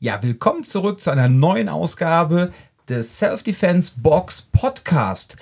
Ja, 0.00 0.22
willkommen 0.22 0.62
zurück 0.62 1.00
zu 1.00 1.10
einer 1.10 1.28
neuen 1.28 1.68
Ausgabe 1.68 2.52
des 2.88 3.18
Self-Defense 3.18 3.94
Box 4.00 4.42
Podcast. 4.42 5.36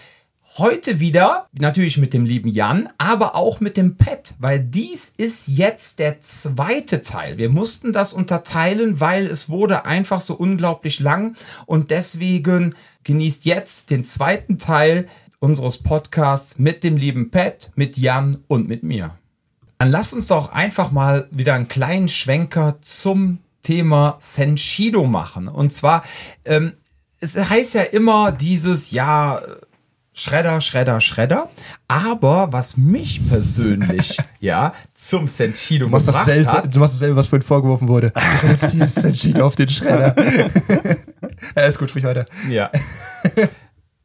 Heute 0.57 0.99
wieder 0.99 1.47
natürlich 1.53 1.99
mit 1.99 2.15
dem 2.15 2.25
lieben 2.25 2.49
Jan, 2.49 2.89
aber 2.97 3.37
auch 3.37 3.61
mit 3.61 3.77
dem 3.77 3.99
Pet, 3.99 4.33
weil 4.39 4.61
dies 4.61 5.13
ist 5.19 5.47
jetzt 5.47 5.99
der 5.99 6.23
zweite 6.23 7.03
Teil. 7.03 7.37
Wir 7.37 7.51
mussten 7.51 7.93
das 7.93 8.15
unterteilen, 8.15 8.99
weil 8.99 9.27
es 9.27 9.51
wurde 9.51 9.85
einfach 9.85 10.23
so 10.23 10.35
unglaublich 10.35 11.01
lang 11.01 11.37
und 11.67 11.91
deswegen 11.91 12.75
genießt 13.05 13.45
jetzt 13.45 13.91
den 13.91 14.05
zweiten 14.05 14.57
Teil 14.57 15.07
unseres 15.39 15.77
Podcasts 15.83 16.59
mit 16.59 16.83
dem 16.83 16.97
lieben 16.97 17.31
Pet, 17.31 17.73
mit 17.75 17.99
Jan 17.99 18.39
und 18.49 18.69
mit 18.69 18.83
mir. 18.83 19.19
Dann 19.77 19.91
lass 19.91 20.15
uns 20.15 20.29
doch 20.29 20.51
einfach 20.51 20.93
mal 20.93 21.29
wieder 21.31 21.53
einen 21.53 21.69
kleinen 21.69 22.09
Schwenker 22.09 22.79
zum 22.81 23.41
Thema 23.67 24.17
Senshido 24.21 25.05
machen. 25.05 25.49
Und 25.49 25.73
zwar, 25.73 26.05
ähm, 26.45 26.75
es 27.19 27.37
heißt 27.37 27.75
ja 27.75 27.83
immer 27.83 28.31
dieses, 28.31 28.93
ja, 28.93 29.41
Schredder, 30.13 30.61
Schredder, 30.61 31.01
Schredder. 31.01 31.51
Aber 31.89 32.53
was 32.53 32.77
mich 32.77 33.29
persönlich 33.29 34.17
ja 34.41 34.73
zum 34.95 35.27
Senshido 35.27 35.87
gebracht 35.87 36.07
dasselbe, 36.07 36.53
hat, 36.53 36.75
Du 36.75 36.79
machst 36.79 36.95
dasselbe, 36.95 37.17
was 37.17 37.27
vorhin 37.27 37.47
vorgeworfen 37.47 37.89
wurde. 37.89 38.13
Du 38.73 38.89
Senshido 38.89 39.45
auf 39.45 39.57
den 39.57 39.69
Schredder. 39.69 40.15
ja, 41.57 41.63
ist 41.67 41.79
gut, 41.79 41.91
sprich 41.91 42.05
weiter. 42.05 42.25
ja. 42.49 42.71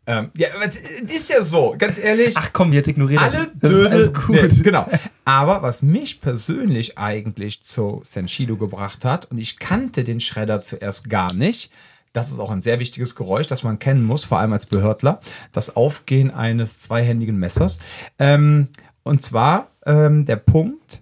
Ähm, 0.07 0.31
ja, 0.35 0.49
aber 0.55 0.65
es 0.65 0.77
ist 0.77 1.29
ja 1.29 1.43
so, 1.43 1.75
ganz 1.77 1.99
ehrlich. 1.99 2.35
Ach 2.35 2.49
komm, 2.53 2.73
jetzt 2.73 2.87
ignoriere 2.87 3.23
das. 3.23 3.35
alle 3.35 3.51
das 3.53 3.69
ist 3.71 3.77
Dödel, 3.77 3.87
alles 3.87 4.13
gut. 4.13 4.29
Nee, 4.29 4.63
genau. 4.63 4.89
Aber 5.25 5.61
was 5.61 5.83
mich 5.83 6.21
persönlich 6.21 6.97
eigentlich 6.97 7.61
zu 7.63 8.01
Senshido 8.03 8.57
gebracht 8.57 9.05
hat, 9.05 9.29
und 9.29 9.37
ich 9.37 9.59
kannte 9.59 10.03
den 10.03 10.19
Schredder 10.19 10.61
zuerst 10.61 11.09
gar 11.09 11.31
nicht, 11.33 11.71
das 12.13 12.31
ist 12.31 12.39
auch 12.39 12.51
ein 12.51 12.61
sehr 12.61 12.79
wichtiges 12.79 13.15
Geräusch, 13.15 13.47
das 13.47 13.63
man 13.63 13.79
kennen 13.79 14.03
muss, 14.03 14.25
vor 14.25 14.39
allem 14.39 14.53
als 14.53 14.65
Behördler, 14.65 15.21
das 15.51 15.75
Aufgehen 15.75 16.31
eines 16.31 16.79
zweihändigen 16.79 17.37
Messers. 17.37 17.79
Ähm, 18.19 18.67
und 19.03 19.21
zwar 19.21 19.69
ähm, 19.85 20.25
der 20.25 20.35
Punkt 20.35 21.01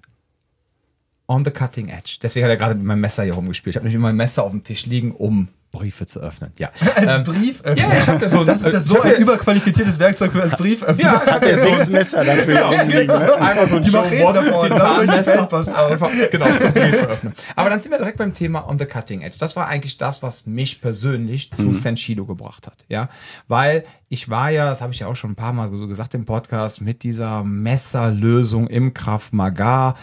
on 1.27 1.45
the 1.45 1.51
cutting 1.51 1.89
edge. 1.89 2.17
Deswegen 2.21 2.43
hat 2.43 2.49
er 2.49 2.57
gerade 2.57 2.75
mit 2.75 2.83
meinem 2.83 3.01
Messer 3.01 3.23
hier 3.23 3.33
rumgespielt. 3.33 3.75
Ich 3.75 3.77
habe 3.77 3.85
nämlich 3.85 3.95
immer 3.95 4.09
ein 4.09 4.15
Messer 4.15 4.43
auf 4.43 4.51
dem 4.51 4.63
Tisch 4.63 4.85
liegen, 4.85 5.11
um 5.11 5.47
Briefe 5.71 6.05
zu 6.07 6.19
öffnen. 6.19 6.51
Ja. 6.57 6.71
Als 6.95 7.17
Ähm, 7.17 7.23
Brief 7.25 7.61
ja, 7.65 7.73
ich 7.73 8.07
hab 8.07 8.21
ja 8.21 8.29
so 8.29 8.43
Das 8.43 8.61
ist 8.65 8.73
ja 8.73 8.79
so 8.79 9.01
ein 9.01 9.11
ja- 9.11 9.17
überqualifiziertes 9.19 9.99
Werkzeug 9.99 10.31
für 10.31 10.41
als 10.41 10.55
Brief. 10.55 10.83
ja, 10.97 11.21
Hat 11.25 11.45
er 11.45 11.57
sechs 11.59 11.89
Messer 11.89 12.23
dafür 12.23 12.53
Ja, 12.55 12.83
genau. 12.83 13.17
ne? 13.19 13.33
Einfach 13.35 13.67
so 13.67 13.75
ein 13.75 13.81
Die 13.83 13.91
davor, 13.91 14.33
Titanmesser. 14.63 15.41
Einfach, 15.87 16.09
genau, 16.31 16.45
zum 16.45 16.73
Brief 16.73 17.03
öffnen. 17.09 17.33
Aber 17.55 17.69
dann 17.69 17.79
sind 17.79 17.91
wir 17.91 17.99
direkt 17.99 18.17
beim 18.17 18.33
Thema 18.33 18.67
on 18.67 18.79
the 18.79 18.85
cutting 18.85 19.21
edge. 19.21 19.35
Das 19.39 19.55
war 19.55 19.67
eigentlich 19.67 19.97
das, 19.97 20.23
was 20.23 20.45
mich 20.47 20.81
persönlich 20.81 21.51
zu 21.53 21.73
Senshido 21.75 22.25
gebracht 22.25 22.65
hat. 22.67 22.85
Ja, 22.89 23.09
weil 23.47 23.83
ich 24.09 24.29
war 24.29 24.49
ja, 24.49 24.65
das 24.69 24.81
habe 24.81 24.93
ich 24.93 24.99
ja 24.99 25.07
auch 25.07 25.15
schon 25.15 25.31
ein 25.31 25.35
paar 25.35 25.53
Mal 25.53 25.67
so 25.67 25.87
gesagt 25.87 26.13
im 26.15 26.25
Podcast, 26.25 26.81
mit 26.81 27.03
dieser 27.03 27.43
Messerlösung 27.43 28.67
im 28.67 28.93
Kraft 28.93 29.33
Maga 29.33 29.95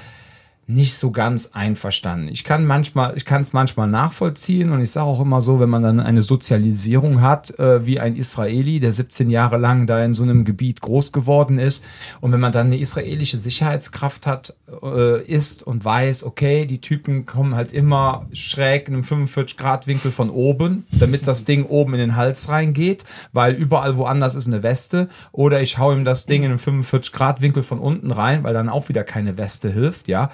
nicht 0.69 0.97
so 0.97 1.13
ganz 1.13 1.51
einverstanden. 1.53 2.27
Ich 2.27 2.43
kann 2.43 2.67
manchmal, 2.67 3.17
ich 3.17 3.25
kann 3.25 3.43
es 3.43 3.53
manchmal 3.53 3.87
nachvollziehen 3.87 4.73
und 4.73 4.81
ich 4.81 4.91
sage 4.91 5.07
auch 5.07 5.21
immer 5.21 5.41
so, 5.41 5.61
wenn 5.61 5.71
man 5.71 5.85
dann 5.85 6.01
eine 6.01 6.23
Sozialisierung 6.23 7.21
hat, 7.21 7.57
äh, 7.61 7.87
wie 7.87 8.01
ein 8.01 8.17
Israeli, 8.17 8.81
der 8.81 8.93
17 8.93 9.31
Jahre 9.31 9.59
lang 9.59 9.87
da 9.87 10.05
in 10.05 10.13
so 10.13 10.25
einem 10.25 10.45
Gebiet 10.45 10.81
groß 10.81 11.13
geworden 11.13 11.61
ist 11.61 11.85
und 12.21 12.33
wenn 12.33 12.41
man 12.41 12.51
dann 12.51 12.67
eine 12.67 12.79
israelische 12.79 13.39
Sicherheitskraft 13.39 14.27
hat, 14.27 14.57
äh, 14.83 15.23
ist 15.23 15.63
und 15.63 15.85
weiß, 15.85 16.25
okay, 16.25 16.67
die 16.67 16.81
Typen 16.81 17.27
kommen 17.27 17.55
halt 17.55 17.71
immer 17.71 18.27
schräg 18.33 18.89
in 18.89 18.95
einem 18.95 19.05
45 19.05 19.57
Grad 19.57 19.87
Winkel 19.87 20.11
von 20.11 20.31
oben, 20.31 20.85
damit 20.91 21.29
das 21.29 21.45
Ding 21.45 21.65
oben 21.65 21.95
in 21.95 22.01
den 22.01 22.17
Hals 22.17 22.49
reingeht, 22.49 23.05
weil 23.33 23.55
überall 23.55 23.97
woanders 23.99 24.35
ist 24.35 24.49
eine 24.49 24.65
Weste 24.65 25.09
oder 25.31 25.61
ich 25.63 25.79
hau 25.79 25.93
ihm 25.93 26.05
das 26.05 26.27
Ding 26.27 26.43
in 26.43 26.51
einem 26.51 26.59
45 26.59 27.13
Grad 27.13 27.41
Winkel 27.41 27.63
von 27.63 27.79
unten 27.79 28.11
rein, 28.11 28.43
weil 28.43 28.53
dann 28.53 28.69
auch 28.69 28.89
wieder 28.89 29.05
keine 29.05 29.39
Weste 29.39 29.71
hilft, 29.71 30.09
ja 30.09 30.33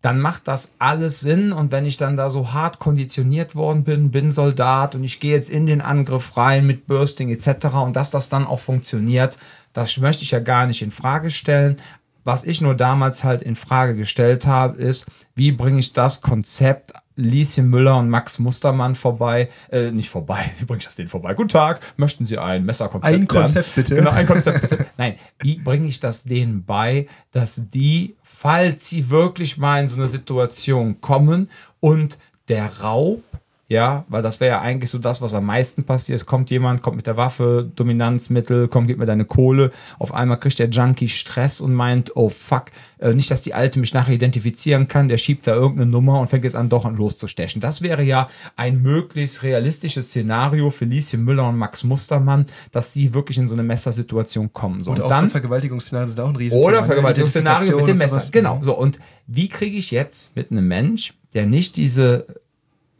dann 0.00 0.20
macht 0.20 0.46
das 0.46 0.74
alles 0.78 1.20
Sinn. 1.20 1.52
Und 1.52 1.72
wenn 1.72 1.84
ich 1.84 1.96
dann 1.96 2.16
da 2.16 2.30
so 2.30 2.52
hart 2.52 2.78
konditioniert 2.78 3.54
worden 3.54 3.84
bin, 3.84 4.10
bin 4.10 4.32
Soldat 4.32 4.94
und 4.94 5.04
ich 5.04 5.20
gehe 5.20 5.34
jetzt 5.34 5.50
in 5.50 5.66
den 5.66 5.80
Angriff 5.80 6.36
rein 6.36 6.66
mit 6.66 6.86
Bursting 6.86 7.30
etc. 7.30 7.66
und 7.82 7.96
dass 7.96 8.10
das 8.10 8.28
dann 8.28 8.46
auch 8.46 8.60
funktioniert, 8.60 9.38
das 9.72 9.96
möchte 9.98 10.22
ich 10.22 10.30
ja 10.30 10.40
gar 10.40 10.66
nicht 10.66 10.82
in 10.82 10.90
Frage 10.90 11.30
stellen. 11.30 11.76
Was 12.24 12.44
ich 12.44 12.60
nur 12.60 12.74
damals 12.74 13.24
halt 13.24 13.42
in 13.42 13.56
Frage 13.56 13.96
gestellt 13.96 14.46
habe, 14.46 14.76
ist, 14.76 15.06
wie 15.34 15.52
bringe 15.52 15.80
ich 15.80 15.92
das 15.92 16.20
Konzept 16.20 16.92
Lieschen 17.18 17.68
Müller 17.68 17.98
und 17.98 18.10
Max 18.10 18.38
Mustermann 18.38 18.94
vorbei, 18.94 19.48
äh, 19.70 19.90
nicht 19.90 20.08
vorbei, 20.08 20.48
wie 20.58 20.64
bringe 20.64 20.78
ich 20.78 20.84
das 20.84 20.94
denen 20.94 21.08
vorbei? 21.08 21.34
Guten 21.34 21.48
Tag, 21.48 21.80
möchten 21.96 22.24
Sie 22.24 22.38
ein 22.38 22.64
Messerkonzept 22.64 23.12
Ein 23.12 23.26
lernen? 23.26 23.28
Konzept 23.28 23.74
bitte. 23.74 23.94
Genau, 23.96 24.10
ein 24.10 24.26
Konzept 24.26 24.60
bitte. 24.60 24.86
Nein, 24.96 25.16
wie 25.40 25.56
bringe 25.56 25.88
ich 25.88 25.98
das 25.98 26.24
denen 26.24 26.64
bei, 26.64 27.08
dass 27.32 27.70
die, 27.70 28.16
falls 28.40 28.88
sie 28.88 29.10
wirklich 29.10 29.58
mal 29.58 29.80
in 29.80 29.88
so 29.88 29.96
eine 29.96 30.06
Situation 30.06 31.00
kommen 31.00 31.50
und 31.80 32.18
der 32.46 32.82
Raub, 32.82 33.24
ja, 33.70 34.06
weil 34.08 34.22
das 34.22 34.40
wäre 34.40 34.52
ja 34.52 34.60
eigentlich 34.62 34.88
so 34.88 34.96
das, 34.96 35.20
was 35.20 35.34
am 35.34 35.44
meisten 35.44 35.84
passiert. 35.84 36.16
Es 36.16 36.24
kommt 36.24 36.50
jemand, 36.50 36.80
kommt 36.80 36.96
mit 36.96 37.06
der 37.06 37.18
Waffe, 37.18 37.70
Dominanzmittel, 37.76 38.66
komm, 38.66 38.86
gib 38.86 38.96
mir 38.96 39.04
deine 39.04 39.26
Kohle. 39.26 39.72
Auf 39.98 40.14
einmal 40.14 40.40
kriegt 40.40 40.58
der 40.58 40.70
Junkie 40.70 41.08
Stress 41.08 41.60
und 41.60 41.74
meint, 41.74 42.16
oh 42.16 42.30
fuck, 42.30 42.66
äh, 42.96 43.12
nicht, 43.12 43.30
dass 43.30 43.42
die 43.42 43.52
Alte 43.52 43.78
mich 43.78 43.92
nachher 43.92 44.14
identifizieren 44.14 44.88
kann, 44.88 45.08
der 45.08 45.18
schiebt 45.18 45.46
da 45.46 45.54
irgendeine 45.54 45.90
Nummer 45.90 46.18
und 46.18 46.28
fängt 46.28 46.44
jetzt 46.44 46.56
an, 46.56 46.70
doch 46.70 46.86
an 46.86 46.96
loszustechen. 46.96 47.60
Das 47.60 47.82
wäre 47.82 48.02
ja 48.02 48.30
ein 48.56 48.80
möglichst 48.80 49.42
realistisches 49.42 50.08
Szenario 50.08 50.70
für 50.70 50.86
Lieschen 50.86 51.22
Müller 51.22 51.46
und 51.46 51.58
Max 51.58 51.84
Mustermann, 51.84 52.46
dass 52.72 52.94
sie 52.94 53.12
wirklich 53.12 53.36
in 53.36 53.46
so 53.46 53.54
eine 53.54 53.64
Messersituation 53.64 54.50
kommen. 54.54 54.82
So, 54.82 54.92
Und 54.92 55.02
auch 55.02 55.12
so 55.12 55.26
Vergewaltigungsszenarien 55.26 56.08
sind 56.08 56.20
auch 56.20 56.30
ein 56.30 56.36
Riesen. 56.36 56.58
oder 56.58 56.84
Vergewaltigungsszenario 56.84 57.76
mit 57.76 57.86
dem 57.88 57.98
Messer. 57.98 58.22
Genau. 58.32 58.60
So, 58.62 58.74
und 58.78 58.98
wie 59.26 59.50
kriege 59.50 59.76
ich 59.76 59.90
jetzt 59.90 60.34
mit 60.36 60.50
einem 60.50 60.66
Mensch, 60.66 61.12
der 61.34 61.44
nicht 61.44 61.76
diese, 61.76 62.26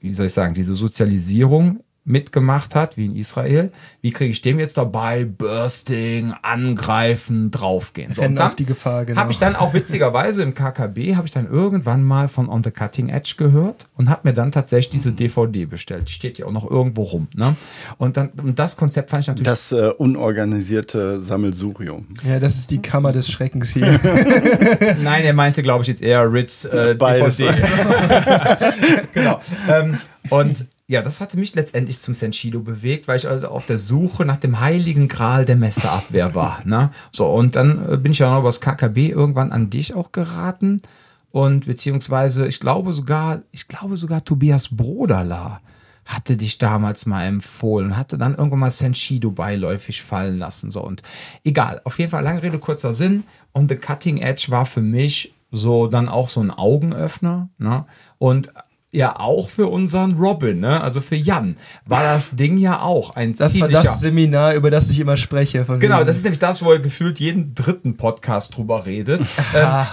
wie 0.00 0.12
soll 0.12 0.26
ich 0.26 0.32
sagen, 0.32 0.54
diese 0.54 0.74
Sozialisierung 0.74 1.80
mitgemacht 2.08 2.74
hat, 2.74 2.96
wie 2.96 3.06
in 3.06 3.16
Israel, 3.16 3.70
wie 4.00 4.10
kriege 4.12 4.30
ich 4.30 4.42
dem 4.42 4.58
jetzt 4.58 4.76
dabei, 4.76 5.24
Bursting, 5.24 6.34
angreifen, 6.42 7.50
draufgehen. 7.50 8.14
So, 8.14 8.22
Rennen 8.22 8.38
auf 8.38 8.56
die 8.56 8.64
Gefahr, 8.64 9.04
genau. 9.04 9.20
Habe 9.20 9.32
ich 9.32 9.38
dann 9.38 9.54
auch 9.54 9.74
witzigerweise 9.74 10.42
im 10.42 10.54
KKB, 10.54 11.16
habe 11.16 11.26
ich 11.26 11.32
dann 11.32 11.46
irgendwann 11.46 12.02
mal 12.02 12.28
von 12.28 12.48
On 12.48 12.64
the 12.64 12.70
Cutting 12.70 13.08
Edge 13.10 13.34
gehört 13.36 13.88
und 13.96 14.08
habe 14.08 14.22
mir 14.24 14.34
dann 14.34 14.50
tatsächlich 14.50 14.90
diese 14.90 15.12
DVD 15.12 15.66
bestellt. 15.66 16.08
Die 16.08 16.12
steht 16.12 16.38
ja 16.38 16.46
auch 16.46 16.52
noch 16.52 16.68
irgendwo 16.68 17.02
rum. 17.02 17.28
Ne? 17.36 17.54
Und, 17.98 18.16
dann, 18.16 18.30
und 18.42 18.58
das 18.58 18.76
Konzept 18.76 19.10
fand 19.10 19.22
ich 19.22 19.28
natürlich 19.28 19.48
Das 19.48 19.72
äh, 19.72 19.90
unorganisierte 19.98 21.20
Sammelsurium. 21.20 22.06
Ja, 22.26 22.40
das 22.40 22.56
ist 22.56 22.70
die 22.70 22.80
Kammer 22.80 23.12
des 23.12 23.30
Schreckens 23.30 23.70
hier. 23.70 23.86
Nein, 25.02 25.24
er 25.24 25.34
meinte, 25.34 25.62
glaube 25.62 25.82
ich, 25.82 25.88
jetzt 25.88 26.02
eher 26.02 26.32
Ritz 26.32 26.64
äh. 26.64 26.96
DVD. 26.96 27.48
genau. 29.14 29.40
Ähm, 29.68 29.98
und 30.30 30.66
ja, 30.90 31.02
das 31.02 31.20
hatte 31.20 31.38
mich 31.38 31.54
letztendlich 31.54 32.00
zum 32.00 32.14
Senshido 32.14 32.62
bewegt, 32.62 33.08
weil 33.08 33.18
ich 33.18 33.28
also 33.28 33.48
auf 33.48 33.66
der 33.66 33.76
Suche 33.76 34.24
nach 34.24 34.38
dem 34.38 34.58
heiligen 34.58 35.06
Gral 35.06 35.44
der 35.44 35.56
Messerabwehr 35.56 36.34
war. 36.34 36.62
Ne? 36.64 36.90
So, 37.12 37.26
und 37.26 37.56
dann 37.56 37.92
äh, 37.92 37.96
bin 37.98 38.12
ich 38.12 38.18
ja 38.18 38.30
noch 38.30 38.40
über 38.40 38.48
das 38.48 38.60
KKB 38.60 39.10
irgendwann 39.10 39.52
an 39.52 39.70
dich 39.70 39.94
auch 39.94 40.12
geraten. 40.12 40.82
Und 41.30 41.66
beziehungsweise, 41.66 42.48
ich 42.48 42.58
glaube 42.58 42.94
sogar, 42.94 43.42
ich 43.52 43.68
glaube 43.68 43.98
sogar 43.98 44.24
Tobias 44.24 44.68
Broderla 44.70 45.60
hatte 46.06 46.38
dich 46.38 46.56
damals 46.56 47.04
mal 47.04 47.26
empfohlen, 47.26 47.98
hatte 47.98 48.16
dann 48.16 48.34
irgendwann 48.34 48.60
mal 48.60 48.70
Senshido 48.70 49.30
beiläufig 49.30 50.02
fallen 50.02 50.38
lassen. 50.38 50.70
So 50.70 50.82
und 50.82 51.02
egal, 51.44 51.82
auf 51.84 51.98
jeden 51.98 52.10
Fall 52.10 52.24
lange 52.24 52.42
Rede, 52.42 52.58
kurzer 52.58 52.94
Sinn. 52.94 53.24
On 53.52 53.68
the 53.68 53.76
Cutting 53.76 54.16
Edge 54.16 54.46
war 54.48 54.64
für 54.64 54.80
mich 54.80 55.34
so 55.50 55.86
dann 55.86 56.08
auch 56.08 56.30
so 56.30 56.40
ein 56.40 56.50
Augenöffner. 56.50 57.50
Ne? 57.58 57.84
Und 58.16 58.52
ja, 58.90 59.16
auch 59.20 59.50
für 59.50 59.66
unseren 59.66 60.12
Robin, 60.16 60.60
ne? 60.60 60.80
also 60.80 61.02
für 61.02 61.14
Jan, 61.14 61.56
war 61.84 62.02
das 62.02 62.30
Ding 62.36 62.56
ja 62.56 62.80
auch 62.80 63.14
ein 63.16 63.32
Das 63.32 63.40
war 63.40 63.48
ziemlicher... 63.68 63.82
das 63.82 64.00
Seminar, 64.00 64.54
über 64.54 64.70
das 64.70 64.88
ich 64.88 64.98
immer 64.98 65.18
spreche. 65.18 65.66
Von 65.66 65.78
Genau, 65.78 66.04
das 66.04 66.16
ist 66.16 66.22
nämlich 66.22 66.38
das, 66.38 66.64
wo 66.64 66.72
er 66.72 66.78
gefühlt 66.78 67.20
jeden 67.20 67.54
dritten 67.54 67.98
Podcast 67.98 68.56
drüber 68.56 68.86
redet. 68.86 69.20
ähm, 69.20 69.26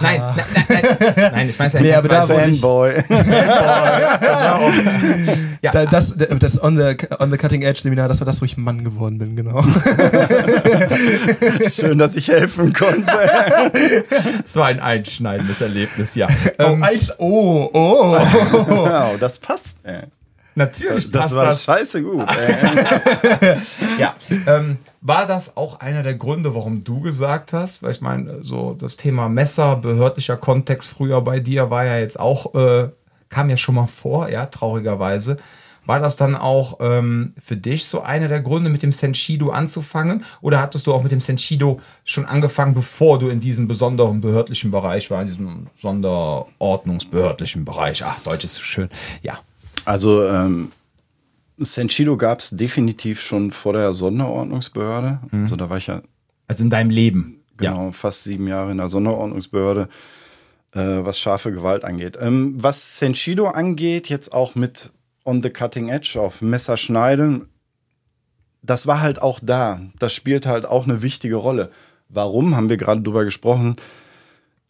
nein, 0.00 0.34
nein, 0.68 0.68
nein, 0.68 1.30
nein, 1.32 1.48
ich 1.50 1.58
meine 1.58 1.72
ja 1.74 1.80
Nee, 2.00 2.08
wo 2.08 2.38
ich- 2.38 2.60
Fanboy. 2.60 2.94
ja, 5.62 5.70
Da, 5.72 5.84
das, 5.84 6.14
das 6.16 6.62
on 6.62 6.78
the, 6.78 6.96
on 7.18 7.30
the 7.30 7.36
Cutting 7.36 7.60
Edge 7.62 7.80
Seminar, 7.82 8.08
das 8.08 8.20
war 8.20 8.24
das, 8.24 8.40
wo 8.40 8.46
ich 8.46 8.56
Mann 8.56 8.82
geworden 8.82 9.18
bin, 9.18 9.36
genau. 9.36 9.62
Schön, 11.68 11.98
dass 11.98 12.16
ich 12.16 12.28
helfen 12.28 12.72
konnte. 12.72 13.12
es 14.42 14.56
war 14.56 14.68
ein 14.68 14.80
einschneidendes 14.80 15.60
Erlebnis, 15.60 16.14
ja. 16.14 16.28
Oh, 16.58 16.62
Ähm, 16.62 16.82
oh, 17.18 17.68
oh. 17.74 18.85
Wow, 18.90 19.18
das 19.18 19.38
passt. 19.38 19.78
Ey. 19.82 20.02
natürlich 20.54 21.10
Das 21.10 21.22
passt 21.22 21.34
war 21.36 21.46
das. 21.46 21.64
scheiße 21.64 22.02
gut. 22.02 22.26
Ja. 23.98 24.14
Ähm, 24.46 24.78
war 25.00 25.26
das 25.26 25.56
auch 25.56 25.80
einer 25.80 26.02
der 26.02 26.14
Gründe, 26.14 26.54
warum 26.54 26.82
du 26.82 27.00
gesagt 27.00 27.52
hast? 27.52 27.82
Weil 27.82 27.92
ich 27.92 28.00
meine, 28.00 28.42
so 28.42 28.74
das 28.74 28.96
Thema 28.96 29.28
Messer, 29.28 29.76
behördlicher 29.76 30.36
Kontext 30.36 30.90
früher 30.90 31.20
bei 31.22 31.40
dir 31.40 31.70
war 31.70 31.84
ja 31.84 31.98
jetzt 31.98 32.18
auch 32.18 32.54
äh, 32.54 32.88
kam 33.28 33.50
ja 33.50 33.56
schon 33.56 33.74
mal 33.74 33.86
vor, 33.86 34.28
ja, 34.28 34.46
traurigerweise. 34.46 35.36
War 35.86 36.00
das 36.00 36.16
dann 36.16 36.34
auch 36.34 36.78
ähm, 36.80 37.32
für 37.40 37.56
dich 37.56 37.84
so 37.86 38.02
einer 38.02 38.28
der 38.28 38.40
Gründe, 38.40 38.70
mit 38.70 38.82
dem 38.82 38.92
Senshido 38.92 39.50
anzufangen? 39.50 40.24
Oder 40.40 40.60
hattest 40.60 40.86
du 40.86 40.92
auch 40.92 41.02
mit 41.02 41.12
dem 41.12 41.20
Senshido 41.20 41.80
schon 42.04 42.26
angefangen, 42.26 42.74
bevor 42.74 43.18
du 43.18 43.28
in 43.28 43.40
diesem 43.40 43.68
besonderen 43.68 44.20
behördlichen 44.20 44.70
Bereich 44.70 45.10
war, 45.10 45.22
in 45.22 45.28
diesem 45.28 45.66
sonderordnungsbehördlichen 45.76 47.64
Bereich? 47.64 48.04
Ach, 48.04 48.18
Deutsch 48.20 48.44
ist 48.44 48.54
so 48.56 48.62
schön. 48.62 48.88
Ja. 49.22 49.38
Also 49.84 50.26
ähm, 50.26 50.72
Senshido 51.58 52.16
gab 52.16 52.40
es 52.40 52.50
definitiv 52.50 53.20
schon 53.20 53.52
vor 53.52 53.72
der 53.72 53.94
Sonderordnungsbehörde. 53.94 55.20
Also 55.32 55.56
da 55.56 55.70
war 55.70 55.78
ich 55.78 55.86
ja 55.86 56.02
Also 56.48 56.64
in 56.64 56.70
deinem 56.70 56.90
Leben. 56.90 57.38
genau 57.56 57.92
fast 57.92 58.24
sieben 58.24 58.46
Jahre 58.48 58.72
in 58.72 58.78
der 58.78 58.88
Sonderordnungsbehörde, 58.88 59.88
äh, 60.72 60.80
was 60.80 61.18
scharfe 61.18 61.52
Gewalt 61.52 61.84
angeht. 61.84 62.18
Ähm, 62.20 62.56
was 62.58 62.98
Senshido 62.98 63.46
angeht, 63.46 64.08
jetzt 64.08 64.32
auch 64.34 64.54
mit 64.54 64.90
On 65.26 65.42
the 65.42 65.50
Cutting 65.50 65.88
Edge 65.88 66.18
auf 66.20 66.40
Messer 66.40 66.76
schneiden, 66.76 67.48
das 68.62 68.86
war 68.86 69.00
halt 69.00 69.22
auch 69.22 69.40
da. 69.42 69.80
Das 69.98 70.12
spielt 70.12 70.46
halt 70.46 70.66
auch 70.66 70.84
eine 70.84 71.02
wichtige 71.02 71.36
Rolle. 71.36 71.70
Warum, 72.08 72.56
haben 72.56 72.68
wir 72.68 72.76
gerade 72.76 73.02
drüber 73.02 73.24
gesprochen. 73.24 73.76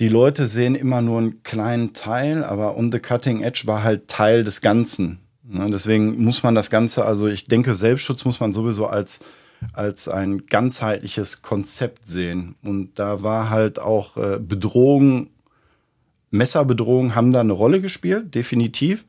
Die 0.01 0.09
Leute 0.09 0.47
sehen 0.47 0.75
immer 0.75 1.01
nur 1.01 1.19
einen 1.19 1.43
kleinen 1.43 1.95
Teil, 1.95 2.45
aber 2.45 2.77
On 2.77 2.93
the 2.93 2.99
Cutting 2.99 3.43
Edge 3.43 3.63
war 3.65 3.83
halt 3.83 4.09
Teil 4.09 4.45
des 4.45 4.61
Ganzen. 4.61 5.21
Ne, 5.49 5.71
deswegen 5.71 6.23
muss 6.23 6.43
man 6.43 6.55
das 6.55 6.71
Ganze, 6.71 7.05
also 7.05 7.29
ich 7.29 7.47
denke, 7.47 7.75
Selbstschutz 7.75 8.25
muss 8.25 8.41
man 8.41 8.53
sowieso 8.53 8.87
als, 8.87 9.21
als 9.73 10.09
ein 10.09 10.45
ganzheitliches 10.47 11.43
Konzept 11.43 12.07
sehen. 12.07 12.57
Und 12.63 12.99
da 12.99 13.23
war 13.23 13.49
halt 13.49 13.79
auch 13.79 14.17
äh, 14.17 14.39
Bedrohung, 14.39 15.29
Messerbedrohung 16.31 17.15
haben 17.15 17.33
da 17.33 17.41
eine 17.41 17.53
Rolle 17.53 17.81
gespielt, 17.81 18.35
definitiv. 18.35 19.07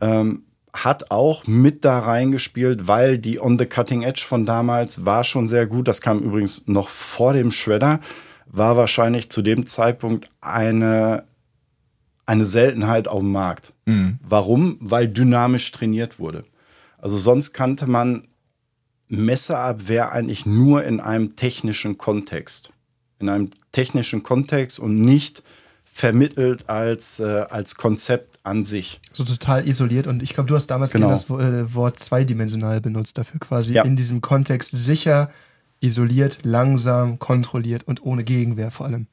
Ähm, 0.00 0.45
hat 0.84 1.10
auch 1.10 1.46
mit 1.46 1.84
da 1.84 1.98
reingespielt, 2.00 2.86
weil 2.86 3.18
die 3.18 3.40
On 3.40 3.58
the 3.58 3.66
Cutting 3.66 4.02
Edge 4.02 4.24
von 4.26 4.46
damals 4.46 5.04
war 5.04 5.24
schon 5.24 5.48
sehr 5.48 5.66
gut. 5.66 5.88
Das 5.88 6.00
kam 6.00 6.20
übrigens 6.20 6.62
noch 6.66 6.88
vor 6.88 7.32
dem 7.32 7.50
Shredder, 7.50 8.00
war 8.46 8.76
wahrscheinlich 8.76 9.30
zu 9.30 9.42
dem 9.42 9.66
Zeitpunkt 9.66 10.28
eine, 10.40 11.24
eine 12.26 12.46
Seltenheit 12.46 13.08
auf 13.08 13.20
dem 13.20 13.32
Markt. 13.32 13.72
Warum? 14.26 14.78
Weil 14.80 15.08
dynamisch 15.08 15.70
trainiert 15.72 16.18
wurde. 16.18 16.44
Also 16.98 17.18
sonst 17.18 17.52
kannte 17.52 17.86
man 17.86 18.28
Messerabwehr 19.08 20.12
eigentlich 20.12 20.46
nur 20.46 20.84
in 20.84 21.00
einem 21.00 21.36
technischen 21.36 21.98
Kontext. 21.98 22.72
In 23.18 23.28
einem 23.28 23.50
technischen 23.72 24.22
Kontext 24.22 24.78
und 24.78 25.00
nicht 25.00 25.42
vermittelt 25.84 26.68
als, 26.68 27.20
äh, 27.20 27.46
als 27.48 27.76
Konzept 27.76 28.35
an 28.46 28.64
sich. 28.64 29.00
So 29.12 29.24
total 29.24 29.66
isoliert. 29.66 30.06
Und 30.06 30.22
ich 30.22 30.34
glaube, 30.34 30.48
du 30.48 30.54
hast 30.54 30.68
damals 30.68 30.92
Genau. 30.92 31.10
das 31.10 31.28
äh, 31.30 31.74
Wort 31.74 31.98
zweidimensional 31.98 32.80
benutzt 32.80 33.18
dafür 33.18 33.40
quasi. 33.40 33.74
Ja. 33.74 33.82
In 33.82 33.96
diesem 33.96 34.20
Kontext 34.20 34.70
sicher, 34.76 35.30
isoliert, 35.80 36.40
langsam, 36.44 37.18
kontrolliert 37.18 37.84
und 37.84 38.02
ohne 38.04 38.24
Gegenwehr 38.24 38.70
vor 38.70 38.86
allem. 38.86 39.06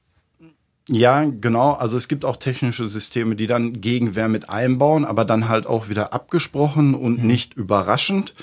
Ja, 0.89 1.23
genau. 1.23 1.73
Also 1.73 1.95
es 1.95 2.07
gibt 2.07 2.25
auch 2.25 2.35
technische 2.35 2.87
Systeme, 2.87 3.35
die 3.35 3.47
dann 3.47 3.79
Gegenwehr 3.79 4.27
mit 4.27 4.49
einbauen, 4.49 5.05
aber 5.05 5.23
dann 5.23 5.47
halt 5.47 5.65
auch 5.65 5.87
wieder 5.89 6.13
abgesprochen 6.13 6.93
und 6.93 7.23
nicht 7.23 7.53
überraschend. 7.53 8.33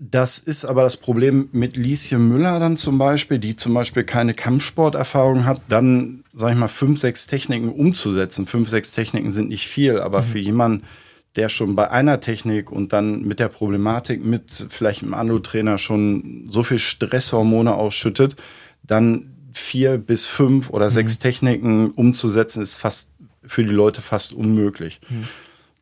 Das 0.00 0.38
ist 0.38 0.64
aber 0.64 0.82
das 0.82 0.96
Problem 0.96 1.48
mit 1.50 1.76
Lieschen 1.76 2.28
Müller 2.28 2.60
dann 2.60 2.76
zum 2.76 2.98
Beispiel, 2.98 3.40
die 3.40 3.56
zum 3.56 3.74
Beispiel 3.74 4.04
keine 4.04 4.32
Kampfsporterfahrung 4.32 5.44
hat, 5.44 5.60
dann, 5.68 6.22
sag 6.32 6.52
ich 6.52 6.56
mal, 6.56 6.68
fünf, 6.68 7.00
sechs 7.00 7.26
Techniken 7.26 7.68
umzusetzen. 7.68 8.46
Fünf, 8.46 8.68
sechs 8.68 8.92
Techniken 8.92 9.32
sind 9.32 9.48
nicht 9.48 9.66
viel, 9.66 9.98
aber 9.98 10.22
für 10.22 10.38
jemanden, 10.38 10.84
der 11.34 11.48
schon 11.48 11.74
bei 11.74 11.90
einer 11.90 12.20
Technik 12.20 12.70
und 12.70 12.92
dann 12.92 13.22
mit 13.22 13.40
der 13.40 13.48
Problematik 13.48 14.24
mit 14.24 14.66
vielleicht 14.70 15.02
einem 15.02 15.14
Anlo-Trainer 15.14 15.78
schon 15.78 16.46
so 16.48 16.62
viel 16.62 16.78
Stresshormone 16.78 17.74
ausschüttet, 17.74 18.36
dann 18.84 19.34
vier 19.52 19.98
bis 19.98 20.26
fünf 20.26 20.70
oder 20.70 20.90
sechs 20.90 21.18
Techniken 21.18 21.90
umzusetzen, 21.90 22.62
ist 22.62 22.76
fast 22.76 23.14
für 23.42 23.64
die 23.64 23.72
Leute 23.72 24.00
fast 24.00 24.32
unmöglich. 24.32 25.00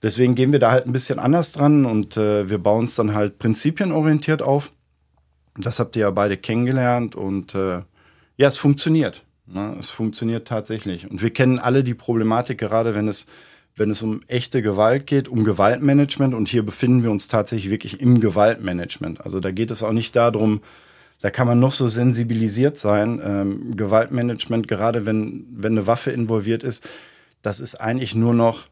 Deswegen 0.03 0.35
gehen 0.35 0.53
wir 0.53 0.59
da 0.59 0.71
halt 0.71 0.87
ein 0.87 0.93
bisschen 0.93 1.19
anders 1.19 1.53
dran 1.53 1.87
und 1.87 2.17
äh, 2.17 2.49
wir 2.51 2.59
bauen 2.59 2.85
es 2.85 2.95
dann 2.97 3.15
halt 3.15 3.39
prinzipienorientiert 3.39 4.43
auf. 4.43 4.73
Das 5.57 5.81
habt 5.81 5.97
ihr 5.97 6.03
ja 6.03 6.11
beide 6.11 6.37
kennengelernt 6.37 7.17
und 7.17 7.55
äh, 7.55 7.83
ja, 8.37 8.49
es 8.49 8.59
funktioniert. 8.59 9.25
Ne? 9.47 9.75
Es 9.79 9.91
funktioniert 9.91 10.47
tatsächlich. 10.47 11.11
Und 11.11 11.23
wir 11.23 11.31
kennen 11.31 11.59
alle 11.59 11.83
die 11.83 11.95
Problematik, 11.95 12.59
gerade 12.59 12.95
wenn 12.95 13.09
es, 13.09 13.27
wenn 13.75 13.91
es 13.91 14.03
um 14.03 14.23
echte 14.27 14.63
Gewalt 14.63 15.07
geht, 15.07 15.29
um 15.29 15.45
Gewaltmanagement. 15.45 16.35
Und 16.35 16.49
hier 16.49 16.65
befinden 16.65 17.03
wir 17.03 17.11
uns 17.11 17.29
tatsächlich 17.29 17.71
wirklich 17.71 18.01
im 18.01 18.21
Gewaltmanagement. 18.21 19.23
Also 19.23 19.41
da 19.41 19.51
geht 19.51 19.71
es 19.71 19.83
auch 19.83 19.93
nicht 19.93 20.15
darum, 20.17 20.61
da 21.23 21.31
kann 21.31 21.47
man 21.47 21.59
noch 21.59 21.73
so 21.73 21.89
sensibilisiert 21.89 22.79
sein. 22.79 23.21
Ähm, 23.25 23.77
Gewaltmanagement, 23.77 24.69
gerade 24.69 25.07
wenn, 25.07 25.47
wenn 25.51 25.73
eine 25.73 25.87
Waffe 25.87 26.11
involviert 26.11 26.63
ist, 26.63 26.89
das 27.41 27.61
ist 27.61 27.77
eigentlich 27.77 28.15
nur 28.15 28.35
noch, 28.35 28.67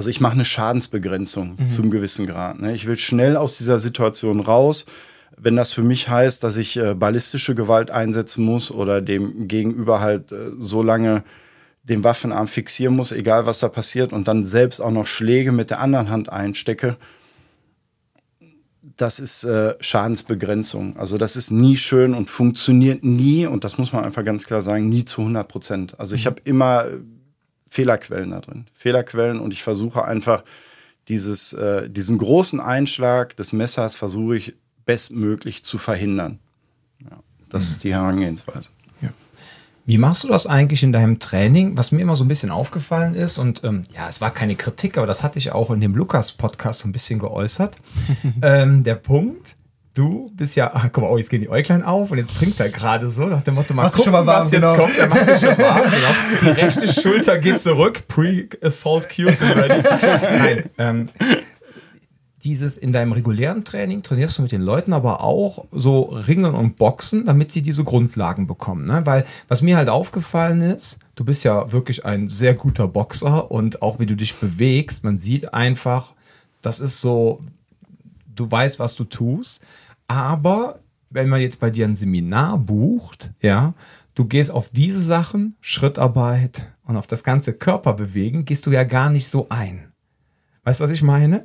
also 0.00 0.08
ich 0.08 0.22
mache 0.22 0.32
eine 0.32 0.46
Schadensbegrenzung 0.46 1.68
zum 1.68 1.90
gewissen 1.90 2.24
Grad. 2.24 2.58
Ne? 2.58 2.74
Ich 2.74 2.86
will 2.86 2.96
schnell 2.96 3.36
aus 3.36 3.58
dieser 3.58 3.78
Situation 3.78 4.40
raus. 4.40 4.86
Wenn 5.36 5.56
das 5.56 5.74
für 5.74 5.82
mich 5.82 6.08
heißt, 6.08 6.42
dass 6.42 6.56
ich 6.56 6.78
äh, 6.78 6.94
ballistische 6.94 7.54
Gewalt 7.54 7.90
einsetzen 7.90 8.42
muss 8.42 8.72
oder 8.72 9.02
dem 9.02 9.46
Gegenüber 9.46 10.00
halt 10.00 10.32
äh, 10.32 10.52
so 10.58 10.82
lange 10.82 11.22
den 11.82 12.02
Waffenarm 12.02 12.48
fixieren 12.48 12.96
muss, 12.96 13.12
egal 13.12 13.44
was 13.44 13.58
da 13.58 13.68
passiert, 13.68 14.14
und 14.14 14.26
dann 14.26 14.46
selbst 14.46 14.80
auch 14.80 14.90
noch 14.90 15.06
Schläge 15.06 15.52
mit 15.52 15.68
der 15.68 15.80
anderen 15.80 16.08
Hand 16.08 16.32
einstecke, 16.32 16.96
das 18.96 19.18
ist 19.18 19.44
äh, 19.44 19.74
Schadensbegrenzung. 19.80 20.96
Also 20.96 21.18
das 21.18 21.36
ist 21.36 21.50
nie 21.50 21.76
schön 21.76 22.14
und 22.14 22.30
funktioniert 22.30 23.04
nie, 23.04 23.44
und 23.44 23.64
das 23.64 23.76
muss 23.76 23.92
man 23.92 24.02
einfach 24.02 24.24
ganz 24.24 24.46
klar 24.46 24.62
sagen, 24.62 24.88
nie 24.88 25.04
zu 25.04 25.20
100 25.20 25.46
Prozent. 25.46 26.00
Also 26.00 26.14
ich 26.14 26.24
habe 26.24 26.40
immer 26.44 26.86
Fehlerquellen 27.70 28.32
da 28.32 28.40
drin. 28.40 28.66
Fehlerquellen 28.74 29.40
und 29.40 29.52
ich 29.52 29.62
versuche 29.62 30.04
einfach 30.04 30.44
dieses, 31.08 31.54
äh, 31.54 31.88
diesen 31.88 32.18
großen 32.18 32.60
Einschlag 32.60 33.36
des 33.36 33.54
Messers 33.54 33.96
versuche 33.96 34.36
ich 34.36 34.54
bestmöglich 34.84 35.64
zu 35.64 35.78
verhindern. 35.78 36.38
Ja, 37.00 37.20
das 37.48 37.70
ist 37.70 37.84
die 37.84 37.94
Herangehensweise. 37.94 38.70
Wie 39.90 39.98
machst 39.98 40.22
du 40.22 40.28
das 40.28 40.46
eigentlich 40.46 40.84
in 40.84 40.92
deinem 40.92 41.18
Training? 41.18 41.76
Was 41.76 41.90
mir 41.90 42.02
immer 42.02 42.14
so 42.14 42.22
ein 42.22 42.28
bisschen 42.28 42.50
aufgefallen 42.50 43.16
ist, 43.16 43.38
und 43.38 43.64
ähm, 43.64 43.82
ja, 43.92 44.08
es 44.08 44.20
war 44.20 44.30
keine 44.30 44.54
Kritik, 44.54 44.96
aber 44.96 45.08
das 45.08 45.24
hatte 45.24 45.38
ich 45.40 45.50
auch 45.50 45.70
in 45.72 45.80
dem 45.80 45.96
Lukas-Podcast 45.96 46.78
so 46.78 46.88
ein 46.88 46.92
bisschen 46.92 47.18
geäußert. 47.18 47.76
ähm, 48.42 48.84
der 48.84 48.94
Punkt, 48.94 49.56
du 49.94 50.30
bist 50.34 50.56
ja, 50.56 50.72
ah, 50.72 50.88
guck 50.92 51.02
mal, 51.02 51.10
oh, 51.10 51.18
jetzt 51.18 51.30
gehen 51.30 51.40
die 51.40 51.48
Äuglein 51.48 51.82
auf 51.82 52.10
und 52.10 52.18
jetzt 52.18 52.36
trinkt 52.36 52.60
er 52.60 52.68
gerade 52.68 53.08
so, 53.08 53.26
nach 53.26 53.42
dem 53.42 53.54
Motto, 53.54 53.74
mal 53.74 53.88
gucken, 53.88 54.04
schon 54.04 54.12
mal 54.12 54.26
warm, 54.26 54.46
was 54.46 54.52
jetzt 54.52 54.62
genau. 54.62 54.76
kommt. 54.76 54.98
Er 54.98 55.08
macht 55.08 55.28
sich 55.28 55.40
schon 55.40 55.58
warm, 55.58 55.82
genau. 55.90 56.54
Die 56.54 56.60
rechte 56.60 56.88
Schulter 56.88 57.38
geht 57.38 57.60
zurück, 57.60 58.06
pre-assault 58.08 59.08
cues 59.08 59.38
sind 59.38 59.56
ready. 59.56 59.82
Nein, 60.38 60.70
ähm, 60.78 61.10
dieses 62.44 62.78
in 62.78 62.92
deinem 62.92 63.12
regulären 63.12 63.64
Training 63.64 64.02
trainierst 64.02 64.38
du 64.38 64.42
mit 64.42 64.52
den 64.52 64.62
Leuten 64.62 64.92
aber 64.92 65.22
auch 65.22 65.66
so 65.72 66.04
Ringen 66.04 66.54
und 66.54 66.76
Boxen, 66.76 67.26
damit 67.26 67.52
sie 67.52 67.60
diese 67.60 67.84
Grundlagen 67.84 68.46
bekommen. 68.46 68.86
Ne? 68.86 69.02
Weil 69.04 69.24
was 69.48 69.60
mir 69.60 69.76
halt 69.76 69.90
aufgefallen 69.90 70.62
ist, 70.62 70.98
du 71.16 71.24
bist 71.24 71.44
ja 71.44 71.70
wirklich 71.70 72.04
ein 72.06 72.28
sehr 72.28 72.54
guter 72.54 72.88
Boxer 72.88 73.50
und 73.50 73.82
auch 73.82 73.98
wie 73.98 74.06
du 74.06 74.16
dich 74.16 74.36
bewegst, 74.36 75.04
man 75.04 75.18
sieht 75.18 75.52
einfach, 75.52 76.14
das 76.62 76.80
ist 76.80 77.00
so, 77.00 77.42
du 78.34 78.50
weißt, 78.50 78.78
was 78.78 78.96
du 78.96 79.04
tust. 79.04 79.60
Aber 80.10 80.80
wenn 81.10 81.28
man 81.28 81.40
jetzt 81.40 81.60
bei 81.60 81.70
dir 81.70 81.86
ein 81.86 81.94
Seminar 81.94 82.58
bucht, 82.58 83.30
ja, 83.40 83.74
du 84.16 84.24
gehst 84.24 84.50
auf 84.50 84.68
diese 84.68 85.00
Sachen, 85.00 85.54
Schrittarbeit 85.60 86.66
und 86.82 86.96
auf 86.96 87.06
das 87.06 87.22
ganze 87.22 87.52
Körperbewegen, 87.52 88.44
gehst 88.44 88.66
du 88.66 88.72
ja 88.72 88.82
gar 88.82 89.08
nicht 89.08 89.28
so 89.28 89.46
ein. 89.50 89.92
Weißt 90.64 90.80
du, 90.80 90.84
was 90.84 90.90
ich 90.90 91.02
meine? 91.02 91.44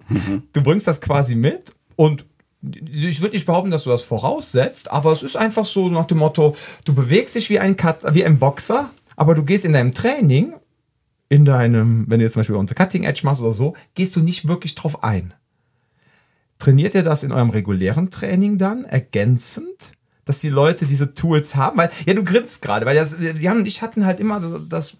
Du 0.52 0.64
bringst 0.64 0.88
das 0.88 1.00
quasi 1.00 1.36
mit 1.36 1.76
und 1.96 2.26
ich 2.64 3.22
würde 3.22 3.36
nicht 3.36 3.46
behaupten, 3.46 3.70
dass 3.70 3.84
du 3.84 3.92
das 3.92 4.02
voraussetzt, 4.02 4.90
aber 4.92 5.12
es 5.12 5.22
ist 5.22 5.36
einfach 5.36 5.66
so 5.66 5.88
nach 5.90 6.06
dem 6.06 6.18
Motto, 6.18 6.56
du 6.86 6.96
bewegst 6.96 7.36
dich 7.36 7.52
wie 7.52 7.60
ein, 7.60 7.78
Cut, 7.78 8.16
wie 8.16 8.26
ein 8.26 8.40
Boxer, 8.40 8.90
aber 9.16 9.36
du 9.36 9.44
gehst 9.44 9.64
in 9.64 9.74
deinem 9.74 9.92
Training, 9.92 10.56
in 11.30 11.46
deinem, 11.46 12.06
wenn 12.08 12.18
du 12.18 12.26
jetzt 12.26 12.34
zum 12.34 12.40
Beispiel 12.40 12.56
unter 12.56 12.74
Cutting 12.74 13.04
Edge 13.04 13.22
machst 13.26 13.44
oder 13.44 13.52
so, 13.54 13.76
gehst 13.94 14.16
du 14.16 14.22
nicht 14.22 14.48
wirklich 14.48 14.74
drauf 14.74 15.04
ein. 15.04 15.36
Trainiert 16.58 16.96
ihr 16.96 17.04
das 17.04 17.24
in 17.24 17.32
eurem 17.32 17.50
regulären 17.50 18.10
Training 18.10 18.58
dann 18.58 18.86
ergänzend, 18.86 19.92
dass 20.24 20.40
die 20.40 20.50
Leute 20.50 20.86
diese 20.86 21.14
Tools 21.14 21.56
haben? 21.56 21.78
Weil, 21.78 21.92
ja, 22.06 22.14
du 22.14 22.24
grinst 22.24 22.62
gerade, 22.62 22.86
weil 22.86 22.96
das, 22.96 23.18
Jan 23.40 23.58
und 23.58 23.68
ich 23.68 23.82
hatten 23.82 24.06
halt 24.06 24.20
immer 24.20 24.40
das, 24.70 24.98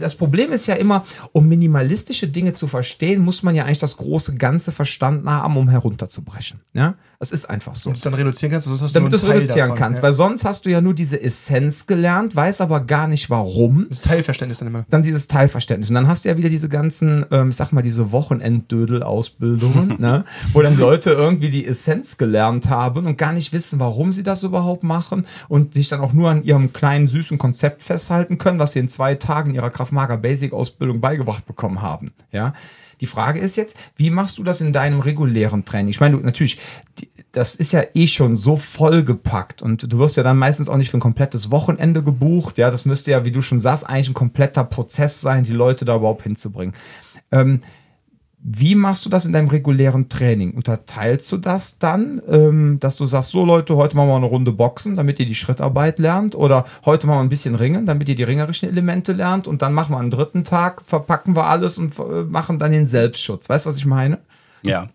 das 0.00 0.14
Problem 0.14 0.52
ist 0.52 0.66
ja 0.66 0.74
immer, 0.74 1.04
um 1.32 1.48
minimalistische 1.48 2.28
Dinge 2.28 2.54
zu 2.54 2.68
verstehen, 2.68 3.20
muss 3.20 3.42
man 3.42 3.54
ja 3.54 3.64
eigentlich 3.64 3.78
das 3.78 3.96
große 3.96 4.36
Ganze 4.36 4.72
verstanden 4.72 5.28
haben, 5.28 5.56
um 5.56 5.68
herunterzubrechen. 5.68 6.60
Ja, 6.72 6.94
das 7.22 7.30
ist 7.30 7.44
einfach 7.48 7.76
so. 7.76 7.90
Damit 7.90 7.94
du 7.94 7.98
es 7.98 8.02
dann 8.02 8.14
reduzieren 8.14 8.50
kannst, 8.50 8.66
sonst 8.66 8.82
hast 8.82 8.96
Damit 8.96 9.12
du 9.12 9.16
es 9.16 9.22
reduzieren 9.24 9.68
davon, 9.68 9.76
kannst, 9.76 9.98
ja. 9.98 10.02
weil 10.02 10.12
sonst 10.12 10.44
hast 10.44 10.66
du 10.66 10.70
ja 10.70 10.80
nur 10.80 10.92
diese 10.92 11.22
Essenz 11.22 11.86
gelernt, 11.86 12.34
weißt 12.34 12.60
aber 12.60 12.80
gar 12.80 13.06
nicht 13.06 13.30
warum 13.30 13.86
Das 13.88 14.00
Teilverständnis 14.00 14.58
dann 14.58 14.66
immer. 14.66 14.86
dann 14.90 15.02
dieses 15.02 15.28
Teilverständnis. 15.28 15.88
Und 15.88 15.94
dann 15.94 16.08
hast 16.08 16.24
du 16.24 16.30
ja 16.30 16.36
wieder 16.36 16.48
diese 16.48 16.68
ganzen, 16.68 17.24
ähm, 17.30 17.50
ich 17.50 17.54
sag 17.54 17.70
mal, 17.70 17.82
diese 17.82 18.10
Wochenenddödel-Ausbildungen, 18.10 19.94
ne? 20.00 20.24
wo 20.52 20.62
dann 20.62 20.76
Leute 20.76 21.10
irgendwie 21.10 21.50
die 21.50 21.64
Essenz 21.64 22.18
gelernt 22.18 22.68
haben 22.68 23.06
und 23.06 23.16
gar 23.16 23.32
nicht 23.32 23.52
wissen, 23.52 23.78
warum 23.78 24.12
sie 24.12 24.24
das 24.24 24.42
überhaupt 24.42 24.82
machen 24.82 25.24
und 25.48 25.74
sich 25.74 25.88
dann 25.88 26.00
auch 26.00 26.12
nur 26.12 26.28
an 26.28 26.42
ihrem 26.42 26.72
kleinen, 26.72 27.06
süßen 27.06 27.38
Konzept 27.38 27.84
festhalten 27.84 28.38
können, 28.38 28.58
was 28.58 28.72
sie 28.72 28.80
in 28.80 28.88
zwei 28.88 29.14
Tagen 29.14 29.54
ihrer 29.54 29.70
Kraftmager 29.70 30.16
Basic-Ausbildung 30.16 31.00
beigebracht 31.00 31.46
bekommen 31.46 31.82
haben. 31.82 32.10
Ja. 32.32 32.52
Die 33.02 33.06
Frage 33.06 33.40
ist 33.40 33.56
jetzt, 33.56 33.76
wie 33.96 34.10
machst 34.10 34.38
du 34.38 34.44
das 34.44 34.60
in 34.60 34.72
deinem 34.72 35.00
regulären 35.00 35.64
Training? 35.64 35.88
Ich 35.88 35.98
meine, 35.98 36.16
du, 36.16 36.22
natürlich, 36.22 36.58
das 37.32 37.56
ist 37.56 37.72
ja 37.72 37.82
eh 37.94 38.06
schon 38.06 38.36
so 38.36 38.56
vollgepackt 38.56 39.60
und 39.60 39.92
du 39.92 39.98
wirst 39.98 40.16
ja 40.16 40.22
dann 40.22 40.38
meistens 40.38 40.68
auch 40.68 40.76
nicht 40.76 40.88
für 40.88 40.98
ein 40.98 41.00
komplettes 41.00 41.50
Wochenende 41.50 42.04
gebucht. 42.04 42.58
Ja, 42.58 42.70
das 42.70 42.84
müsste 42.84 43.10
ja, 43.10 43.24
wie 43.24 43.32
du 43.32 43.42
schon 43.42 43.58
sagst, 43.58 43.88
eigentlich 43.88 44.10
ein 44.10 44.14
kompletter 44.14 44.62
Prozess 44.62 45.20
sein, 45.20 45.42
die 45.42 45.52
Leute 45.52 45.84
da 45.84 45.96
überhaupt 45.96 46.22
hinzubringen. 46.22 46.76
Ähm, 47.32 47.62
wie 48.44 48.74
machst 48.74 49.04
du 49.04 49.08
das 49.08 49.24
in 49.24 49.32
deinem 49.32 49.48
regulären 49.48 50.08
Training? 50.08 50.54
Unterteilst 50.54 51.30
du 51.30 51.36
das 51.36 51.78
dann, 51.78 52.20
ähm, 52.28 52.78
dass 52.80 52.96
du 52.96 53.06
sagst, 53.06 53.30
so 53.30 53.44
Leute, 53.44 53.76
heute 53.76 53.96
machen 53.96 54.08
wir 54.08 54.16
eine 54.16 54.26
Runde 54.26 54.50
Boxen, 54.50 54.96
damit 54.96 55.20
ihr 55.20 55.26
die 55.26 55.36
Schrittarbeit 55.36 56.00
lernt? 56.00 56.34
Oder 56.34 56.64
heute 56.84 57.06
machen 57.06 57.18
wir 57.18 57.22
ein 57.22 57.28
bisschen 57.28 57.54
Ringen, 57.54 57.86
damit 57.86 58.08
ihr 58.08 58.16
die 58.16 58.24
ringerischen 58.24 58.68
Elemente 58.68 59.12
lernt? 59.12 59.46
Und 59.46 59.62
dann 59.62 59.72
machen 59.72 59.94
wir 59.94 60.00
einen 60.00 60.10
dritten 60.10 60.42
Tag, 60.42 60.82
verpacken 60.84 61.36
wir 61.36 61.46
alles 61.46 61.78
und 61.78 61.96
äh, 61.98 62.24
machen 62.28 62.58
dann 62.58 62.72
den 62.72 62.86
Selbstschutz. 62.86 63.48
Weißt 63.48 63.66
du, 63.66 63.70
was 63.70 63.76
ich 63.76 63.86
meine? 63.86 64.18
Ja. 64.64 64.88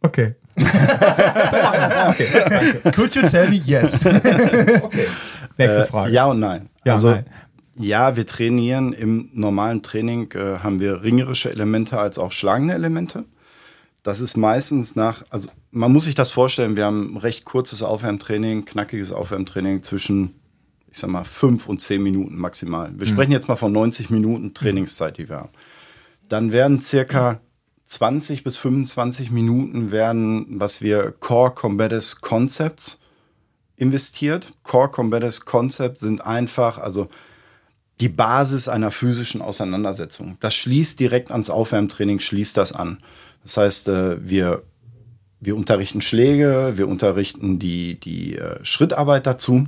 Okay. 0.00 0.36
okay, 0.56 2.26
danke. 2.48 2.90
Could 2.92 3.14
you 3.16 3.22
tell 3.28 3.48
me 3.48 3.56
yes? 3.56 4.04
Nächste 5.58 5.82
Äh, 5.82 5.84
Frage. 5.86 6.12
ja 6.12 6.26
und 6.26 6.38
nein. 6.38 6.68
Ja, 6.84 6.92
also, 6.92 7.10
nein. 7.10 7.26
Ja, 7.78 8.16
wir 8.16 8.26
trainieren 8.26 8.92
im 8.92 9.30
normalen 9.32 9.82
Training, 9.82 10.32
äh, 10.32 10.58
haben 10.58 10.80
wir 10.80 11.02
ringerische 11.02 11.50
Elemente 11.50 11.98
als 11.98 12.18
auch 12.18 12.32
schlagende 12.32 12.74
Elemente. 12.74 13.24
Das 14.02 14.20
ist 14.20 14.36
meistens 14.36 14.96
nach, 14.96 15.24
also 15.30 15.48
man 15.70 15.92
muss 15.92 16.04
sich 16.04 16.14
das 16.14 16.30
vorstellen, 16.30 16.76
wir 16.76 16.86
haben 16.86 17.16
recht 17.16 17.44
kurzes 17.44 17.82
Aufwärmtraining, 17.82 18.64
knackiges 18.64 19.12
Aufwärmtraining 19.12 19.82
zwischen, 19.82 20.34
ich 20.90 20.98
sag 20.98 21.10
mal, 21.10 21.24
fünf 21.24 21.68
und 21.68 21.80
zehn 21.80 22.02
Minuten 22.02 22.36
maximal. 22.36 22.90
Wir 22.96 23.06
sprechen 23.06 23.32
jetzt 23.32 23.48
mal 23.48 23.56
von 23.56 23.72
90 23.72 24.10
Minuten 24.10 24.54
Trainingszeit, 24.54 25.18
die 25.18 25.28
wir 25.28 25.36
haben. 25.36 25.50
Dann 26.28 26.52
werden 26.52 26.80
circa 26.80 27.40
20 27.86 28.44
bis 28.44 28.56
25 28.56 29.30
Minuten 29.30 29.90
werden, 29.90 30.46
was 30.60 30.82
wir 30.82 31.12
Core 31.12 31.52
Combatives 31.52 32.20
Concepts 32.20 33.00
investiert. 33.76 34.52
Core 34.62 34.90
Combatives 34.90 35.40
Concepts 35.42 36.00
sind 36.00 36.24
einfach, 36.24 36.78
also 36.78 37.08
die 38.00 38.08
Basis 38.08 38.68
einer 38.68 38.90
physischen 38.90 39.42
Auseinandersetzung. 39.42 40.36
Das 40.40 40.54
schließt 40.54 41.00
direkt 41.00 41.30
ans 41.30 41.50
Aufwärmtraining, 41.50 42.20
schließt 42.20 42.56
das 42.56 42.72
an. 42.72 42.98
Das 43.42 43.56
heißt, 43.56 43.88
äh, 43.88 44.28
wir, 44.28 44.62
wir 45.40 45.56
unterrichten 45.56 46.00
Schläge, 46.00 46.74
wir 46.76 46.88
unterrichten 46.88 47.58
die, 47.58 47.98
die 47.98 48.36
äh, 48.36 48.64
Schrittarbeit 48.64 49.26
dazu. 49.26 49.66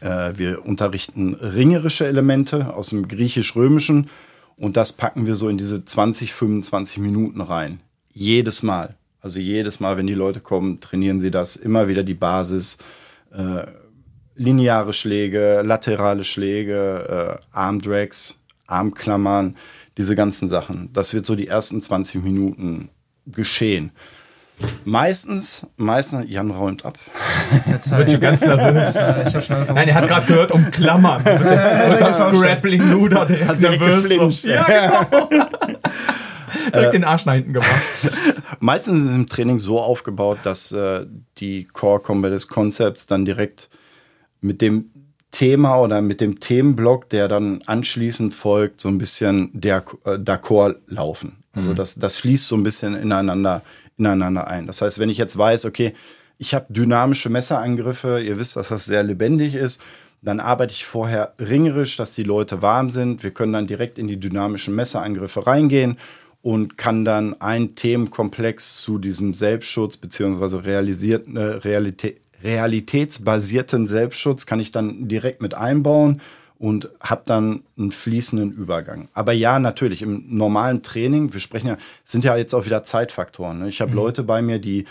Äh, 0.00 0.32
wir 0.36 0.64
unterrichten 0.64 1.34
ringerische 1.34 2.06
Elemente 2.06 2.74
aus 2.74 2.90
dem 2.90 3.08
griechisch-römischen 3.08 4.08
und 4.56 4.76
das 4.76 4.92
packen 4.92 5.26
wir 5.26 5.34
so 5.34 5.48
in 5.48 5.58
diese 5.58 5.84
20, 5.84 6.32
25 6.32 6.98
Minuten 6.98 7.40
rein. 7.40 7.80
Jedes 8.12 8.62
Mal. 8.62 8.94
Also 9.20 9.40
jedes 9.40 9.80
Mal, 9.80 9.96
wenn 9.96 10.06
die 10.06 10.14
Leute 10.14 10.40
kommen, 10.40 10.80
trainieren 10.80 11.18
sie 11.18 11.30
das. 11.30 11.56
Immer 11.56 11.88
wieder 11.88 12.04
die 12.04 12.14
Basis. 12.14 12.78
Lineare 14.36 14.92
Schläge, 14.92 15.62
laterale 15.62 16.24
Schläge, 16.24 17.38
äh, 17.38 17.56
Armdrags, 17.56 18.40
Armklammern, 18.66 19.56
diese 19.96 20.16
ganzen 20.16 20.48
Sachen. 20.48 20.92
Das 20.92 21.14
wird 21.14 21.26
so 21.26 21.36
die 21.36 21.48
ersten 21.48 21.80
20 21.80 22.22
Minuten 22.22 22.90
geschehen. 23.26 23.92
Meistens, 24.84 25.66
meistens, 25.76 26.26
Jan 26.28 26.50
räumt 26.50 26.84
ab. 26.84 26.96
Wird 27.66 28.10
schon 28.10 28.20
ganz 28.20 28.40
nervös. 28.42 28.94
Nein, 29.48 29.88
er 29.88 29.94
hat 29.94 30.08
gerade 30.08 30.26
gehört 30.26 30.52
um 30.52 30.70
Klammern. 30.70 31.22
Und 31.24 32.00
das 32.00 32.18
Grappling 32.18 32.92
Luder 32.92 33.26
direkt 33.26 33.60
direkt 33.60 33.80
nervös. 33.80 34.08
geflincht. 34.08 34.44
Ja, 34.44 34.64
genau. 35.08 35.28
direkt 36.72 36.94
den 36.94 37.04
Arsch 37.04 37.26
nach 37.26 37.34
hinten 37.34 37.52
gemacht. 37.54 37.68
Meistens 38.60 39.00
ist 39.00 39.06
es 39.06 39.14
im 39.14 39.26
Training 39.26 39.58
so 39.58 39.80
aufgebaut, 39.80 40.38
dass 40.44 40.70
äh, 40.72 41.06
die 41.38 41.64
Core 41.64 42.00
Combatives 42.00 42.46
Concepts 42.46 43.06
dann 43.06 43.24
direkt 43.24 43.68
mit 44.44 44.60
dem 44.60 44.90
Thema 45.30 45.80
oder 45.80 46.00
mit 46.00 46.20
dem 46.20 46.38
Themenblock, 46.38 47.08
der 47.08 47.26
dann 47.28 47.62
anschließend 47.66 48.34
folgt, 48.34 48.80
so 48.80 48.88
ein 48.88 48.98
bisschen 48.98 49.50
der 49.52 49.84
äh, 50.04 50.10
d'accord 50.10 50.76
laufen. 50.86 51.36
Also 51.52 51.72
das, 51.72 51.94
das 51.94 52.16
fließt 52.16 52.48
so 52.48 52.56
ein 52.56 52.64
bisschen 52.64 52.94
ineinander, 52.96 53.62
ineinander 53.96 54.48
ein. 54.48 54.66
Das 54.66 54.82
heißt, 54.82 54.98
wenn 54.98 55.08
ich 55.08 55.18
jetzt 55.18 55.38
weiß, 55.38 55.66
okay, 55.66 55.94
ich 56.36 56.52
habe 56.52 56.66
dynamische 56.68 57.30
Messerangriffe, 57.30 58.20
ihr 58.20 58.38
wisst, 58.38 58.56
dass 58.56 58.68
das 58.68 58.84
sehr 58.86 59.04
lebendig 59.04 59.54
ist, 59.54 59.82
dann 60.20 60.40
arbeite 60.40 60.72
ich 60.72 60.84
vorher 60.84 61.34
ringerisch, 61.38 61.96
dass 61.96 62.14
die 62.14 62.24
Leute 62.24 62.60
warm 62.60 62.90
sind. 62.90 63.22
Wir 63.22 63.30
können 63.30 63.52
dann 63.52 63.66
direkt 63.66 63.98
in 63.98 64.08
die 64.08 64.18
dynamischen 64.18 64.74
Messerangriffe 64.74 65.46
reingehen 65.46 65.96
und 66.42 66.76
kann 66.76 67.04
dann 67.04 67.40
einen 67.40 67.74
Themenkomplex 67.76 68.78
zu 68.82 68.98
diesem 68.98 69.32
Selbstschutz 69.32 69.96
beziehungsweise 69.96 70.64
realisierten, 70.64 71.36
äh, 71.36 71.42
Realität, 71.42 72.20
realitätsbasierten 72.44 73.86
Selbstschutz 73.86 74.46
kann 74.46 74.60
ich 74.60 74.70
dann 74.70 75.08
direkt 75.08 75.42
mit 75.42 75.54
einbauen 75.54 76.20
und 76.58 76.88
habe 77.00 77.22
dann 77.26 77.62
einen 77.76 77.90
fließenden 77.90 78.52
Übergang. 78.52 79.08
Aber 79.12 79.32
ja, 79.32 79.58
natürlich, 79.58 80.02
im 80.02 80.24
normalen 80.28 80.82
Training, 80.82 81.32
wir 81.32 81.40
sprechen 81.40 81.66
ja, 81.68 81.76
sind 82.04 82.24
ja 82.24 82.36
jetzt 82.36 82.54
auch 82.54 82.64
wieder 82.64 82.84
Zeitfaktoren. 82.84 83.58
Ne? 83.58 83.68
Ich 83.68 83.80
habe 83.80 83.94
Leute 83.94 84.22
bei 84.22 84.40
mir, 84.40 84.58
die, 84.58 84.84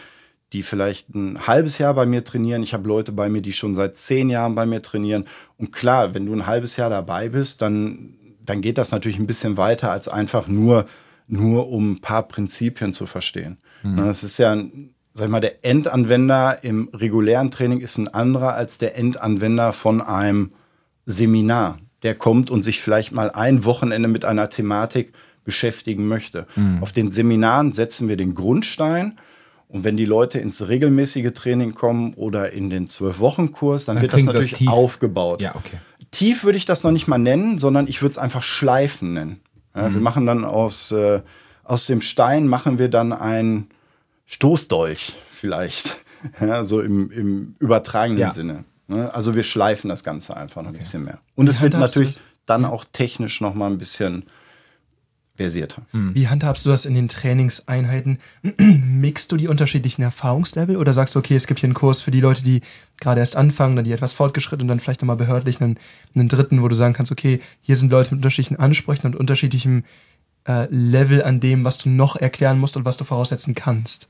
die 0.51 0.61
vielleicht 0.61 1.15
ein 1.15 1.47
halbes 1.47 1.77
Jahr 1.77 1.93
bei 1.93 2.05
mir 2.05 2.23
trainieren. 2.23 2.63
Ich 2.63 2.73
habe 2.73 2.87
Leute 2.87 3.11
bei 3.11 3.29
mir, 3.29 3.41
die 3.41 3.53
schon 3.53 3.75
seit 3.75 3.97
zehn 3.97 4.29
Jahren 4.29 4.55
bei 4.55 4.65
mir 4.65 4.81
trainieren. 4.81 5.25
Und 5.57 5.71
klar, 5.71 6.13
wenn 6.13 6.25
du 6.25 6.33
ein 6.33 6.45
halbes 6.47 6.75
Jahr 6.75 6.89
dabei 6.89 7.29
bist, 7.29 7.61
dann, 7.61 8.15
dann 8.45 8.61
geht 8.61 8.77
das 8.77 8.91
natürlich 8.91 9.17
ein 9.17 9.27
bisschen 9.27 9.57
weiter 9.57 9.89
als 9.89 10.07
einfach 10.09 10.47
nur, 10.47 10.85
nur 11.27 11.69
um 11.69 11.93
ein 11.93 12.01
paar 12.01 12.23
Prinzipien 12.27 12.93
zu 12.93 13.07
verstehen. 13.07 13.57
Ne, 13.83 14.03
Das 14.05 14.23
ist 14.23 14.37
ja, 14.37 14.51
ein- 14.51 14.92
sag 15.13 15.25
ich 15.25 15.31
mal, 15.31 15.39
der 15.39 15.63
Endanwender 15.63 16.63
im 16.63 16.89
regulären 16.93 17.51
Training 17.51 17.79
ist 17.81 17.97
ein 17.97 18.07
anderer 18.07 18.55
als 18.55 18.77
der 18.79 18.97
Endanwender 18.97 19.71
von 19.73 20.01
einem 20.01 20.51
Seminar. 21.05 21.79
Der 22.01 22.15
kommt 22.15 22.49
und 22.49 22.63
sich 22.63 22.81
vielleicht 22.81 23.11
mal 23.11 23.31
ein 23.31 23.63
Wochenende 23.65 24.07
mit 24.09 24.25
einer 24.25 24.49
Thematik 24.49 25.13
beschäftigen 25.45 26.07
möchte. 26.07 26.47
Auf 26.81 26.91
den 26.91 27.11
Seminaren 27.11 27.73
setzen 27.73 28.07
wir 28.07 28.17
den 28.17 28.33
Grundstein. 28.35 29.19
Und 29.67 29.83
wenn 29.83 29.97
die 29.97 30.05
Leute 30.05 30.39
ins 30.39 30.67
regelmäßige 30.67 31.31
Training 31.33 31.73
kommen 31.73 32.13
oder 32.13 32.51
in 32.51 32.69
den 32.69 32.87
Zwölf-Wochen-Kurs, 32.87 33.85
dann, 33.85 33.95
Dann 33.95 34.01
wird 34.03 34.13
das 34.13 34.19
das 34.25 34.33
natürlich 34.33 34.53
tief. 34.53 34.67
aufgebaut. 34.69 35.41
Ja, 35.41 35.55
okay. 35.55 35.77
Tief 36.11 36.43
würde 36.43 36.57
ich 36.57 36.65
das 36.65 36.83
noch 36.83 36.91
nicht 36.91 37.07
mal 37.07 37.17
nennen, 37.17 37.57
sondern 37.57 37.87
ich 37.87 38.01
würde 38.01 38.11
es 38.11 38.17
einfach 38.17 38.43
Schleifen 38.43 39.13
nennen. 39.13 39.41
Ja, 39.75 39.89
Mhm. 39.89 39.93
Wir 39.95 40.01
machen 40.01 40.25
dann 40.25 40.45
aus, 40.45 40.91
äh, 40.91 41.21
aus 41.63 41.87
dem 41.87 42.01
Stein 42.01 42.47
machen 42.47 42.77
wir 42.77 42.87
dann 42.89 43.11
ein 43.13 43.67
Stoßdolch 44.33 45.15
vielleicht. 45.31 45.95
Ja, 46.39 46.63
so 46.63 46.79
im, 46.79 47.11
im 47.11 47.55
übertragenen 47.59 48.17
Ja. 48.17 48.31
Sinne. 48.31 48.63
Ne? 48.87 49.13
Also 49.13 49.35
wir 49.35 49.43
schleifen 49.43 49.89
das 49.89 50.05
Ganze 50.05 50.37
einfach 50.37 50.61
noch 50.61 50.69
ein 50.69 50.77
bisschen 50.77 51.03
mehr. 51.03 51.19
Und 51.35 51.49
es 51.49 51.59
wird 51.59 51.73
natürlich 51.73 52.17
dann 52.45 52.63
auch 52.63 52.85
technisch 52.93 53.41
noch 53.41 53.53
mal 53.53 53.69
ein 53.69 53.77
bisschen 53.77 54.23
versierter. 55.35 55.81
Wie 55.91 56.29
handhabst 56.29 56.65
du 56.65 56.69
das 56.69 56.85
in 56.85 56.93
den 56.93 57.09
Trainingseinheiten? 57.09 58.19
Mixst 58.57 59.33
du 59.33 59.35
die 59.35 59.49
unterschiedlichen 59.49 60.01
Erfahrungslevel 60.01 60.77
oder 60.77 60.93
sagst 60.93 61.15
du, 61.15 61.19
okay, 61.19 61.35
es 61.35 61.45
gibt 61.45 61.59
hier 61.59 61.67
einen 61.67 61.73
Kurs 61.73 62.01
für 62.01 62.11
die 62.11 62.21
Leute, 62.21 62.43
die 62.43 62.61
gerade 63.01 63.19
erst 63.19 63.35
anfangen, 63.35 63.75
dann 63.75 63.83
die 63.83 63.91
etwas 63.91 64.13
fortgeschritten 64.13 64.61
und 64.63 64.67
dann 64.69 64.79
vielleicht 64.79 65.01
nochmal 65.01 65.17
behördlich 65.17 65.59
einen, 65.59 65.77
einen 66.15 66.29
dritten, 66.29 66.61
wo 66.61 66.69
du 66.69 66.75
sagen 66.75 66.93
kannst, 66.93 67.11
okay, 67.11 67.41
hier 67.61 67.75
sind 67.75 67.91
Leute 67.91 68.11
mit 68.11 68.19
unterschiedlichen 68.19 68.59
Ansprüchen 68.59 69.07
und 69.07 69.15
unterschiedlichem 69.17 69.83
äh, 70.47 70.67
Level 70.69 71.23
an 71.23 71.39
dem, 71.41 71.65
was 71.65 71.79
du 71.79 71.89
noch 71.89 72.15
erklären 72.15 72.59
musst 72.59 72.77
und 72.77 72.85
was 72.85 72.95
du 72.97 73.03
voraussetzen 73.03 73.55
kannst. 73.55 74.07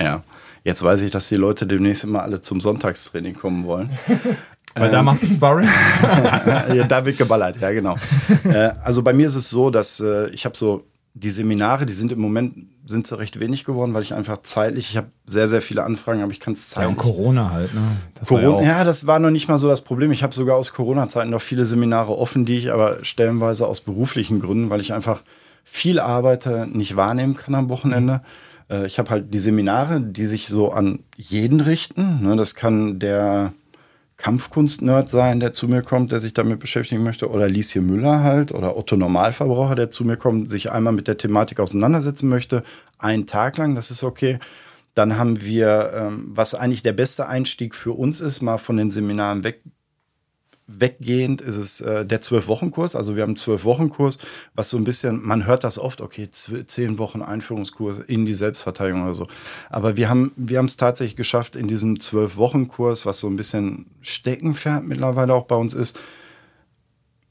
Ja. 0.00 0.22
Jetzt 0.64 0.82
weiß 0.82 1.00
ich, 1.02 1.10
dass 1.10 1.28
die 1.28 1.36
Leute 1.36 1.66
demnächst 1.66 2.04
immer 2.04 2.22
alle 2.22 2.40
zum 2.40 2.60
Sonntagstraining 2.60 3.34
kommen 3.34 3.66
wollen. 3.66 3.90
Weil 4.74 4.90
da 4.90 5.02
machst 5.02 5.22
du 5.22 5.26
Sparring. 5.26 5.68
ja, 6.74 6.84
da 6.84 7.06
wird 7.06 7.16
geballert, 7.16 7.58
ja 7.60 7.70
genau. 7.70 7.96
äh, 8.44 8.70
also 8.84 9.02
bei 9.02 9.14
mir 9.14 9.26
ist 9.26 9.36
es 9.36 9.48
so, 9.48 9.70
dass 9.70 10.00
äh, 10.00 10.28
ich 10.30 10.44
habe 10.44 10.56
so 10.56 10.84
die 11.14 11.30
Seminare, 11.30 11.86
die 11.86 11.94
sind 11.94 12.12
im 12.12 12.18
Moment 12.18 12.66
sind 12.84 13.06
sie 13.06 13.18
recht 13.18 13.40
wenig 13.40 13.64
geworden, 13.64 13.94
weil 13.94 14.02
ich 14.02 14.12
einfach 14.12 14.38
zeitlich, 14.42 14.90
ich 14.90 14.96
habe 14.98 15.08
sehr, 15.26 15.48
sehr 15.48 15.62
viele 15.62 15.82
Anfragen, 15.82 16.22
aber 16.22 16.30
ich 16.30 16.40
kann 16.40 16.52
es 16.52 16.70
Ja, 16.70 16.74
zeitlich. 16.74 16.90
und 16.90 16.96
Corona 16.98 17.50
halt, 17.52 17.74
ne? 17.74 17.80
Das 18.14 18.28
Corona, 18.28 18.60
ja 18.60 18.78
ja, 18.78 18.84
das 18.84 19.06
war 19.06 19.18
noch 19.18 19.30
nicht 19.30 19.48
mal 19.48 19.58
so 19.58 19.66
das 19.66 19.80
Problem. 19.80 20.12
Ich 20.12 20.22
habe 20.22 20.34
sogar 20.34 20.56
aus 20.56 20.72
Corona-Zeiten 20.72 21.30
noch 21.30 21.40
viele 21.40 21.64
Seminare 21.64 22.16
offen, 22.16 22.44
die 22.44 22.58
ich 22.58 22.70
aber 22.70 22.98
stellenweise 23.02 23.66
aus 23.66 23.80
beruflichen 23.80 24.40
Gründen, 24.40 24.68
weil 24.68 24.80
ich 24.80 24.92
einfach 24.92 25.22
viel 25.64 25.98
arbeite, 25.98 26.68
nicht 26.70 26.96
wahrnehmen 26.96 27.34
kann 27.34 27.54
am 27.54 27.70
Wochenende. 27.70 28.20
Äh, 28.70 28.86
Ich 28.86 28.98
habe 28.98 29.10
halt 29.10 29.32
die 29.32 29.38
Seminare, 29.38 30.00
die 30.00 30.26
sich 30.26 30.48
so 30.48 30.72
an 30.72 31.00
jeden 31.16 31.60
richten. 31.60 32.22
Ne, 32.22 32.36
Das 32.36 32.54
kann 32.54 32.98
der 32.98 33.52
Kampfkunst-Nerd 34.16 35.08
sein, 35.08 35.40
der 35.40 35.52
zu 35.52 35.68
mir 35.68 35.82
kommt, 35.82 36.10
der 36.10 36.20
sich 36.20 36.32
damit 36.32 36.58
beschäftigen 36.58 37.02
möchte, 37.02 37.30
oder 37.30 37.48
Liesje 37.48 37.82
Müller 37.82 38.22
halt, 38.22 38.52
oder 38.52 38.76
Otto 38.76 38.96
Normalverbraucher, 38.96 39.74
der 39.74 39.90
zu 39.90 40.04
mir 40.04 40.16
kommt, 40.16 40.48
sich 40.48 40.72
einmal 40.72 40.94
mit 40.94 41.06
der 41.06 41.18
Thematik 41.18 41.60
auseinandersetzen 41.60 42.28
möchte, 42.28 42.62
einen 42.98 43.26
Tag 43.26 43.58
lang, 43.58 43.74
das 43.74 43.90
ist 43.90 44.02
okay. 44.02 44.38
Dann 44.94 45.18
haben 45.18 45.42
wir, 45.42 45.92
ähm, 45.94 46.30
was 46.30 46.54
eigentlich 46.54 46.82
der 46.82 46.94
beste 46.94 47.28
Einstieg 47.28 47.74
für 47.74 47.92
uns 47.92 48.20
ist, 48.20 48.40
mal 48.40 48.56
von 48.56 48.78
den 48.78 48.90
Seminaren 48.90 49.44
weg, 49.44 49.60
weggehend, 50.66 51.40
ist 51.40 51.56
es 51.56 51.80
äh, 51.80 52.04
der 52.04 52.20
Zwölf-Wochen-Kurs. 52.20 52.96
Also 52.96 53.14
wir 53.14 53.22
haben 53.22 53.30
einen 53.30 53.36
Zwölf-Wochen-Kurs, 53.36 54.18
was 54.54 54.70
so 54.70 54.76
ein 54.76 54.84
bisschen, 54.84 55.24
man 55.24 55.46
hört 55.46 55.64
das 55.64 55.78
oft, 55.78 56.00
okay, 56.00 56.28
zehn 56.30 56.98
Wochen 56.98 57.22
Einführungskurs 57.22 58.00
in 58.00 58.26
die 58.26 58.34
Selbstverteidigung 58.34 59.04
oder 59.04 59.14
so. 59.14 59.28
Aber 59.70 59.96
wir 59.96 60.08
haben 60.08 60.32
wir 60.36 60.58
haben 60.58 60.66
es 60.66 60.76
tatsächlich 60.76 61.16
geschafft, 61.16 61.56
in 61.56 61.68
diesem 61.68 62.00
Zwölf-Wochen-Kurs, 62.00 63.06
was 63.06 63.20
so 63.20 63.28
ein 63.28 63.36
bisschen 63.36 63.86
Steckenpferd 64.00 64.84
mittlerweile 64.84 65.34
auch 65.34 65.44
bei 65.44 65.56
uns 65.56 65.74
ist, 65.74 65.98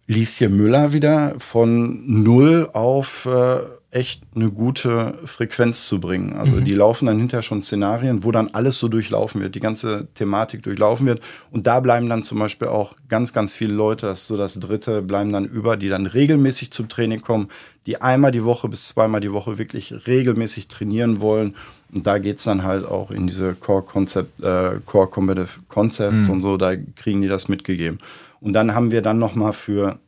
Lieschen 0.08 0.56
Müller 0.56 0.94
wieder 0.94 1.34
von 1.40 2.04
null 2.06 2.70
auf 2.74 3.26
äh, 3.26 3.60
echt 3.96 4.24
eine 4.36 4.52
gute 4.52 5.14
Frequenz 5.24 5.88
zu 5.88 6.02
bringen. 6.02 6.34
Also 6.34 6.60
die 6.60 6.74
laufen 6.74 7.06
dann 7.06 7.18
hinterher 7.18 7.42
schon 7.42 7.64
Szenarien, 7.64 8.26
wo 8.26 8.32
dann 8.34 8.50
alles 8.52 8.78
so 8.78 8.90
durchlaufen 8.90 9.40
wird, 9.40 9.56
die 9.56 9.62
ganze 9.62 10.08
Thematik 10.16 10.64
durchlaufen 10.64 11.08
wird. 11.08 11.22
Und 11.50 11.66
da 11.66 11.80
bleiben 11.80 12.10
dann 12.10 12.22
zum 12.22 12.38
Beispiel 12.38 12.68
auch 12.68 12.94
ganz, 13.08 13.32
ganz 13.32 13.54
viele 13.54 13.74
Leute, 13.74 14.06
das 14.06 14.22
ist 14.22 14.28
so 14.28 14.36
das 14.36 14.60
dritte, 14.60 15.02
bleiben 15.02 15.32
dann 15.32 15.46
über, 15.46 15.78
die 15.78 15.88
dann 15.88 16.08
regelmäßig 16.08 16.72
zum 16.72 16.90
Training 16.90 17.22
kommen, 17.22 17.48
die 17.86 18.02
einmal 18.02 18.32
die 18.32 18.44
Woche 18.44 18.68
bis 18.68 18.86
zweimal 18.86 19.22
die 19.22 19.32
Woche 19.32 19.58
wirklich 19.58 19.94
regelmäßig 20.08 20.68
trainieren 20.68 21.22
wollen. 21.22 21.56
Und 21.94 22.06
da 22.06 22.18
geht's 22.18 22.44
dann 22.44 22.64
halt 22.64 22.86
auch 22.86 23.12
in 23.12 23.28
diese 23.28 23.56
Core 23.56 23.84
Concept, 23.84 24.44
äh, 24.44 24.72
Core 24.86 25.08
Competitive 25.08 25.62
Concepts 25.70 26.28
und 26.28 26.42
so, 26.42 26.58
da 26.58 26.76
kriegen 26.76 27.22
die 27.22 27.30
das 27.30 27.48
mitgegeben. 27.48 28.00
Und 28.46 28.54
dann 28.54 28.76
haben 28.76 28.92
wir 28.92 29.02
dann 29.02 29.18
noch 29.18 29.34
mal 29.34 29.54
für 29.54 30.00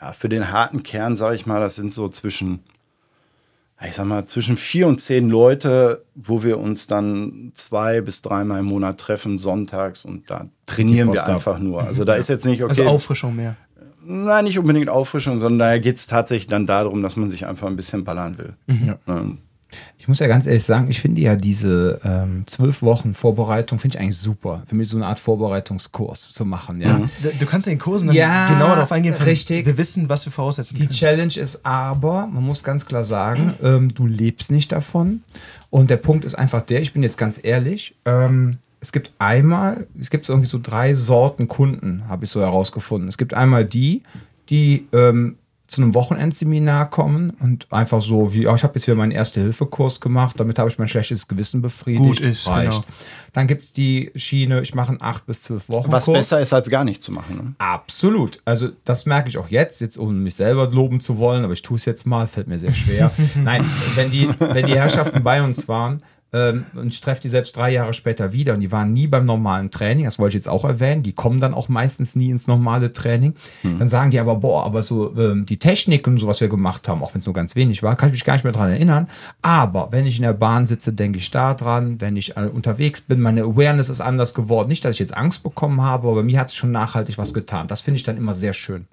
ja, 0.00 0.12
für 0.12 0.28
den 0.28 0.52
harten 0.52 0.82
Kern, 0.82 1.16
sage 1.16 1.34
ich 1.34 1.46
mal, 1.46 1.60
das 1.60 1.76
sind 1.76 1.92
so 1.92 2.08
zwischen, 2.08 2.60
ich 3.86 3.94
sag 3.94 4.06
mal, 4.06 4.24
zwischen 4.24 4.56
vier 4.56 4.86
und 4.86 5.00
zehn 5.00 5.28
Leute, 5.28 6.04
wo 6.14 6.42
wir 6.42 6.58
uns 6.58 6.86
dann 6.86 7.52
zwei 7.54 8.00
bis 8.00 8.22
dreimal 8.22 8.60
im 8.60 8.66
Monat 8.66 8.98
treffen, 8.98 9.38
sonntags 9.38 10.04
und 10.04 10.30
da 10.30 10.44
trainieren 10.66 11.12
wir 11.12 11.22
ab. 11.24 11.28
einfach 11.28 11.58
nur. 11.58 11.82
Also 11.82 12.04
da 12.04 12.14
ist 12.14 12.28
jetzt 12.28 12.46
nicht, 12.46 12.62
okay, 12.62 12.70
Also 12.70 12.84
Auffrischung 12.84 13.34
mehr. 13.34 13.56
nein, 14.04 14.44
nicht 14.44 14.58
unbedingt 14.58 14.88
Auffrischung, 14.88 15.40
sondern 15.40 15.58
da 15.58 15.78
geht 15.78 15.96
es 15.96 16.06
tatsächlich 16.06 16.46
dann 16.46 16.66
darum, 16.66 17.02
dass 17.02 17.16
man 17.16 17.30
sich 17.30 17.46
einfach 17.46 17.66
ein 17.66 17.76
bisschen 17.76 18.04
ballern 18.04 18.38
will. 18.38 18.54
Ja. 18.86 18.98
Ich 19.98 20.08
muss 20.08 20.18
ja 20.18 20.26
ganz 20.26 20.46
ehrlich 20.46 20.64
sagen, 20.64 20.90
ich 20.90 21.00
finde 21.00 21.20
ja 21.22 21.34
diese 21.36 22.00
ähm, 22.04 22.44
zwölf 22.46 22.82
Wochen 22.82 23.14
Vorbereitung, 23.14 23.78
finde 23.78 23.96
ich 23.96 24.00
eigentlich 24.02 24.18
super. 24.18 24.62
Für 24.66 24.74
mich 24.74 24.88
so 24.88 24.96
eine 24.96 25.06
Art 25.06 25.18
Vorbereitungskurs 25.20 26.32
zu 26.32 26.44
machen, 26.44 26.80
ja. 26.80 26.98
Du- 27.22 27.30
Du 27.38 27.46
kannst 27.46 27.66
in 27.66 27.74
den 27.74 27.78
Kursen 27.78 28.08
dann 28.08 28.16
Ja, 28.16 28.48
genauer 28.52 28.74
darauf 28.76 28.92
eingehen. 28.92 29.14
richtig. 29.14 29.66
Wir 29.66 29.78
wissen, 29.78 30.08
was 30.08 30.24
wir 30.26 30.32
voraussetzen 30.32 30.74
Die 30.74 30.82
können. 30.82 30.90
Challenge 30.90 31.36
ist 31.36 31.64
aber, 31.64 32.26
man 32.26 32.42
muss 32.44 32.62
ganz 32.64 32.84
klar 32.86 33.04
sagen, 33.04 33.54
ähm, 33.62 33.94
du 33.94 34.06
lebst 34.06 34.50
nicht 34.50 34.72
davon. 34.72 35.22
Und 35.70 35.90
der 35.90 35.96
Punkt 35.96 36.24
ist 36.24 36.34
einfach 36.34 36.62
der, 36.62 36.80
ich 36.82 36.92
bin 36.92 37.02
jetzt 37.02 37.18
ganz 37.18 37.40
ehrlich, 37.42 37.94
ähm, 38.04 38.58
es 38.80 38.92
gibt 38.92 39.12
einmal, 39.18 39.86
es 39.98 40.10
gibt 40.10 40.28
irgendwie 40.28 40.48
so 40.48 40.58
drei 40.62 40.92
Sorten 40.92 41.48
Kunden, 41.48 42.02
habe 42.08 42.26
ich 42.26 42.30
so 42.30 42.40
herausgefunden. 42.40 43.08
Es 43.08 43.16
gibt 43.16 43.32
einmal 43.32 43.64
die, 43.64 44.02
die 44.50 44.86
ähm, 44.92 45.36
zu 45.66 45.80
einem 45.80 45.94
Wochenendseminar 45.94 46.90
kommen 46.90 47.32
und 47.40 47.72
einfach 47.72 48.02
so 48.02 48.34
wie, 48.34 48.46
oh, 48.46 48.54
ich 48.54 48.62
habe 48.64 48.74
jetzt 48.74 48.86
wieder 48.86 48.96
meinen 48.96 49.12
Erste-Hilfe-Kurs 49.12 50.00
gemacht, 50.00 50.38
damit 50.38 50.58
habe 50.58 50.68
ich 50.68 50.78
mein 50.78 50.88
schlechtes 50.88 51.26
Gewissen 51.26 51.62
befriedigt. 51.62 52.04
Gut 52.04 52.20
ist, 52.20 52.46
reicht. 52.46 52.72
genau. 52.72 52.84
Dann 53.32 53.46
gibt 53.46 53.64
es 53.64 53.72
die 53.72 54.12
Schiene, 54.14 54.60
ich 54.60 54.74
mache 54.74 54.90
einen 54.90 55.00
8 55.00 55.26
bis 55.26 55.40
12 55.42 55.68
Wochen 55.70 55.92
was 55.92 56.04
Kurs. 56.04 56.18
besser 56.18 56.40
ist, 56.40 56.52
als 56.52 56.68
gar 56.68 56.84
nicht 56.84 57.02
zu 57.02 57.12
machen. 57.12 57.36
Ne? 57.36 57.54
Absolut. 57.58 58.40
Also 58.44 58.68
das 58.84 59.06
merke 59.06 59.30
ich 59.30 59.38
auch 59.38 59.48
jetzt, 59.48 59.80
jetzt 59.80 59.98
ohne 59.98 60.12
mich 60.12 60.34
selber 60.34 60.68
loben 60.68 61.00
zu 61.00 61.16
wollen, 61.16 61.44
aber 61.44 61.54
ich 61.54 61.62
tue 61.62 61.78
es 61.78 61.86
jetzt 61.86 62.06
mal, 62.06 62.26
fällt 62.26 62.46
mir 62.46 62.58
sehr 62.58 62.72
schwer. 62.72 63.10
Nein, 63.34 63.64
wenn 63.94 64.10
die, 64.10 64.28
wenn 64.38 64.66
die 64.66 64.74
Herrschaften 64.74 65.22
bei 65.22 65.42
uns 65.42 65.66
waren 65.66 66.02
ähm, 66.34 66.66
und 66.74 66.92
ich 66.92 67.00
treffe 67.00 67.22
die 67.22 67.28
selbst 67.28 67.56
drei 67.56 67.70
Jahre 67.70 67.94
später 67.94 68.32
wieder 68.32 68.54
und 68.54 68.60
die 68.60 68.72
waren 68.72 68.92
nie 68.92 69.06
beim 69.06 69.24
normalen 69.24 69.70
Training, 69.70 70.04
das 70.04 70.18
wollte 70.18 70.30
ich 70.30 70.40
jetzt 70.40 70.48
auch 70.48 70.64
erwähnen, 70.64 71.04
die 71.04 71.12
kommen 71.12 71.38
dann 71.38 71.54
auch 71.54 71.68
meistens 71.68 72.16
nie 72.16 72.30
ins 72.30 72.48
normale 72.48 72.92
Training, 72.92 73.34
dann 73.78 73.88
sagen 73.88 74.10
die 74.10 74.18
aber, 74.18 74.36
boah, 74.36 74.64
aber 74.64 74.82
so 74.82 75.16
ähm, 75.16 75.46
die 75.46 75.58
Technik 75.58 76.06
und 76.08 76.18
so, 76.18 76.26
was 76.26 76.40
wir 76.40 76.48
gemacht 76.48 76.88
haben, 76.88 77.02
auch 77.02 77.14
wenn 77.14 77.20
es 77.20 77.26
nur 77.26 77.34
ganz 77.34 77.54
wenig 77.54 77.82
war, 77.84 77.94
kann 77.96 78.08
ich 78.08 78.14
mich 78.14 78.24
gar 78.24 78.34
nicht 78.34 78.44
mehr 78.44 78.52
dran 78.52 78.70
erinnern, 78.70 79.08
aber 79.40 79.88
wenn 79.92 80.06
ich 80.06 80.16
in 80.16 80.22
der 80.22 80.32
Bahn 80.32 80.66
sitze, 80.66 80.92
denke 80.92 81.18
ich 81.18 81.30
da 81.30 81.54
dran, 81.54 82.00
wenn 82.00 82.16
ich 82.16 82.36
äh, 82.36 82.46
unterwegs 82.52 83.00
bin, 83.00 83.20
meine 83.20 83.42
Awareness 83.42 83.88
ist 83.88 84.00
anders 84.00 84.34
geworden, 84.34 84.68
nicht, 84.68 84.84
dass 84.84 84.92
ich 84.96 85.00
jetzt 85.00 85.16
Angst 85.16 85.44
bekommen 85.44 85.82
habe, 85.82 86.08
aber 86.08 86.24
mir 86.24 86.40
hat 86.40 86.48
es 86.48 86.56
schon 86.56 86.72
nachhaltig 86.72 87.16
was 87.16 87.32
getan, 87.32 87.68
das 87.68 87.82
finde 87.82 87.96
ich 87.96 88.02
dann 88.02 88.16
immer 88.16 88.34
sehr 88.34 88.52
schön. 88.52 88.86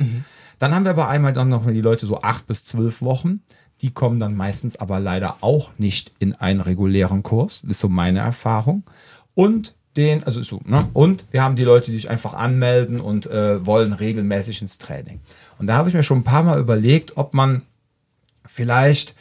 Dann 0.61 0.75
haben 0.75 0.83
wir 0.83 0.91
aber 0.91 1.09
einmal 1.09 1.33
dann 1.33 1.49
noch 1.49 1.65
die 1.65 1.81
Leute 1.81 2.05
so 2.05 2.21
acht 2.21 2.45
bis 2.45 2.63
zwölf 2.63 3.01
Wochen. 3.01 3.41
Die 3.81 3.91
kommen 3.91 4.19
dann 4.19 4.35
meistens 4.35 4.75
aber 4.75 4.99
leider 4.99 5.37
auch 5.41 5.71
nicht 5.77 6.11
in 6.19 6.35
einen 6.35 6.61
regulären 6.61 7.23
Kurs. 7.23 7.61
Das 7.63 7.71
ist 7.71 7.79
so 7.79 7.89
meine 7.89 8.19
Erfahrung. 8.19 8.83
Und 9.33 9.73
den, 9.97 10.23
also 10.23 10.41
so, 10.41 10.61
ne? 10.65 10.87
Und 10.93 11.25
wir 11.31 11.43
haben 11.43 11.55
die 11.55 11.63
Leute, 11.63 11.91
die 11.91 11.97
sich 11.97 12.09
einfach 12.09 12.33
anmelden 12.33 13.01
und 13.01 13.25
äh, 13.27 13.65
wollen 13.65 13.93
regelmäßig 13.93 14.61
ins 14.61 14.77
Training. 14.77 15.19
Und 15.57 15.67
da 15.67 15.75
habe 15.75 15.89
ich 15.89 15.95
mir 15.95 16.03
schon 16.03 16.19
ein 16.19 16.23
paar 16.23 16.43
Mal 16.43 16.59
überlegt, 16.59 17.17
ob 17.17 17.33
man 17.33 17.63
vielleicht, 18.45 19.15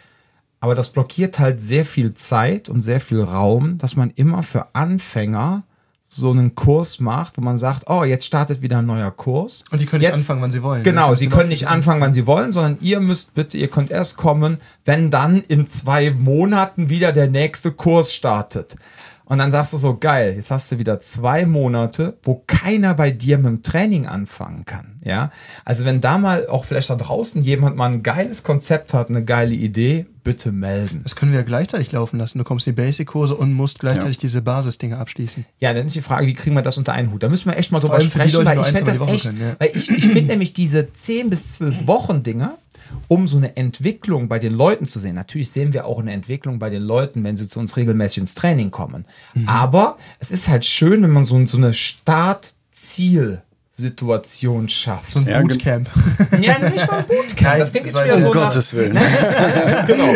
aber 0.61 0.75
das 0.75 0.90
blockiert 0.90 1.38
halt 1.38 1.61
sehr 1.61 1.85
viel 1.85 2.14
Zeit 2.14 2.68
und 2.68 2.83
sehr 2.83 3.01
viel 3.01 3.20
Raum, 3.20 3.79
dass 3.79 3.96
man 3.96 4.11
immer 4.11 4.42
für 4.42 4.75
Anfänger 4.75 5.64
so 6.12 6.33
einen 6.33 6.57
Kurs 6.57 6.99
macht, 6.99 7.38
wo 7.38 7.40
man 7.40 7.57
sagt, 7.57 7.85
oh, 7.88 8.03
jetzt 8.03 8.25
startet 8.27 8.62
wieder 8.62 8.79
ein 8.79 8.87
neuer 8.87 9.12
Kurs. 9.12 9.62
Und 9.70 9.81
die 9.81 9.87
können 9.87 10.01
nicht 10.01 10.11
Jetzt- 10.11 10.18
anfangen, 10.18 10.42
wann 10.42 10.51
sie 10.51 10.62
wollen. 10.62 10.83
Genau, 10.83 11.14
sie 11.14 11.29
können 11.29 11.51
nicht 11.51 11.68
anfangen, 11.68 12.01
wann 12.01 12.12
sie 12.12 12.27
wollen, 12.27 12.51
sondern 12.51 12.79
ihr 12.81 12.99
müsst 13.01 13.35
bitte, 13.35 13.57
ihr 13.57 13.68
könnt 13.68 13.92
erst 13.92 14.16
kommen, 14.16 14.59
wenn 14.85 15.11
dann 15.12 15.37
in 15.46 15.68
zwei 15.68 16.11
Monaten 16.11 16.88
wieder 16.88 17.12
der 17.12 17.29
nächste 17.31 17.70
Kurs 17.70 18.12
startet. 18.12 18.75
Und 19.25 19.38
dann 19.38 19.53
sagst 19.53 19.73
du 19.73 19.77
so, 19.77 19.96
geil, 19.96 20.33
jetzt 20.35 20.51
hast 20.51 20.73
du 20.73 20.81
wieder 20.81 20.99
zwei 20.99 21.46
Monate, 21.46 22.16
wo 22.25 22.42
keiner 22.49 22.94
bei 22.94 23.12
dir 23.12 23.38
mit 23.38 23.46
dem 23.46 23.62
Training 23.62 24.09
anfangen 24.09 24.64
kann. 24.64 24.99
Ja, 25.05 25.31
also 25.64 25.85
wenn 25.85 26.01
da 26.01 26.18
mal 26.18 26.49
auch 26.49 26.64
vielleicht 26.64 26.90
da 26.90 26.96
draußen 26.96 27.40
jemand 27.40 27.77
mal 27.77 27.92
ein 27.92 28.03
geiles 28.03 28.42
Konzept 28.42 28.92
hat, 28.92 29.09
eine 29.11 29.25
geile 29.25 29.55
Idee, 29.55 30.07
bitte 30.22 30.52
melden. 30.52 31.00
Das 31.02 31.16
können 31.16 31.33
wir 31.33 31.42
gleichzeitig 31.42 31.92
laufen 31.92 32.18
lassen. 32.18 32.38
Du 32.38 32.44
kommst 32.44 32.66
die 32.66 32.72
Basic-Kurse 32.72 33.35
und 33.35 33.52
musst 33.52 33.80
gleichzeitig 33.80 34.18
diese 34.18 34.42
Basisdinge 34.42 34.98
abschließen. 34.98 35.44
Ja, 35.59 35.72
dann 35.72 35.87
ist 35.87 35.94
die 35.96 36.02
Frage, 36.02 36.26
wie 36.26 36.35
kriegen 36.35 36.54
wir 36.54 36.62
das 36.62 36.78
unter 36.78 36.92
einen 36.92 37.11
Hut? 37.12 37.22
Da 37.22 37.28
müssen 37.28 37.50
wir 37.50 37.56
echt 37.56 37.72
mal 37.72 37.80
drüber 37.80 38.00
sprechen, 38.00 38.44
Leute, 38.44 38.46
weil 38.46 38.61
ich 38.61 39.14
echt, 39.14 39.24
können, 39.26 39.40
ja. 39.40 39.56
weil 39.59 39.70
ich, 39.74 39.90
ich 39.90 40.06
finde 40.06 40.24
nämlich 40.24 40.52
diese 40.52 40.92
10 40.92 41.30
bis 41.30 41.52
12 41.52 41.87
Wochen 41.87 42.22
Dinger, 42.22 42.59
um 43.09 43.28
so 43.28 43.37
eine 43.37 43.56
Entwicklung 43.56 44.28
bei 44.28 44.38
den 44.38 44.52
Leuten 44.52 44.87
zu 44.87 44.98
sehen. 44.98 45.14
Natürlich 45.14 45.50
sehen 45.50 45.72
wir 45.72 45.87
auch 45.87 46.00
eine 46.00 46.12
Entwicklung 46.12 46.59
bei 46.59 46.70
den 46.70 46.83
Leuten, 46.83 47.24
wenn 47.24 47.37
sie 47.37 47.48
zu 47.48 47.61
uns 47.61 47.76
regelmäßig 47.76 48.18
ins 48.18 48.35
Training 48.35 48.70
kommen. 48.70 49.06
Mhm. 49.35 49.48
Aber 49.48 49.96
es 50.18 50.30
ist 50.30 50.48
halt 50.48 50.64
schön, 50.64 51.02
wenn 51.02 51.11
man 51.11 51.24
so, 51.24 51.44
so 51.46 51.56
eine 51.56 51.74
Start-Ziel 51.74 53.42
Situation 53.80 54.68
schafft. 54.68 55.12
So 55.12 55.18
ein 55.20 55.26
Ja, 55.26 55.40
Bootcamp. 55.40 55.88
Ja, 56.40 56.58
nicht 56.58 56.86
mal 56.90 56.98
ein 56.98 57.06
Bootcamp. 57.06 57.58
Das 57.58 57.72
klingt 57.72 57.86
jetzt 57.86 58.04
wieder 58.04 58.14
um 58.14 58.20
so 58.20 58.28
Um 58.30 58.34
nach- 58.36 58.42
Gottes 58.44 58.74
Willen. 58.74 58.98
Genau. 59.86 60.14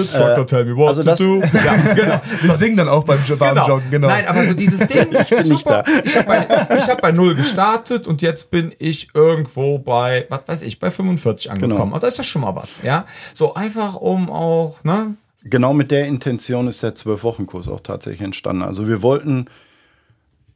Instructor, 0.00 0.46
tell 0.46 0.64
me 0.64 0.76
what 0.76 0.88
also 0.88 1.02
to 1.02 1.08
das- 1.10 1.18
do. 1.18 1.40
Ja, 1.42 1.94
genau. 1.94 2.20
Wir 2.40 2.54
singen 2.54 2.76
dann 2.76 2.88
auch 2.88 3.04
beim, 3.04 3.18
beim 3.38 3.54
Genau. 3.54 3.68
Joggen, 3.68 3.90
genau. 3.90 4.08
Nein, 4.08 4.26
aber 4.26 4.44
so 4.44 4.54
dieses 4.54 4.86
Ding, 4.86 5.06
ich 5.20 5.28
bin 5.30 5.48
nicht 5.48 5.66
da. 5.68 5.84
Ich 6.04 6.16
habe 6.16 6.26
bei, 6.26 6.76
ich 6.78 6.88
hab 6.88 7.00
bei 7.02 7.12
null 7.12 7.34
gestartet 7.34 8.06
und 8.06 8.22
jetzt 8.22 8.50
bin 8.50 8.74
ich 8.78 9.08
irgendwo 9.14 9.78
bei, 9.78 10.26
was 10.28 10.40
weiß 10.46 10.62
ich, 10.62 10.78
bei 10.78 10.90
45 10.90 11.50
angekommen. 11.50 11.76
Genau. 11.84 11.94
Und 11.94 12.02
da 12.02 12.08
ist 12.08 12.18
das 12.18 12.26
schon 12.26 12.42
mal 12.42 12.54
was, 12.56 12.80
ja. 12.82 13.04
So 13.34 13.54
einfach 13.54 13.94
um 13.96 14.30
auch, 14.30 14.82
ne? 14.84 15.14
Genau 15.44 15.72
mit 15.74 15.90
der 15.90 16.06
Intention 16.06 16.68
ist 16.68 16.82
der 16.82 16.94
Zwölf-Wochen-Kurs 16.94 17.66
auch 17.68 17.80
tatsächlich 17.80 18.20
entstanden. 18.22 18.62
Also 18.62 18.86
wir 18.86 19.02
wollten, 19.02 19.46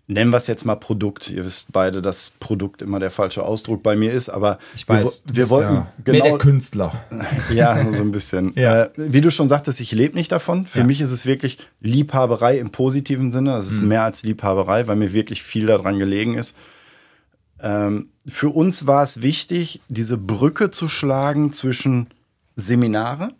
nennen 0.08 0.30
wir 0.30 0.36
es 0.36 0.46
jetzt 0.46 0.64
mal 0.64 0.76
Produkt. 0.76 1.30
Ihr 1.30 1.44
wisst 1.44 1.72
beide, 1.72 2.00
dass 2.02 2.30
Produkt 2.38 2.82
immer 2.82 3.00
der 3.00 3.10
falsche 3.10 3.42
Ausdruck 3.42 3.82
bei 3.82 3.96
mir 3.96 4.12
ist, 4.12 4.28
aber 4.28 4.58
Ich 4.74 4.88
wir, 4.88 4.96
weiß, 4.96 5.24
wir 5.26 5.34
bist 5.44 5.50
wollten 5.50 5.74
ja 5.74 6.12
mehr 6.12 6.22
der 6.22 6.38
Künstler. 6.38 6.92
ja, 7.52 7.90
so 7.92 8.02
ein 8.02 8.10
bisschen. 8.12 8.52
Ja. 8.54 8.82
Äh, 8.84 8.90
wie 8.96 9.20
du 9.20 9.30
schon 9.30 9.48
sagtest, 9.48 9.80
ich 9.80 9.92
lebe 9.92 10.14
nicht 10.14 10.30
davon. 10.30 10.66
Für 10.66 10.80
Ja. 10.80 10.84
mich 10.84 11.00
ist 11.00 11.10
es 11.10 11.26
wirklich 11.26 11.58
Liebhaberei 11.80 12.58
im 12.58 12.70
positiven 12.70 13.32
Sinne. 13.32 13.52
Das 13.52 13.70
ist 13.70 13.82
mehr 13.82 14.02
als 14.04 14.22
Liebhaberei, 14.22 14.86
weil 14.86 14.96
mir 14.96 15.12
wirklich 15.12 15.42
viel 15.42 15.66
daran 15.66 15.98
gelegen 15.98 16.34
ist. 16.34 16.56
Ähm, 17.60 18.10
für 18.26 18.50
uns 18.50 18.86
war 18.86 19.02
es 19.02 19.22
wichtig, 19.22 19.80
diese 19.88 20.18
Brücke 20.18 20.70
zu 20.70 20.88
schlagen 20.88 21.52
zwischen 21.52 22.08
Seminare, 22.54 23.32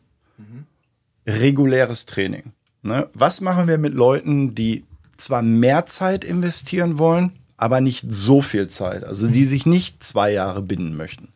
reguläres 1.27 2.07
Training. 2.07 2.53
Ne? 2.83 3.09
Was 3.15 3.41
machen 3.41 3.67
wir 3.69 3.79
mit 3.79 3.95
Leuten, 3.95 4.55
die 4.55 4.85
zwar 5.21 5.43
mehr 5.43 5.87
Zeit 5.87 6.25
investieren 6.25 6.99
wollen, 6.99 7.33
aber 7.57 7.81
nicht 7.81 8.05
so 8.09 8.43
viel 8.43 8.69
Zeit, 8.69 9.05
also 9.05 9.29
die 9.29 9.45
sich 9.45 9.67
nicht 9.67 10.03
zwei 10.03 10.33
Jahre 10.33 10.63
binden 10.63 10.97
möchten. 10.97 11.29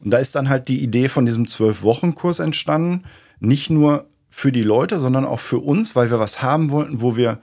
Und 0.00 0.10
da 0.10 0.18
ist 0.18 0.34
dann 0.34 0.48
halt 0.48 0.68
die 0.68 0.82
Idee 0.82 1.08
von 1.08 1.26
diesem 1.26 1.48
Zwölf-Wochen-Kurs 1.48 2.38
entstanden, 2.38 3.04
nicht 3.40 3.70
nur 3.70 4.06
für 4.28 4.52
die 4.52 4.62
Leute, 4.62 4.98
sondern 4.98 5.24
auch 5.24 5.40
für 5.40 5.58
uns, 5.58 5.96
weil 5.96 6.10
wir 6.10 6.18
was 6.18 6.42
haben 6.42 6.70
wollten, 6.70 7.00
wo 7.00 7.16
wir 7.16 7.38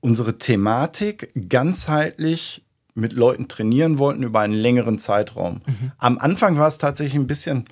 unsere 0.00 0.38
Thematik 0.38 1.32
ganzheitlich 1.48 2.62
mit 2.94 3.12
Leuten 3.12 3.48
trainieren 3.48 3.98
wollten 3.98 4.22
über 4.22 4.40
einen 4.40 4.54
längeren 4.54 4.98
Zeitraum. 4.98 5.60
Am 5.98 6.18
Anfang 6.18 6.58
war 6.58 6.68
es 6.68 6.78
tatsächlich 6.78 7.16
ein 7.16 7.26
bisschen, 7.26 7.66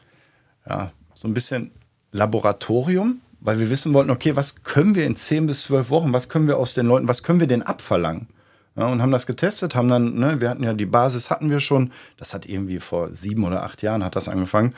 ja, 0.68 0.92
so 1.14 1.26
ein 1.26 1.34
bisschen 1.34 1.70
Laboratorium, 2.12 3.20
weil 3.40 3.58
wir 3.58 3.70
wissen 3.70 3.92
wollten, 3.94 4.10
okay, 4.10 4.36
was 4.36 4.62
können 4.64 4.94
wir 4.94 5.06
in 5.06 5.16
zehn 5.16 5.46
bis 5.46 5.62
zwölf 5.62 5.90
Wochen, 5.90 6.12
was 6.12 6.28
können 6.28 6.48
wir 6.48 6.58
aus 6.58 6.74
den 6.74 6.86
Leuten, 6.86 7.08
was 7.08 7.22
können 7.22 7.40
wir 7.40 7.46
denn 7.46 7.62
abverlangen? 7.62 8.28
Ja, 8.76 8.86
und 8.86 9.02
haben 9.02 9.10
das 9.10 9.26
getestet, 9.26 9.74
haben 9.74 9.88
dann, 9.88 10.14
ne, 10.14 10.40
wir 10.40 10.50
hatten 10.50 10.62
ja 10.62 10.72
die 10.72 10.86
Basis, 10.86 11.30
hatten 11.30 11.50
wir 11.50 11.58
schon, 11.58 11.92
das 12.16 12.32
hat 12.32 12.46
irgendwie 12.46 12.78
vor 12.78 13.12
sieben 13.12 13.44
oder 13.44 13.64
acht 13.64 13.82
Jahren 13.82 14.04
hat 14.04 14.14
das 14.14 14.28
angefangen, 14.28 14.72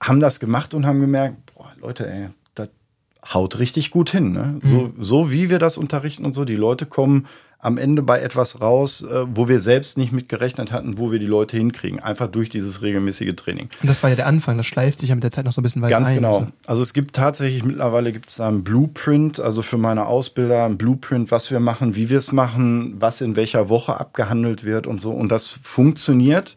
haben 0.00 0.20
das 0.20 0.38
gemacht 0.38 0.72
und 0.72 0.86
haben 0.86 1.00
gemerkt, 1.00 1.36
boah, 1.54 1.72
Leute, 1.80 2.08
ey, 2.08 2.28
das 2.54 2.68
haut 3.34 3.58
richtig 3.58 3.90
gut 3.90 4.10
hin. 4.10 4.32
Ne? 4.32 4.60
So, 4.62 4.92
so 4.98 5.32
wie 5.32 5.50
wir 5.50 5.58
das 5.58 5.78
unterrichten 5.78 6.24
und 6.24 6.32
so, 6.32 6.44
die 6.44 6.56
Leute 6.56 6.86
kommen 6.86 7.26
am 7.62 7.76
Ende 7.76 8.02
bei 8.02 8.20
etwas 8.20 8.60
raus, 8.60 9.02
äh, 9.02 9.26
wo 9.34 9.48
wir 9.48 9.60
selbst 9.60 9.98
nicht 9.98 10.12
mit 10.12 10.28
gerechnet 10.28 10.72
hatten, 10.72 10.96
wo 10.96 11.12
wir 11.12 11.18
die 11.18 11.26
Leute 11.26 11.56
hinkriegen. 11.58 12.00
Einfach 12.00 12.26
durch 12.26 12.48
dieses 12.48 12.80
regelmäßige 12.80 13.34
Training. 13.36 13.68
Und 13.82 13.88
das 13.88 14.02
war 14.02 14.10
ja 14.10 14.16
der 14.16 14.26
Anfang, 14.26 14.56
das 14.56 14.66
schleift 14.66 14.98
sich 15.00 15.10
ja 15.10 15.14
mit 15.14 15.24
der 15.24 15.30
Zeit 15.30 15.44
noch 15.44 15.52
so 15.52 15.60
ein 15.60 15.64
bisschen 15.64 15.82
weiter 15.82 15.94
Ganz 15.94 16.08
ein. 16.08 16.14
genau. 16.16 16.28
Also, 16.28 16.46
Also 16.66 16.82
es 16.82 16.94
gibt 16.94 17.14
tatsächlich 17.14 17.62
mittlerweile 17.62 18.12
gibt 18.12 18.30
es 18.30 18.36
da 18.36 18.48
einen 18.48 18.64
Blueprint, 18.64 19.40
also 19.40 19.60
für 19.60 19.76
meine 19.76 20.06
Ausbilder 20.06 20.64
ein 20.64 20.78
Blueprint, 20.78 21.30
was 21.30 21.50
wir 21.50 21.60
machen, 21.60 21.94
wie 21.96 22.08
wir 22.08 22.18
es 22.18 22.32
machen, 22.32 22.96
was 22.98 23.20
in 23.20 23.36
welcher 23.36 23.68
Woche 23.68 24.00
abgehandelt 24.00 24.64
wird 24.64 24.86
und 24.86 25.00
so. 25.00 25.10
Und 25.10 25.30
das 25.30 25.50
funktioniert. 25.50 26.56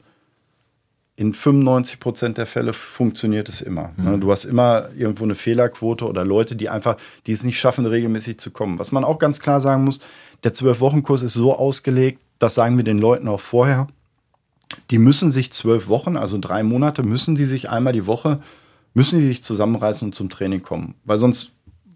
In 1.15 1.33
95 1.35 1.99
Prozent 1.99 2.37
der 2.39 2.47
Fälle 2.47 2.73
funktioniert 2.73 3.47
es 3.47 3.61
immer. 3.61 3.91
Ne? 3.97 4.17
Du 4.17 4.31
hast 4.31 4.45
immer 4.45 4.85
irgendwo 4.97 5.25
eine 5.25 5.35
Fehlerquote 5.35 6.07
oder 6.07 6.25
Leute, 6.25 6.55
die 6.55 6.69
einfach, 6.69 6.97
die 7.27 7.33
es 7.33 7.43
nicht 7.43 7.59
schaffen, 7.59 7.85
regelmäßig 7.85 8.39
zu 8.39 8.49
kommen. 8.49 8.79
Was 8.79 8.91
man 8.91 9.03
auch 9.03 9.19
ganz 9.19 9.39
klar 9.39 9.61
sagen 9.61 9.83
muss, 9.83 9.99
der 10.43 10.53
Zwölf-Wochen-Kurs 10.53 11.21
ist 11.21 11.33
so 11.33 11.55
ausgelegt, 11.55 12.19
das 12.39 12.55
sagen 12.55 12.77
wir 12.77 12.83
den 12.83 12.99
Leuten 12.99 13.27
auch 13.27 13.39
vorher, 13.39 13.87
die 14.89 14.97
müssen 14.97 15.31
sich 15.31 15.51
zwölf 15.51 15.87
Wochen, 15.87 16.17
also 16.17 16.37
drei 16.39 16.63
Monate, 16.63 17.03
müssen 17.03 17.35
die 17.35 17.45
sich 17.45 17.69
einmal 17.69 17.93
die 17.93 18.07
Woche, 18.07 18.39
müssen 18.93 19.19
die 19.19 19.27
sich 19.27 19.43
zusammenreißen 19.43 20.07
und 20.07 20.13
zum 20.13 20.29
Training 20.29 20.61
kommen. 20.61 20.95
Weil 21.05 21.19
sonst 21.19 21.51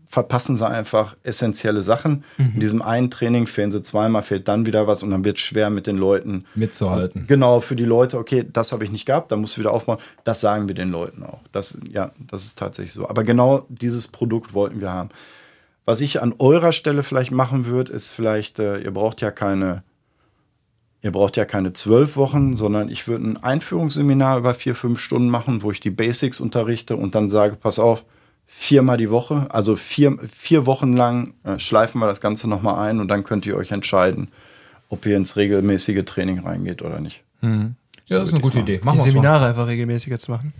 verpassen 0.07 0.57
sie 0.57 0.67
einfach 0.67 1.17
essentielle 1.23 1.81
Sachen. 1.81 2.23
In 2.37 2.59
diesem 2.61 2.81
einen 2.81 3.11
Training 3.11 3.45
fehlen 3.45 3.73
sie 3.73 3.83
zweimal, 3.83 4.21
fehlt 4.21 4.47
dann 4.47 4.65
wieder 4.65 4.87
was 4.87 5.03
und 5.03 5.11
dann 5.11 5.25
wird 5.25 5.35
es 5.35 5.43
schwer 5.43 5.69
mit 5.69 5.85
den 5.85 5.97
Leuten 5.97 6.45
mitzuhalten. 6.55 7.25
Genau, 7.27 7.59
für 7.59 7.75
die 7.75 7.83
Leute, 7.83 8.17
okay, 8.17 8.45
das 8.51 8.71
habe 8.71 8.85
ich 8.85 8.91
nicht 8.91 9.05
gehabt, 9.05 9.31
da 9.31 9.35
musst 9.35 9.57
du 9.57 9.61
wieder 9.61 9.73
aufbauen. 9.73 9.97
Das 10.23 10.39
sagen 10.39 10.69
wir 10.69 10.75
den 10.75 10.91
Leuten 10.91 11.23
auch. 11.23 11.41
Das, 11.51 11.77
ja, 11.91 12.11
das 12.25 12.45
ist 12.45 12.57
tatsächlich 12.57 12.93
so. 12.93 13.07
Aber 13.09 13.23
genau 13.23 13.65
dieses 13.67 14.07
Produkt 14.07 14.53
wollten 14.53 14.79
wir 14.79 14.91
haben. 14.91 15.09
Was 15.87 16.01
ich 16.01 16.21
an 16.21 16.35
eurer 16.37 16.73
Stelle 16.73 17.01
vielleicht 17.01 17.31
machen 17.31 17.65
würde, 17.65 17.93
ist 17.93 18.11
vielleicht, 18.11 18.59
äh, 18.59 18.79
ihr 18.79 18.91
braucht 18.91 19.21
ja 19.21 19.31
keine, 19.31 19.83
ihr 21.01 21.13
braucht 21.13 21.37
ja 21.37 21.45
keine 21.45 21.71
zwölf 21.71 22.17
Wochen, 22.17 22.57
sondern 22.57 22.89
ich 22.89 23.07
würde 23.07 23.25
ein 23.25 23.37
Einführungsseminar 23.37 24.37
über 24.37 24.53
vier, 24.53 24.75
fünf 24.75 24.99
Stunden 24.99 25.29
machen, 25.29 25.61
wo 25.61 25.71
ich 25.71 25.79
die 25.79 25.89
Basics 25.89 26.41
unterrichte 26.41 26.97
und 26.97 27.15
dann 27.15 27.29
sage, 27.29 27.55
pass 27.55 27.79
auf, 27.79 28.03
viermal 28.45 28.97
die 28.97 29.09
Woche, 29.09 29.47
also 29.49 29.77
vier, 29.77 30.17
vier 30.35 30.65
Wochen 30.65 30.91
lang 30.91 31.35
äh, 31.45 31.57
schleifen 31.57 32.01
wir 32.01 32.07
das 32.07 32.19
Ganze 32.19 32.49
nochmal 32.49 32.85
ein 32.85 32.99
und 32.99 33.07
dann 33.07 33.23
könnt 33.23 33.45
ihr 33.45 33.55
euch 33.55 33.71
entscheiden, 33.71 34.27
ob 34.89 35.05
ihr 35.05 35.15
ins 35.15 35.37
regelmäßige 35.37 36.03
Training 36.03 36.39
reingeht 36.39 36.81
oder 36.81 36.99
nicht. 36.99 37.23
Ja, 38.07 38.19
das 38.19 38.27
ist 38.27 38.33
eine 38.33 38.43
gute 38.43 38.59
Idee. 38.59 38.79
die 38.79 38.83
Machen 38.83 38.97
wir 38.97 39.03
Seminare 39.03 39.45
einfach 39.45 39.67
regelmäßiger 39.67 40.19
zu 40.19 40.31
machen. 40.31 40.51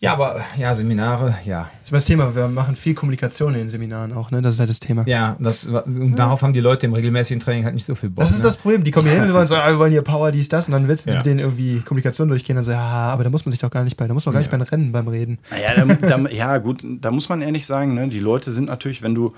Ja, 0.00 0.12
aber 0.12 0.40
ja, 0.56 0.76
Seminare, 0.76 1.34
ja. 1.44 1.62
Das 1.80 1.86
ist 1.86 1.92
mal 1.92 1.98
das 1.98 2.04
Thema, 2.04 2.34
wir 2.34 2.46
machen 2.46 2.76
viel 2.76 2.94
Kommunikation 2.94 3.54
in 3.54 3.60
den 3.62 3.68
Seminaren 3.68 4.12
auch, 4.12 4.30
ne? 4.30 4.40
Das 4.40 4.54
ist 4.54 4.60
halt 4.60 4.70
das 4.70 4.78
Thema. 4.78 5.02
Ja, 5.06 5.36
das, 5.40 5.66
und 5.66 6.14
darauf 6.16 6.42
haben 6.42 6.52
die 6.52 6.60
Leute 6.60 6.86
im 6.86 6.92
regelmäßigen 6.94 7.40
Training 7.40 7.64
halt 7.64 7.74
nicht 7.74 7.84
so 7.84 7.96
viel 7.96 8.08
Bock. 8.08 8.24
Das 8.24 8.30
ist 8.32 8.38
ne? 8.38 8.44
das 8.44 8.58
Problem. 8.58 8.84
Die 8.84 8.92
kommen 8.92 9.08
hier 9.08 9.16
hin 9.16 9.28
und 9.28 9.34
wollen 9.34 9.46
so, 9.48 9.56
ah, 9.56 9.68
wir 9.68 9.78
wollen 9.80 9.90
hier 9.90 10.02
Power, 10.02 10.30
dies, 10.30 10.48
das. 10.48 10.66
Und 10.68 10.72
dann 10.72 10.86
willst 10.86 11.06
du 11.06 11.10
Ja. 11.10 11.16
mit 11.16 11.26
denen 11.26 11.40
irgendwie 11.40 11.80
Kommunikation 11.80 12.28
durchgehen. 12.28 12.54
Dann 12.54 12.64
so, 12.64 12.70
ja, 12.70 12.78
aber 12.78 13.24
da 13.24 13.30
muss 13.30 13.44
man 13.44 13.50
sich 13.50 13.60
doch 13.60 13.70
gar 13.70 13.82
nicht 13.82 13.96
bei, 13.96 14.06
da 14.06 14.14
muss 14.14 14.24
man 14.24 14.34
gar 14.34 14.40
nicht 14.40 14.52
beim 14.52 14.62
Rennen 14.62 14.92
beim 14.92 15.08
Reden. 15.08 15.38
Naja, 15.50 15.84
da, 15.84 16.16
da, 16.18 16.30
ja, 16.30 16.58
gut, 16.58 16.80
da 16.84 17.10
muss 17.10 17.28
man 17.28 17.42
ehrlich 17.42 17.66
sagen, 17.66 17.94
ne, 17.94 18.06
die 18.06 18.20
Leute 18.20 18.52
sind 18.52 18.66
natürlich, 18.68 19.02
wenn 19.02 19.16
du, 19.16 19.34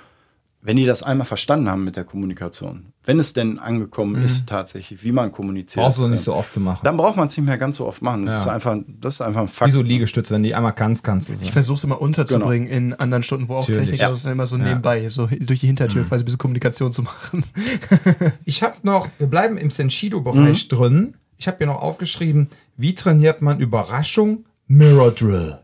wenn 0.62 0.77
die 0.77 0.85
das 0.85 1.03
einmal 1.03 1.27
verstanden 1.27 1.68
haben 1.70 1.85
mit 1.85 1.96
der 1.96 2.05
Kommunikation, 2.05 2.92
wenn 3.05 3.18
es 3.18 3.33
denn 3.33 3.59
angekommen 3.59 4.23
ist 4.23 4.46
tatsächlich, 4.49 5.03
wie 5.03 5.11
man 5.12 5.33
kommuniziert, 5.33 5.83
Brauchst 5.85 5.99
du 5.99 6.07
nicht 6.07 6.20
äh, 6.20 6.25
so 6.25 6.35
oft 6.35 6.53
zu 6.53 6.61
machen. 6.61 6.81
dann 6.85 6.96
braucht 6.99 7.16
man 7.16 7.29
es 7.29 7.37
nicht 7.37 7.46
mehr 7.46 7.57
ganz 7.57 7.77
so 7.79 7.87
oft 7.87 8.03
machen. 8.03 8.27
Das 8.27 8.35
Ja. 8.35 8.40
ist 8.40 8.49
einfach, 8.49 8.77
das 9.01 9.14
ist 9.14 9.20
einfach 9.23 9.40
ein 9.40 9.49
Wie 9.49 9.53
Fakt. 9.53 9.73
so 9.73 9.81
Liegestütze, 9.81 10.35
wenn 10.35 10.42
die 10.42 10.55
einmal 10.55 10.75
kannst, 10.75 11.03
kannst 11.03 11.29
du 11.31 11.35
sie. 11.35 11.46
Ich 11.46 11.53
versuche 11.53 11.77
es 11.77 11.85
immer 11.85 12.01
unterzubringen 12.01 12.68
in 12.68 12.92
anderen 12.94 13.23
Stunden, 13.23 13.49
wo 13.49 13.55
auch 13.57 13.61
Natürlich. 13.66 13.90
Technik 13.90 14.01
Ja. 14.03 14.11
ist, 14.12 14.27
immer 14.27 14.44
so 14.46 14.59
nebenbei, 14.59 15.09
so 15.09 15.27
durch 15.27 15.61
die 15.61 15.66
Hintertür 15.66 16.05
quasi 16.05 16.23
ein 16.23 16.27
bisschen 16.27 16.38
Kommunikation 16.38 16.92
zu 16.92 17.03
machen. 17.03 17.42
Ich 18.44 18.62
habe 18.62 18.77
noch, 18.83 19.09
wir 19.18 19.27
bleiben 19.29 19.57
im 19.57 19.70
Senshido-Bereich 19.70 20.68
drin. 20.68 21.14
Ich 21.38 21.46
habe 21.49 21.59
hier 21.59 21.66
noch 21.68 21.81
aufgeschrieben, 21.83 22.49
wie 22.77 22.94
trainiert 22.94 23.40
man 23.42 23.61
Überraschung? 23.61 24.44
Mirror 24.66 25.12
Drill. 25.12 25.59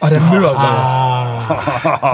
Oh, 0.00 0.06
der 0.06 0.20
Mirror. 0.20 0.54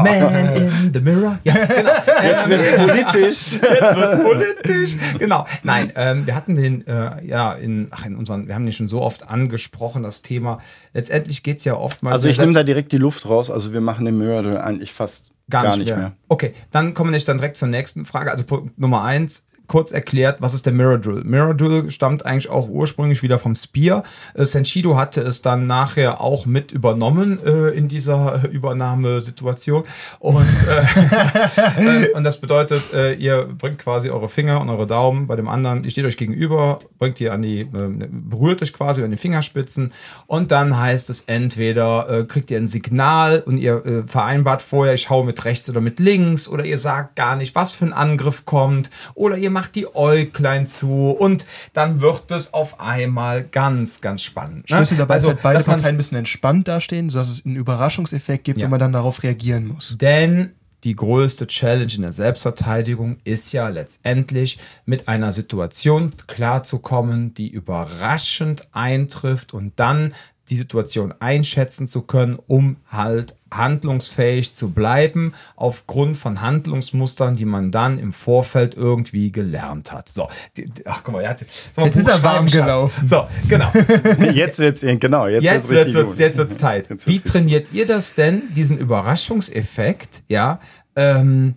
Man 0.04 0.56
in 0.56 0.92
the 0.92 1.00
Mirror. 1.00 1.38
Ja, 1.44 1.54
genau. 1.54 1.90
Jetzt 2.22 2.48
wird's 2.48 2.76
politisch. 2.76 3.52
Jetzt 3.52 3.96
wird's 3.96 4.22
politisch. 4.22 4.96
Genau. 5.18 5.46
Nein, 5.62 5.92
ähm, 5.96 6.26
wir 6.26 6.34
hatten 6.34 6.54
den, 6.56 6.86
äh, 6.86 7.24
ja, 7.24 7.52
in, 7.54 7.88
ach, 7.90 8.04
in 8.04 8.16
unseren, 8.16 8.48
wir 8.48 8.54
haben 8.54 8.64
den 8.64 8.72
schon 8.72 8.88
so 8.88 9.02
oft 9.02 9.28
angesprochen, 9.28 10.02
das 10.02 10.22
Thema. 10.22 10.60
Letztendlich 10.92 11.42
geht's 11.42 11.64
ja 11.64 11.76
oftmals. 11.76 12.14
Also 12.14 12.28
ich 12.28 12.38
nehme 12.38 12.52
da 12.52 12.62
direkt 12.62 12.92
die 12.92 12.98
Luft 12.98 13.28
raus. 13.28 13.50
Also 13.50 13.72
wir 13.72 13.80
machen 13.80 14.04
den 14.04 14.18
Mirror 14.18 14.62
eigentlich 14.62 14.92
fast 14.92 15.32
gar, 15.50 15.76
nicht, 15.76 15.94
mehr. 15.94 16.12
Okay, 16.28 16.54
dann 16.70 16.94
kommen 16.94 17.10
wir 17.10 17.16
nicht 17.16 17.28
dann 17.28 17.38
direkt 17.38 17.56
zur 17.56 17.68
nächsten 17.68 18.04
Frage. 18.04 18.30
Also 18.30 18.44
Punkt 18.44 18.78
Nummer 18.78 19.02
eins, 19.02 19.46
kurz 19.68 19.92
erklärt, 19.92 20.38
was 20.40 20.54
ist 20.54 20.66
der 20.66 20.72
Mirror 20.72 20.98
Drill? 20.98 21.22
Mirror 21.24 21.54
Drill 21.54 21.90
stammt 21.90 22.26
eigentlich 22.26 22.48
auch 22.48 22.68
ursprünglich 22.68 23.22
wieder 23.22 23.38
vom 23.38 23.54
Spear. 23.54 24.02
Äh, 24.34 24.44
Senshido 24.44 24.96
hatte 24.96 25.20
es 25.20 25.42
dann 25.42 25.66
nachher 25.66 26.20
auch 26.20 26.46
mit 26.46 26.72
übernommen 26.72 27.38
äh, 27.44 27.68
in 27.68 27.88
dieser 27.88 28.48
Übernahmesituation. 28.50 29.84
Und, 30.18 30.46
äh, 30.66 32.06
äh, 32.06 32.12
und 32.14 32.24
das 32.24 32.40
bedeutet, 32.40 32.92
äh, 32.92 33.12
ihr 33.14 33.44
bringt 33.46 33.78
quasi 33.78 34.10
eure 34.10 34.28
Finger 34.28 34.60
und 34.60 34.70
eure 34.70 34.86
Daumen 34.86 35.26
bei 35.26 35.36
dem 35.36 35.48
anderen, 35.48 35.84
ihr 35.84 35.90
steht 35.90 36.06
euch 36.06 36.16
gegenüber, 36.16 36.80
bringt 36.98 37.20
ihr 37.20 37.32
an 37.32 37.42
die, 37.42 37.60
äh, 37.60 37.68
berührt 38.10 38.62
euch 38.62 38.72
quasi 38.72 39.04
an 39.04 39.10
den 39.10 39.18
Fingerspitzen 39.18 39.92
und 40.26 40.50
dann 40.50 40.78
heißt 40.78 41.10
es 41.10 41.22
entweder 41.22 42.08
äh, 42.08 42.24
kriegt 42.24 42.50
ihr 42.50 42.56
ein 42.56 42.66
Signal 42.66 43.42
und 43.44 43.58
ihr 43.58 44.04
vereinbart 44.06 44.62
vorher, 44.62 44.94
ich 44.94 45.10
hau 45.10 45.22
mit 45.22 45.44
rechts 45.44 45.68
oder 45.68 45.80
mit 45.80 46.00
links 46.00 46.48
oder 46.48 46.64
ihr 46.64 46.78
sagt 46.78 47.16
gar 47.16 47.36
nicht, 47.36 47.54
was 47.54 47.74
für 47.74 47.84
ein 47.84 47.92
Angriff 47.92 48.46
kommt 48.46 48.90
oder 49.14 49.36
ihr 49.36 49.50
macht 49.58 49.74
die 49.74 49.92
Äuglein 49.92 50.68
zu 50.68 51.10
und 51.10 51.44
dann 51.72 52.00
wird 52.00 52.30
es 52.30 52.54
auf 52.54 52.78
einmal 52.78 53.42
ganz, 53.42 54.00
ganz 54.00 54.22
spannend. 54.22 54.70
ne? 54.70 54.76
Schlüssel 54.76 54.98
dabei 54.98 55.14
also, 55.14 55.30
ist 55.30 55.34
halt 55.34 55.42
beide 55.42 55.58
dass 55.58 55.64
Parteien 55.64 55.94
ein 55.94 55.96
bisschen 55.96 56.16
entspannt 56.18 56.68
dastehen, 56.68 57.10
sodass 57.10 57.28
es 57.28 57.44
einen 57.44 57.56
Überraschungseffekt 57.56 58.44
gibt, 58.44 58.58
Ja. 58.58 58.64
wenn 58.64 58.70
man 58.70 58.78
dann 58.78 58.92
darauf 58.92 59.20
reagieren 59.24 59.66
muss. 59.66 59.96
Denn 60.00 60.52
die 60.84 60.94
größte 60.94 61.48
Challenge 61.48 61.92
in 61.92 62.02
der 62.02 62.12
Selbstverteidigung 62.12 63.16
ist 63.24 63.50
ja 63.52 63.68
letztendlich 63.68 64.58
mit 64.86 65.08
einer 65.08 65.32
Situation 65.32 66.12
klarzukommen, 66.28 67.34
die 67.34 67.48
überraschend 67.48 68.68
eintrifft 68.70 69.54
und 69.54 69.72
dann 69.74 70.14
die 70.50 70.56
Situation 70.56 71.14
einschätzen 71.20 71.86
zu 71.86 72.02
können, 72.02 72.38
um 72.46 72.76
halt 72.90 73.34
handlungsfähig 73.50 74.54
zu 74.54 74.70
bleiben, 74.70 75.32
aufgrund 75.56 76.16
von 76.16 76.40
Handlungsmustern, 76.40 77.36
die 77.36 77.44
man 77.44 77.70
dann 77.70 77.98
im 77.98 78.12
Vorfeld 78.12 78.74
irgendwie 78.74 79.32
gelernt 79.32 79.92
hat. 79.92 80.08
So, 80.08 80.28
die, 80.56 80.66
die, 80.66 80.86
ach 80.86 81.02
guck 81.02 81.14
mal, 81.14 81.22
er 81.22 81.30
hat, 81.30 81.44
so 81.72 81.82
Jetzt 81.82 81.96
ist 81.96 82.08
er 82.08 82.22
warm 82.22 82.46
gelaufen. 82.46 83.06
So, 83.06 83.26
genau. 83.48 83.70
Jetzt 84.32 84.58
wird's 84.58 84.82
genau, 84.82 85.26
jetzt, 85.26 85.44
Jetzt 85.44 85.70
wird's 85.70 85.94
wird's, 85.94 86.18
jetzt 86.18 86.38
wird's 86.38 86.56
tight. 86.56 86.90
Jetzt 86.90 87.06
Wie 87.06 87.14
wird's 87.14 87.30
trainiert 87.30 87.72
ihr 87.72 87.86
das 87.86 88.14
denn, 88.14 88.54
diesen 88.54 88.78
Überraschungseffekt, 88.78 90.22
ja, 90.28 90.60
ähm, 90.96 91.54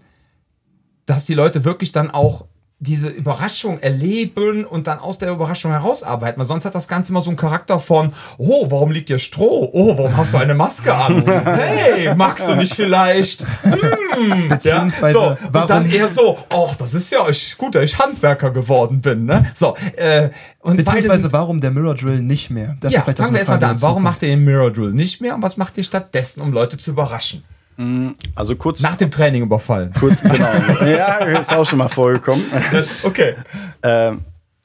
dass 1.06 1.25
die 1.25 1.34
Leute 1.34 1.65
wirklich 1.65 1.91
dann 1.91 2.10
auch 2.10 2.45
diese 2.82 3.10
Überraschung 3.10 3.80
erleben 3.80 4.65
und 4.65 4.88
dann 4.88 4.98
aus 4.98 5.20
der 5.20 5.30
Überraschung 5.30 5.70
herausarbeiten. 5.72 6.39
Weil 6.39 6.48
sonst 6.48 6.65
hat 6.65 6.74
das 6.74 6.88
Ganze 6.88 7.12
immer 7.12 7.22
so 7.22 7.30
einen 7.30 7.38
Charakter 7.38 7.80
von, 7.80 8.12
oh, 8.39 8.72
warum 8.72 8.89
liegt 8.89 9.10
dir 9.10 9.20
Stroh? 9.20 9.70
Oh, 9.72 9.96
warum 9.96 10.17
hast 10.17 10.34
du 10.34 10.39
eine 10.39 10.56
Maske 10.56 10.94
an? 10.94 11.24
Hey, 11.62 12.15
magst 12.15 12.48
du 12.48 12.56
nicht 12.56 12.74
vielleicht? 12.74 13.46
Hm, 13.62 14.48
Beziehungsweise, 14.48 15.17
ja, 15.17 15.38
so. 15.39 15.46
Und 15.46 15.54
warum- 15.54 15.67
dann 15.67 15.91
eher 15.91 16.08
so, 16.08 16.39
ach, 16.50 16.76
das 16.76 16.96
ist 16.96 17.12
ja 17.12 17.28
ich, 17.30 17.56
gut, 17.56 17.76
dass 17.76 17.84
ich 17.84 18.00
Handwerker 18.00 18.50
geworden 18.50 19.00
bin. 19.02 19.26
Ne? 19.26 19.46
So, 19.54 19.76
äh, 19.96 20.30
und 20.60 20.78
Beziehungsweise 20.78 21.32
warum 21.32 21.62
der 21.62 21.70
Mirror 21.70 21.96
Drill 21.96 22.20
nicht 22.20 22.50
mehr? 22.50 22.78
Das 22.80 22.94
ja, 22.94 23.02
fangen 23.02 23.34
wir 23.34 23.39
erstmal 23.39 23.60
da 23.60 23.72
an. 23.72 23.82
Warum 23.82 24.02
macht 24.02 24.24
ihr 24.24 24.30
den 24.30 24.44
Mirror 24.44 24.72
Drill 24.72 24.91
nicht 24.91 25.22
mehr 25.22 25.36
und 25.36 25.44
was 25.44 25.56
macht 25.58 25.78
ihr 25.78 25.84
stattdessen, 25.84 26.41
um 26.41 26.52
Leute 26.52 26.78
zu 26.78 26.91
überraschen? 26.91 27.44
Also 28.36 28.55
kurz, 28.55 28.81
Nach 28.81 28.95
dem 28.95 29.10
Training 29.10 29.43
überfallen. 29.43 29.91
kurz 29.99 30.21
genau. 30.21 30.36
ja, 30.86 31.15
ist 31.39 31.51
auch 31.53 31.65
schon 31.67 31.79
mal 31.79 31.88
vorgekommen. 31.88 32.43
Okay. 33.03 33.36
Ähm, 33.81 34.21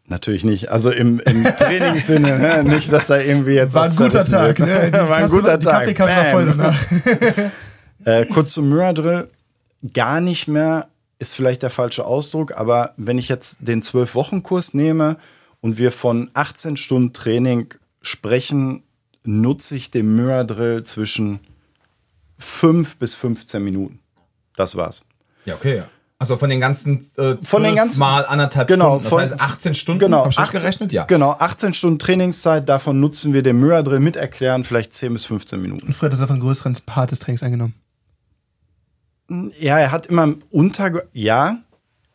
natürlich 0.06 0.44
nicht. 0.44 0.70
Also 0.70 0.90
im, 0.90 1.20
im 1.20 1.44
Trainingssinne, 1.44 2.38
ne? 2.38 2.64
nicht, 2.64 2.92
dass 2.92 3.06
da 3.06 3.18
irgendwie 3.18 3.54
jetzt 3.54 3.74
War 3.74 3.84
ein 3.84 3.96
guter 3.96 4.24
Tag, 4.24 4.58
ne? 4.58 4.90
Die 4.90 4.92
War 4.92 5.16
ein 5.16 5.22
Kasse- 5.22 5.34
guter 5.34 5.56
die 5.58 5.64
Tag. 5.64 5.94
Kaffeekasse 5.94 6.16
war 6.16 6.24
voll 6.26 6.46
danach. 6.46 6.78
Äh, 8.04 8.26
kurz 8.26 8.52
zum 8.52 8.68
Mirror 8.68 8.92
Drill. 8.94 9.28
Gar 9.94 10.20
nicht 10.20 10.46
mehr 10.46 10.86
ist 11.18 11.34
vielleicht 11.34 11.62
der 11.62 11.70
falsche 11.70 12.04
Ausdruck, 12.04 12.56
aber 12.56 12.92
wenn 12.96 13.18
ich 13.18 13.28
jetzt 13.28 13.58
den 13.60 13.82
12-Wochen-Kurs 13.82 14.74
nehme 14.74 15.16
und 15.60 15.78
wir 15.78 15.90
von 15.90 16.30
18 16.34 16.76
Stunden 16.76 17.12
Training 17.14 17.74
sprechen, 18.02 18.84
nutze 19.24 19.74
ich 19.74 19.90
den 19.90 20.14
Mirror 20.14 20.44
Drill 20.44 20.82
zwischen 20.84 21.40
5 22.38 22.96
bis 22.96 23.14
15 23.14 23.62
Minuten. 23.64 24.01
Das 24.57 24.77
war's. 24.77 25.05
Ja, 25.44 25.55
okay. 25.55 25.77
ja. 25.79 25.88
Also 26.18 26.38
von 26.38 26.49
den 26.49 26.61
ganzen 26.61 27.01
äh, 27.18 27.37
Von 27.42 27.62
den 27.62 27.75
12 27.75 27.75
ganzen- 27.77 27.99
mal 27.99 28.25
anderthalb 28.25 28.68
Genau, 28.68 29.01
Stunden. 29.01 29.03
Das 29.05 29.11
von- 29.11 29.20
heißt 29.20 29.40
18 29.40 29.75
Stunden. 29.75 29.99
Genau, 30.01 30.25
Hab 30.25 30.31
ich 30.33 30.38
18 30.38 30.61
gerechnet? 30.61 30.92
Ja. 30.92 31.05
Genau, 31.05 31.33
18 31.33 31.75
Stunden 31.75 31.99
Trainingszeit, 31.99 32.68
davon 32.68 33.01
nutzen 33.01 33.35
wir 33.35 33.42
den 33.42 33.61
Mirror 33.61 33.83
Drill 33.83 34.01
mit 34.01 34.16
erklären, 34.16 34.64
vielleicht 34.64 34.94
10 34.94 35.12
bis 35.12 35.27
15 35.27 35.61
Minuten. 35.61 35.88
Und 35.88 35.92
früher 35.92 36.07
hat 36.07 36.14
das 36.14 36.22
einfach 36.22 36.35
einen 36.35 36.42
größeren 36.42 36.75
Part 36.87 37.11
des 37.11 37.18
Trainings 37.18 37.42
eingenommen. 37.42 37.75
Ja, 39.59 39.79
er 39.79 39.90
hat 39.92 40.07
immer 40.07 40.35
unter 40.51 41.03
ja 41.12 41.59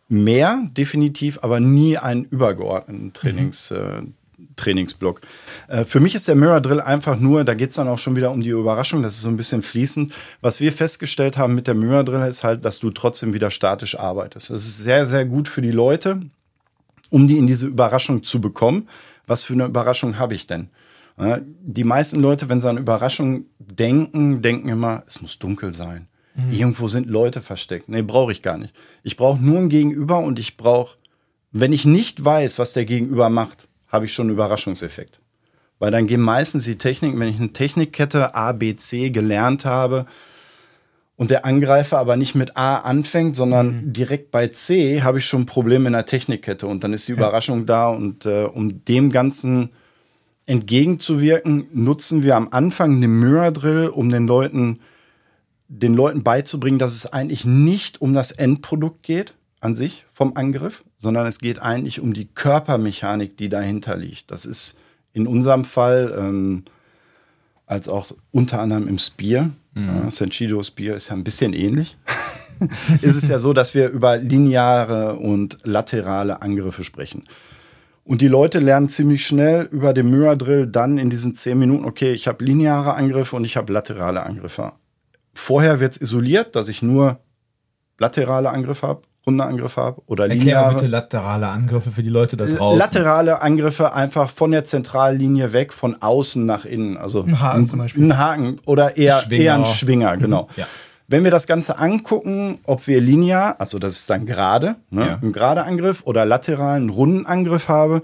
mehr 0.08 0.64
definitiv, 0.72 1.40
aber 1.44 1.60
nie 1.60 1.98
einen 1.98 2.24
übergeordneten 2.26 3.14
Trainings, 3.14 3.70
äh, 3.72 4.02
Trainingsblock. 4.56 5.22
Äh, 5.68 5.86
für 5.86 6.00
mich 6.00 6.16
ist 6.16 6.28
der 6.28 6.36
Mirror 6.36 6.62
Drill 6.62 6.82
einfach 6.82 7.20
nur, 7.20 7.44
da 7.44 7.54
geht 7.54 7.72
es 7.72 7.76
dann 7.76 7.88
auch 7.88 8.00
schon 8.00 8.16
wieder 8.16 8.32
um 8.32 8.42
die 8.42 8.50
Überraschung, 8.50 9.04
das 9.04 9.16
ist 9.16 9.22
so 9.22 9.30
ein 9.30 9.38
bisschen 9.38 9.62
fließend. 9.62 10.14
Was 10.42 10.60
wir 10.62 10.72
festgestellt 10.72 11.38
haben 11.38 11.56
mit 11.56 11.68
der 11.68 11.76
Mirror 11.76 12.04
Drill 12.04 12.28
ist 12.28 12.44
halt, 12.44 12.66
dass 12.66 12.80
du 12.80 12.92
trotzdem 12.92 13.34
wieder 13.34 13.52
statisch 13.52 13.98
arbeitest. 13.98 14.50
Das 14.50 14.62
ist 14.62 14.80
sehr, 14.84 15.08
sehr 15.08 15.26
gut 15.26 15.48
für 15.48 15.62
die 15.62 15.72
Leute, 15.72 16.22
um 17.10 17.28
die 17.28 17.38
in 17.38 17.48
diese 17.48 17.68
Überraschung 17.68 18.24
zu 18.24 18.42
bekommen. 18.42 18.88
Was 19.28 19.44
für 19.44 19.54
eine 19.54 19.66
Überraschung 19.66 20.18
habe 20.18 20.36
ich 20.36 20.48
denn? 20.48 20.70
Die 21.62 21.84
meisten 21.84 22.20
Leute, 22.22 22.50
wenn 22.50 22.62
sie 22.62 22.70
an 22.70 22.78
Überraschung 22.78 23.46
denken, 23.60 24.42
denken 24.42 24.70
immer, 24.70 25.04
es 25.06 25.22
muss 25.22 25.38
dunkel 25.38 25.74
sein. 25.74 26.08
Irgendwo 26.50 26.88
sind 26.88 27.08
Leute 27.08 27.42
versteckt. 27.42 27.90
Nee, 27.90 28.02
brauche 28.02 28.32
ich 28.32 28.42
gar 28.42 28.58
nicht. 28.58 28.74
Ich 29.04 29.18
brauche 29.18 29.44
nur 29.44 29.60
ein 29.60 29.70
Gegenüber 29.70 30.20
und 30.20 30.40
ich 30.40 30.56
brauche, 30.56 30.98
wenn 31.52 31.74
ich 31.74 31.86
nicht 31.86 32.24
weiß, 32.24 32.58
was 32.58 32.72
der 32.74 32.86
Gegenüber 32.86 33.30
macht, 33.30 33.68
habe 33.92 34.06
ich 34.06 34.14
schon 34.14 34.28
einen 34.28 34.36
Überraschungseffekt. 34.36 35.20
Weil 35.80 35.92
dann 35.92 36.08
gehen 36.08 36.22
meistens 36.22 36.66
die 36.66 36.78
Techniken, 36.78 37.20
wenn 37.20 37.30
ich 37.30 37.40
eine 37.40 37.54
Technikkette 37.54 38.36
A, 38.36 38.52
B, 38.52 38.76
C 38.76 39.10
gelernt 39.10 39.66
habe 39.66 40.06
und 41.18 41.32
der 41.32 41.46
Angreifer 41.46 41.98
aber 41.98 42.18
nicht 42.18 42.36
mit 42.36 42.56
A 42.56 42.78
anfängt, 42.78 43.36
sondern 43.36 43.92
direkt 43.92 44.32
bei 44.32 44.48
C, 44.48 45.02
habe 45.02 45.18
ich 45.18 45.26
schon 45.26 45.42
ein 45.42 45.46
Problem 45.48 45.86
in 45.86 45.94
der 45.94 46.06
Technikkette 46.06 46.68
und 46.68 46.84
dann 46.84 46.94
ist 46.94 47.08
die 47.08 47.12
Überraschung 47.12 47.66
da 47.66 47.90
und 47.90 48.26
äh, 48.26 48.44
um 48.44 48.86
dem 48.86 49.12
Ganzen 49.12 49.72
entgegenzuwirken, 50.46 51.68
nutzen 51.74 52.24
wir 52.24 52.36
am 52.36 52.50
Anfang 52.52 53.00
den 53.02 53.20
Mirror 53.20 53.52
Drill, 53.52 53.88
um 53.88 54.10
den 54.10 54.28
Leuten, 54.28 54.80
den 55.68 55.94
Leuten 55.94 56.24
beizubringen, 56.24 56.80
dass 56.80 56.96
es 56.96 57.12
eigentlich 57.12 57.46
nicht 57.46 58.02
um 58.02 58.14
das 58.14 58.32
Endprodukt 58.32 59.04
geht 59.04 59.36
an 59.60 59.76
sich 59.76 60.06
vom 60.14 60.36
Angriff, 60.36 60.84
sondern 61.02 61.26
es 61.26 61.40
geht 61.40 61.60
eigentlich 61.60 62.00
um 62.00 62.14
die 62.14 62.26
Körpermechanik, 62.26 63.36
die 63.36 63.50
dahinter 63.50 63.98
liegt. 63.98 64.30
Das 64.30 64.46
ist 64.46 64.78
in 65.14 65.26
unserem 65.26 65.66
Fall, 65.66 66.16
ähm, 66.18 66.64
als 67.66 67.90
auch 67.90 68.12
unter 68.32 68.60
anderem 68.62 68.88
im 68.88 69.00
Spear, 69.00 69.50
ja, 69.74 70.12
Senshido 70.12 70.62
Spear 70.62 70.98
ist 70.98 71.10
ja 71.10 71.16
ein 71.16 71.24
bisschen 71.24 71.54
ähnlich, 71.54 71.98
ist 73.02 73.16
es 73.16 73.28
ja 73.28 73.40
so, 73.40 73.54
dass 73.54 73.74
wir 73.74 73.90
über 73.90 74.18
lineare 74.18 75.16
und 75.16 75.58
laterale 75.64 76.42
Angriffe 76.42 76.84
sprechen. 76.84 77.28
Und 78.04 78.22
die 78.22 78.28
Leute 78.28 78.60
lernen 78.60 78.90
ziemlich 78.90 79.26
schnell 79.26 79.70
über 79.72 79.94
den 79.94 80.10
Mirror 80.10 80.36
Drill 80.36 80.68
dann 80.68 80.98
in 80.98 81.10
diesen 81.10 81.34
zehn 81.36 81.58
Minuten, 81.58 81.86
okay, 81.86 82.12
ich 82.12 82.28
habe 82.28 82.44
lineare 82.44 82.94
Angriffe 82.94 83.36
und 83.36 83.46
ich 83.46 83.58
habe 83.58 83.72
laterale 83.72 84.24
Angriffe. 84.24 84.74
Vorher 85.34 85.80
wird 85.80 85.94
es 85.94 86.02
isoliert, 86.02 86.56
dass 86.56 86.68
ich 86.68 86.82
nur 86.82 87.20
laterale 87.98 88.50
Angriffe 88.50 88.88
habe, 88.88 89.02
runde 89.26 89.44
Angriffe 89.46 89.80
habe 89.82 90.02
oder 90.08 90.24
Erklär 90.24 90.40
lineare. 90.40 90.74
bitte 90.76 90.88
laterale 90.88 91.48
Angriffe 91.48 91.92
für 91.92 92.02
die 92.04 92.10
Leute 92.10 92.38
da 92.38 92.46
draußen. 92.46 92.80
Laterale 92.80 93.42
Angriffe 93.42 93.94
einfach 93.94 94.30
von 94.30 94.52
der 94.52 94.66
Zentrallinie 94.66 95.54
weg, 95.54 95.74
von 95.74 96.02
außen 96.02 96.46
nach 96.46 96.66
innen. 96.66 96.98
Also 96.98 97.24
Ein 97.24 97.40
Haken 97.40 97.68
zum 97.68 97.80
Beispiel. 97.80 98.04
Ein 98.04 98.18
Haken 98.18 98.60
oder 98.66 98.98
eher, 98.98 99.20
Schwinger. 99.22 99.44
eher 99.44 99.54
ein 99.56 99.66
Schwinger, 99.66 100.18
genau. 100.18 100.48
Ja. 100.56 100.66
Wenn 101.08 101.24
wir 101.24 101.32
das 101.32 101.46
Ganze 101.46 101.78
angucken, 101.78 102.60
ob 102.64 102.88
wir 102.88 103.02
linear, 103.02 103.56
also 103.60 103.80
das 103.80 103.94
ist 103.98 104.10
dann 104.10 104.26
gerade, 104.26 104.78
ne, 104.90 105.06
Ja. 105.06 105.16
einen 105.18 105.34
gerade 105.34 105.64
Angriff 105.66 106.02
oder 106.06 106.26
lateralen 106.26 106.90
runden 106.90 107.26
Angriff 107.26 107.68
habe, 107.68 108.02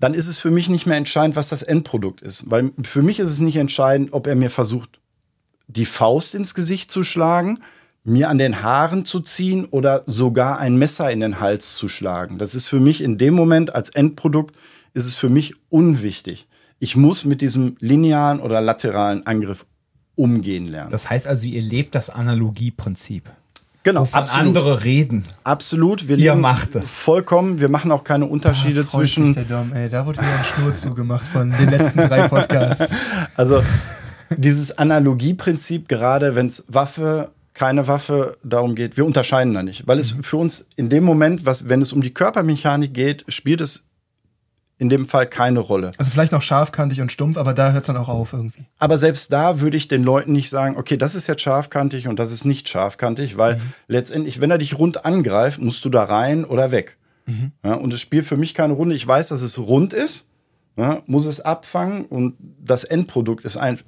dann 0.00 0.14
ist 0.14 0.26
es 0.26 0.38
für 0.38 0.50
mich 0.50 0.68
nicht 0.68 0.86
mehr 0.86 0.96
entscheidend, 0.96 1.36
was 1.36 1.48
das 1.48 1.62
Endprodukt 1.62 2.20
ist. 2.22 2.50
Weil 2.50 2.72
für 2.82 3.02
mich 3.02 3.20
ist 3.20 3.28
es 3.28 3.38
nicht 3.38 3.56
entscheidend, 3.56 4.12
ob 4.12 4.26
er 4.26 4.34
mir 4.34 4.50
versucht, 4.50 4.98
die 5.68 5.84
Faust 5.86 6.34
ins 6.34 6.54
Gesicht 6.54 6.90
zu 6.90 7.04
schlagen, 7.04 7.60
mir 8.04 8.28
an 8.28 8.38
den 8.38 8.62
Haaren 8.62 9.04
zu 9.04 9.20
ziehen 9.20 9.66
oder 9.66 10.02
sogar 10.06 10.58
ein 10.58 10.76
Messer 10.76 11.10
in 11.10 11.20
den 11.20 11.40
Hals 11.40 11.76
zu 11.76 11.88
schlagen. 11.88 12.38
Das 12.38 12.54
ist 12.54 12.66
für 12.66 12.80
mich 12.80 13.00
in 13.00 13.18
dem 13.18 13.34
Moment 13.34 13.74
als 13.74 13.90
Endprodukt 13.90 14.56
ist 14.94 15.06
es 15.06 15.16
für 15.16 15.28
mich 15.28 15.54
unwichtig. 15.70 16.46
Ich 16.78 16.96
muss 16.96 17.24
mit 17.24 17.40
diesem 17.40 17.76
linearen 17.80 18.40
oder 18.40 18.60
lateralen 18.60 19.26
Angriff 19.26 19.64
umgehen 20.16 20.66
lernen. 20.66 20.90
Das 20.90 21.08
heißt 21.08 21.26
also, 21.26 21.46
ihr 21.46 21.62
lebt 21.62 21.94
das 21.94 22.10
Analogieprinzip. 22.10 23.30
genau, 23.84 24.02
Wovon 24.02 24.24
andere 24.28 24.84
reden. 24.84 25.24
Absolut. 25.44 26.08
Wir 26.08 26.18
Ihr 26.18 26.32
leben 26.32 26.40
macht 26.40 26.74
es. 26.74 26.86
Vollkommen. 26.90 27.60
Wir 27.60 27.68
machen 27.68 27.92
auch 27.92 28.04
keine 28.04 28.26
Unterschiede 28.26 28.82
Da 28.82 28.90
freut 28.90 29.06
sich 29.06 29.14
zwischen. 29.14 29.34
Der 29.34 29.44
Dom, 29.44 29.72
ey, 29.72 29.88
da 29.88 30.04
wurde 30.04 30.18
wieder 30.18 30.38
ein 30.38 30.44
Schnur 30.44 30.72
zugemacht 30.72 31.24
von 31.24 31.50
den 31.50 31.70
letzten 31.70 32.00
drei 32.00 32.28
Podcasts. 32.28 32.94
Also 33.36 33.62
dieses 34.36 34.76
Analogieprinzip, 34.76 35.88
gerade 35.88 36.34
wenn 36.34 36.48
es 36.48 36.64
Waffe, 36.68 37.30
keine 37.54 37.86
Waffe 37.86 38.36
darum 38.42 38.74
geht, 38.74 38.96
wir 38.96 39.04
unterscheiden 39.04 39.52
da 39.54 39.62
nicht. 39.62 39.86
Weil 39.86 39.98
es 39.98 40.14
für 40.22 40.36
uns 40.36 40.68
in 40.76 40.88
dem 40.88 41.04
Moment, 41.04 41.44
was, 41.44 41.68
wenn 41.68 41.82
es 41.82 41.92
um 41.92 42.02
die 42.02 42.14
Körpermechanik 42.14 42.94
geht, 42.94 43.24
spielt 43.28 43.60
es 43.60 43.88
in 44.78 44.88
dem 44.88 45.06
Fall 45.06 45.26
keine 45.26 45.60
Rolle. 45.60 45.92
Also 45.98 46.10
vielleicht 46.10 46.32
noch 46.32 46.42
scharfkantig 46.42 47.00
und 47.00 47.12
stumpf, 47.12 47.36
aber 47.36 47.54
da 47.54 47.70
hört 47.70 47.82
es 47.82 47.86
dann 47.86 47.96
auch 47.96 48.08
auf 48.08 48.32
irgendwie. 48.32 48.64
Aber 48.78 48.98
selbst 48.98 49.32
da 49.32 49.60
würde 49.60 49.76
ich 49.76 49.86
den 49.86 50.02
Leuten 50.02 50.32
nicht 50.32 50.48
sagen, 50.48 50.76
okay, 50.76 50.96
das 50.96 51.14
ist 51.14 51.28
jetzt 51.28 51.42
scharfkantig 51.42 52.08
und 52.08 52.18
das 52.18 52.32
ist 52.32 52.44
nicht 52.44 52.68
scharfkantig, 52.68 53.36
weil 53.36 53.60
letztendlich, 53.86 54.40
wenn 54.40 54.50
er 54.50 54.58
dich 54.58 54.78
rund 54.78 55.04
angreift, 55.04 55.60
musst 55.60 55.84
du 55.84 55.88
da 55.88 56.02
rein 56.02 56.44
oder 56.44 56.72
weg. 56.72 56.96
Ja, 57.64 57.74
und 57.74 57.92
es 57.92 58.00
spielt 58.00 58.26
für 58.26 58.36
mich 58.36 58.54
keine 58.54 58.72
Runde. 58.72 58.96
Ich 58.96 59.06
weiß, 59.06 59.28
dass 59.28 59.42
es 59.42 59.58
rund 59.58 59.92
ist, 59.92 60.28
ja, 60.76 61.02
muss 61.06 61.26
es 61.26 61.40
abfangen 61.40 62.06
und 62.06 62.34
das 62.60 62.82
Endprodukt 62.82 63.44
ist 63.44 63.56
ein, 63.56 63.78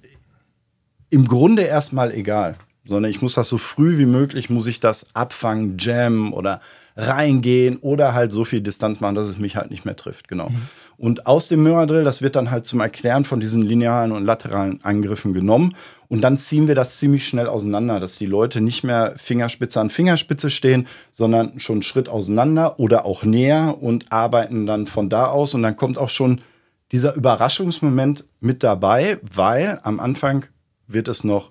im 1.10 1.26
Grunde 1.26 1.62
erstmal 1.62 2.12
egal, 2.12 2.56
sondern 2.86 3.10
ich 3.10 3.22
muss 3.22 3.34
das 3.34 3.48
so 3.48 3.58
früh 3.58 3.98
wie 3.98 4.06
möglich, 4.06 4.50
muss 4.50 4.66
ich 4.66 4.80
das 4.80 5.14
abfangen, 5.14 5.76
jammen 5.78 6.32
oder 6.32 6.60
reingehen 6.96 7.78
oder 7.78 8.14
halt 8.14 8.30
so 8.30 8.44
viel 8.44 8.60
Distanz 8.60 9.00
machen, 9.00 9.14
dass 9.14 9.28
es 9.28 9.38
mich 9.38 9.56
halt 9.56 9.70
nicht 9.70 9.84
mehr 9.84 9.96
trifft, 9.96 10.28
genau. 10.28 10.50
Und 10.96 11.26
aus 11.26 11.48
dem 11.48 11.62
Mirror 11.62 11.86
Drill, 11.86 12.04
das 12.04 12.22
wird 12.22 12.36
dann 12.36 12.50
halt 12.52 12.66
zum 12.66 12.80
Erklären 12.80 13.24
von 13.24 13.40
diesen 13.40 13.62
linearen 13.62 14.12
und 14.12 14.24
lateralen 14.24 14.78
Angriffen 14.84 15.34
genommen. 15.34 15.74
Und 16.08 16.20
dann 16.20 16.38
ziehen 16.38 16.68
wir 16.68 16.76
das 16.76 16.98
ziemlich 16.98 17.26
schnell 17.26 17.48
auseinander, 17.48 17.98
dass 17.98 18.16
die 18.16 18.26
Leute 18.26 18.60
nicht 18.60 18.84
mehr 18.84 19.14
Fingerspitze 19.16 19.80
an 19.80 19.90
Fingerspitze 19.90 20.50
stehen, 20.50 20.86
sondern 21.10 21.58
schon 21.58 21.76
einen 21.76 21.82
Schritt 21.82 22.08
auseinander 22.08 22.78
oder 22.78 23.04
auch 23.06 23.24
näher 23.24 23.76
und 23.80 24.12
arbeiten 24.12 24.66
dann 24.66 24.86
von 24.86 25.08
da 25.08 25.26
aus. 25.26 25.54
Und 25.54 25.62
dann 25.62 25.76
kommt 25.76 25.98
auch 25.98 26.10
schon 26.10 26.40
dieser 26.92 27.16
Überraschungsmoment 27.16 28.24
mit 28.38 28.62
dabei, 28.62 29.18
weil 29.22 29.80
am 29.82 29.98
Anfang 29.98 30.44
wird 30.86 31.08
es 31.08 31.24
noch, 31.24 31.50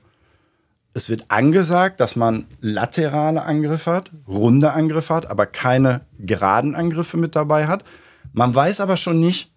es 0.93 1.10
wird 1.10 1.25
angesagt, 1.29 1.99
dass 1.99 2.15
man 2.15 2.45
laterale 2.62 3.43
Angriffe 3.43 3.91
hat, 3.91 4.12
runde 4.27 4.73
Angriffe 4.73 5.13
hat, 5.13 5.29
aber 5.29 5.45
keine 5.45 6.01
geraden 6.19 6.75
Angriffe 6.75 7.17
mit 7.17 7.36
dabei 7.36 7.67
hat. 7.67 7.84
Man 8.32 8.53
weiß 8.53 8.79
aber 8.79 8.97
schon 8.97 9.19
nicht, 9.19 9.51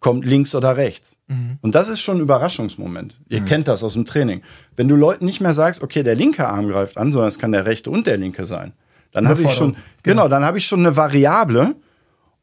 kommt 0.00 0.24
links 0.24 0.54
oder 0.54 0.76
rechts. 0.76 1.18
Und 1.62 1.74
das 1.74 1.88
ist 1.88 2.00
schon 2.00 2.18
ein 2.18 2.22
Überraschungsmoment. 2.22 3.18
Ihr 3.28 3.40
kennt 3.44 3.68
das 3.68 3.82
aus 3.82 3.94
dem 3.94 4.04
Training. 4.04 4.42
Wenn 4.76 4.88
du 4.88 4.96
Leuten 4.96 5.24
nicht 5.24 5.40
mehr 5.40 5.54
sagst, 5.54 5.82
okay, 5.82 6.02
der 6.02 6.14
linke 6.14 6.46
Arm 6.46 6.68
greift 6.68 6.98
an, 6.98 7.12
sondern 7.12 7.28
es 7.28 7.38
kann 7.38 7.52
der 7.52 7.66
rechte 7.66 7.90
und 7.90 8.06
der 8.06 8.18
linke 8.18 8.44
sein, 8.44 8.72
Dann 9.12 9.28
habe 9.28 9.42
ich 9.42 9.52
schon, 9.52 9.70
Überforderung, 9.70 10.02
genau, 10.02 10.28
dann 10.28 10.44
habe 10.44 10.58
ich 10.58 10.66
schon 10.66 10.80
eine 10.80 10.96
Variable 10.96 11.76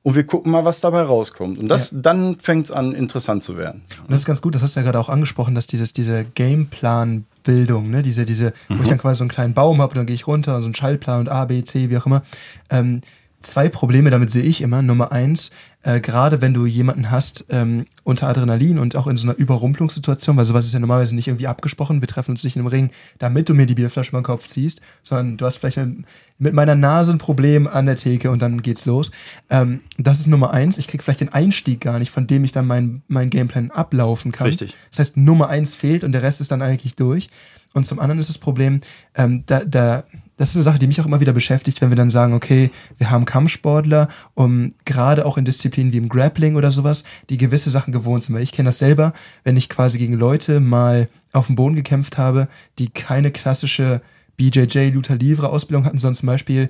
und 0.02 0.16
wir 0.16 0.26
gucken 0.26 0.52
mal, 0.52 0.64
was 0.64 0.80
dabei 0.80 1.02
rauskommt. 1.02 1.58
Und 1.58 1.68
das, 1.68 1.94
dann 1.94 2.38
fängt 2.40 2.68
es 2.68 2.72
an, 2.72 2.94
interessant 2.94 3.44
zu 3.44 3.58
werden. 3.58 3.82
Und 4.02 4.12
das 4.12 4.22
ist 4.22 4.26
ganz 4.26 4.42
gut, 4.42 4.56
das 4.56 4.64
hast 4.64 4.76
du 4.76 4.80
ja 4.80 4.86
gerade 4.86 5.00
auch 5.00 5.10
angesprochen, 5.10 5.56
dass 5.56 5.68
dieses, 5.68 5.92
diese 5.92 6.24
Gameplan-Bildung, 6.24 7.90
ne, 7.90 8.02
diese, 8.02 8.26
diese, 8.26 8.54
wo 8.70 8.82
ich 8.82 8.90
dann 8.90 8.98
quasi 8.98 9.18
so 9.20 9.24
einen 9.24 9.32
kleinen 9.32 9.54
Baum 9.54 9.82
habe 9.82 9.92
und 9.92 9.98
dann 9.98 10.06
gehe 10.06 10.16
ich 10.16 10.26
runter 10.26 10.56
und 10.56 10.62
so 10.62 10.66
einen 10.68 10.76
Schaltplan 10.76 11.20
und 11.22 11.30
A, 11.30 11.46
B, 11.46 11.64
C, 11.64 11.90
wie 11.90 11.98
auch 11.98 12.06
immer. 12.06 12.24
Ähm, 12.70 13.02
zwei 13.42 13.70
Probleme 13.70 14.10
damit 14.10 14.32
sehe 14.32 14.44
ich 14.44 14.62
immer. 14.62 14.82
Nummer 14.82 15.12
eins, 15.12 15.52
äh, 15.82 16.02
gerade 16.02 16.42
wenn 16.42 16.54
du 16.54 16.66
jemanden 16.66 17.10
hast 17.10 17.46
ähm, 17.50 17.86
unter 18.04 18.28
Adrenalin 18.28 18.80
und 18.80 18.96
auch 18.96 19.08
in 19.08 19.16
so 19.16 19.28
einer 19.28 19.38
Überrumpelungssituation, 19.38 20.36
weil 20.36 20.46
sowas 20.46 20.66
ist 20.66 20.74
ja 20.74 20.80
normalerweise 20.80 21.16
nicht 21.16 21.28
irgendwie 21.28 21.48
abgesprochen, 21.48 22.02
wir 22.02 22.08
treffen 22.08 22.32
uns 22.32 22.44
nicht 22.44 22.58
in 22.58 22.62
einem 22.62 22.68
Ring, 22.68 22.92
damit 23.18 23.48
du 23.48 23.54
mir 23.54 23.66
die 23.66 23.76
Bierflasche 23.76 24.10
über 24.10 24.20
den 24.20 24.26
Kopf 24.26 24.48
ziehst, 24.48 24.82
sondern 25.04 25.38
du 25.38 25.46
hast 25.46 25.58
vielleicht 25.58 25.78
mit, 25.78 26.06
mit 26.38 26.54
meiner 26.54 26.76
Nase 26.76 27.14
ein 27.14 27.18
Problem 27.18 27.68
an 27.68 27.86
der 27.86 27.96
Theke 27.96 28.30
und 28.30 28.42
dann 28.42 28.62
geht's 28.62 28.86
los. 28.86 29.12
Ähm, 29.50 29.80
das 29.98 30.20
ist 30.20 30.28
Nummer 30.28 30.52
eins. 30.52 30.78
Ich 30.78 30.88
krieg 30.88 31.02
vielleicht 31.02 31.22
den 31.22 31.34
Einstieg 31.34 31.80
gar 31.80 32.00
nicht, 32.00 32.12
von 32.12 32.28
dem 32.28 32.44
ich 32.44 32.52
dann 32.52 32.68
mein, 32.68 33.04
mein 33.08 33.30
Gameplan 33.30 33.72
ablaufen 33.72 34.34
kann. 34.34 34.48
Richtig. 34.48 34.76
Das 34.92 35.00
heißt, 35.00 35.18
Nummer 35.18 35.48
eins 35.48 35.76
fehlt 35.76 36.04
und 36.04 36.12
der 36.12 36.24
Rest 36.24 36.42
ist 36.42 36.52
dann 36.52 36.62
eigentlich 36.62 36.96
durch. 36.96 37.30
Und 37.74 37.86
zum 37.86 38.00
anderen 38.00 38.20
ist 38.20 38.30
das 38.30 38.38
Problem, 38.38 38.82
ähm, 39.16 39.44
da, 39.46 39.64
da, 39.64 40.04
das 40.40 40.52
ist 40.52 40.56
eine 40.56 40.64
Sache, 40.64 40.80
die 40.80 40.88
mich 40.88 41.02
auch 41.02 41.06
immer 41.06 41.20
wieder 41.20 41.34
beschäftigt, 41.34 41.82
wenn 41.82 41.90
wir 41.90 41.98
dann 41.98 42.12
sagen, 42.12 42.34
okay, 42.34 42.72
wir 42.98 43.12
haben 43.12 43.26
Kampfsportler, 43.26 44.08
um 44.36 44.74
gerade 44.86 45.26
auch 45.26 45.38
in 45.38 45.44
Disziplinen 45.44 45.92
wie 45.92 45.98
im 45.98 46.08
Grappling 46.08 46.56
oder 46.56 46.72
sowas, 46.72 47.04
die 47.30 47.38
gewisse 47.38 47.70
Sachen 47.70 47.92
gewohnt 47.92 48.24
sind. 48.24 48.36
Weil 48.36 48.44
ich 48.44 48.54
kenne 48.54 48.70
das 48.70 48.80
selber, 48.80 49.12
wenn 49.44 49.58
ich 49.58 49.68
quasi 49.68 49.98
gegen 49.98 50.14
Leute 50.14 50.62
mal 50.62 51.10
auf 51.34 51.48
dem 51.48 51.56
Boden 51.56 51.76
gekämpft 51.76 52.18
habe, 52.18 52.48
die 52.78 52.88
keine 52.88 53.32
klassische 53.32 54.02
BJJ 54.38 54.92
Luther 54.92 55.18
Livre 55.18 55.50
Ausbildung 55.50 55.84
hatten, 55.84 56.00
sondern 56.00 56.16
zum 56.16 56.28
Beispiel 56.28 56.70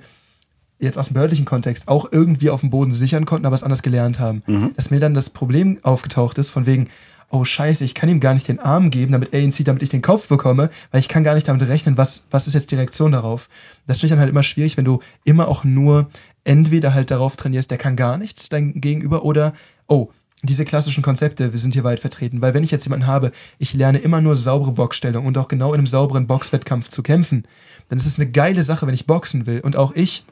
jetzt 0.79 0.97
aus 0.97 1.09
dem 1.09 1.13
behördlichen 1.13 1.45
Kontext 1.45 1.87
auch 1.87 2.11
irgendwie 2.11 2.49
auf 2.49 2.61
dem 2.61 2.71
Boden 2.71 2.91
sichern 2.91 3.25
konnten, 3.25 3.45
aber 3.45 3.53
es 3.53 3.63
anders 3.63 3.83
gelernt 3.83 4.19
haben. 4.19 4.41
Dass 4.77 4.89
mir 4.89 4.99
dann 4.99 5.13
das 5.13 5.29
Problem 5.29 5.77
aufgetaucht 5.83 6.39
ist, 6.39 6.49
von 6.49 6.65
wegen, 6.65 6.87
oh 7.29 7.45
scheiße, 7.45 7.85
ich 7.85 7.95
kann 7.95 8.09
ihm 8.09 8.19
gar 8.19 8.33
nicht 8.33 8.47
den 8.47 8.59
Arm 8.59 8.89
geben, 8.89 9.11
damit 9.11 9.33
er 9.33 9.39
ihn 9.39 9.51
zieht, 9.51 9.67
damit 9.67 9.83
ich 9.83 9.89
den 9.89 10.01
Kopf 10.01 10.27
bekomme, 10.27 10.69
weil 10.91 10.99
ich 10.99 11.07
kann 11.07 11.23
gar 11.23 11.35
nicht 11.35 11.47
damit 11.47 11.67
rechnen, 11.67 11.97
was, 11.97 12.27
was 12.31 12.47
ist 12.47 12.53
jetzt 12.53 12.71
die 12.71 12.75
Reaktion 12.75 13.11
darauf. 13.11 13.49
Das 13.87 13.99
finde 13.99 14.07
ich 14.07 14.11
dann 14.11 14.19
halt 14.19 14.29
immer 14.29 14.43
schwierig, 14.43 14.77
wenn 14.77 14.85
du 14.85 14.99
immer 15.23 15.47
auch 15.47 15.63
nur 15.63 16.07
entweder 16.43 16.93
halt 16.93 17.11
darauf 17.11 17.35
trainierst, 17.35 17.69
der 17.69 17.77
kann 17.77 17.95
gar 17.95 18.17
nichts, 18.17 18.49
dein 18.49 18.81
Gegenüber, 18.81 19.23
oder, 19.23 19.53
oh, 19.87 20.09
diese 20.41 20.65
klassischen 20.65 21.03
Konzepte, 21.03 21.51
wir 21.51 21.59
sind 21.59 21.73
hier 21.73 21.83
weit 21.83 21.99
vertreten. 21.99 22.41
Weil 22.41 22.53
wenn 22.53 22.63
ich 22.63 22.71
jetzt 22.71 22.85
jemanden 22.85 23.07
habe, 23.07 23.31
ich 23.57 23.73
lerne 23.73 23.97
immer 23.97 24.21
nur 24.21 24.35
saubere 24.35 24.71
Boxstellung 24.71 25.25
und 25.25 25.37
auch 25.37 25.49
genau 25.49 25.73
in 25.73 25.79
einem 25.79 25.87
sauberen 25.87 26.27
Boxwettkampf 26.27 26.89
zu 26.89 27.03
kämpfen, 27.03 27.45
dann 27.89 27.99
ist 27.99 28.05
es 28.05 28.19
eine 28.19 28.31
geile 28.31 28.63
Sache, 28.63 28.87
wenn 28.87 28.93
ich 28.93 29.05
boxen 29.05 29.45
will. 29.45 29.59
Und 29.59 29.75
auch 29.75 29.93
ich, 29.95 30.23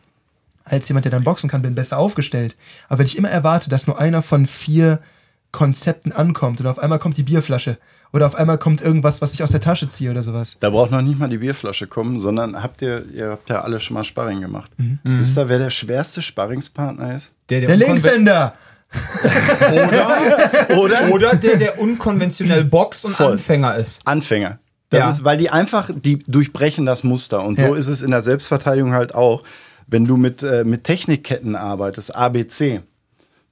als 0.63 0.87
jemand, 0.87 1.05
der 1.05 1.11
dann 1.11 1.23
boxen 1.23 1.49
kann, 1.49 1.61
bin 1.61 1.75
besser 1.75 1.97
aufgestellt. 1.97 2.55
Aber 2.87 2.99
wenn 2.99 3.05
ich 3.05 3.17
immer 3.17 3.29
erwarte, 3.29 3.69
dass 3.69 3.87
nur 3.87 3.99
einer 3.99 4.21
von 4.21 4.45
vier 4.45 4.99
Konzepten 5.51 6.11
ankommt 6.11 6.59
und 6.61 6.67
auf 6.67 6.79
einmal 6.79 6.99
kommt 6.99 7.17
die 7.17 7.23
Bierflasche 7.23 7.77
oder 8.13 8.25
auf 8.27 8.35
einmal 8.35 8.57
kommt 8.57 8.81
irgendwas, 8.81 9.21
was 9.21 9.33
ich 9.33 9.43
aus 9.43 9.51
der 9.51 9.59
Tasche 9.61 9.89
ziehe 9.89 10.11
oder 10.11 10.23
sowas. 10.23 10.57
Da 10.59 10.69
braucht 10.69 10.91
noch 10.91 11.01
nicht 11.01 11.17
mal 11.19 11.29
die 11.29 11.37
Bierflasche 11.39 11.87
kommen, 11.87 12.19
sondern 12.19 12.61
habt 12.61 12.81
ihr, 12.81 13.05
ihr 13.13 13.29
habt 13.31 13.49
ja 13.49 13.61
alle 13.61 13.79
schon 13.79 13.95
mal 13.95 14.03
Sparring 14.03 14.41
gemacht. 14.41 14.71
Mhm. 14.77 14.99
Wisst 15.03 15.37
ihr, 15.37 15.49
wer 15.49 15.59
der 15.59 15.69
schwerste 15.69 16.21
Sparringspartner 16.21 17.15
ist? 17.15 17.33
Der, 17.49 17.61
Der 17.61 17.69
unkonven- 17.71 17.85
Linkshänder! 17.87 18.53
Oder, 19.73 20.07
Oder? 20.77 21.11
oder 21.13 21.35
der, 21.35 21.57
der 21.57 21.79
unkonventionell 21.79 22.63
boxt 22.63 23.05
und 23.05 23.11
Voll. 23.13 23.33
Anfänger 23.33 23.75
ist. 23.75 24.01
Anfänger. 24.05 24.59
Das 24.89 24.99
Ja. 24.99 25.09
ist, 25.09 25.23
weil 25.25 25.37
die 25.37 25.49
einfach, 25.49 25.89
die 25.93 26.19
durchbrechen 26.19 26.85
das 26.85 27.03
Muster. 27.03 27.43
Und 27.43 27.59
Ja. 27.59 27.67
so 27.67 27.73
ist 27.73 27.87
es 27.87 28.01
in 28.01 28.11
der 28.11 28.21
Selbstverteidigung 28.21 28.93
halt 28.93 29.13
auch. 29.15 29.43
Wenn 29.87 30.05
du 30.05 30.17
mit, 30.17 30.43
äh, 30.43 30.63
mit 30.65 30.83
Technikketten 30.85 31.55
arbeitest, 31.55 32.15
ABC, 32.15 32.81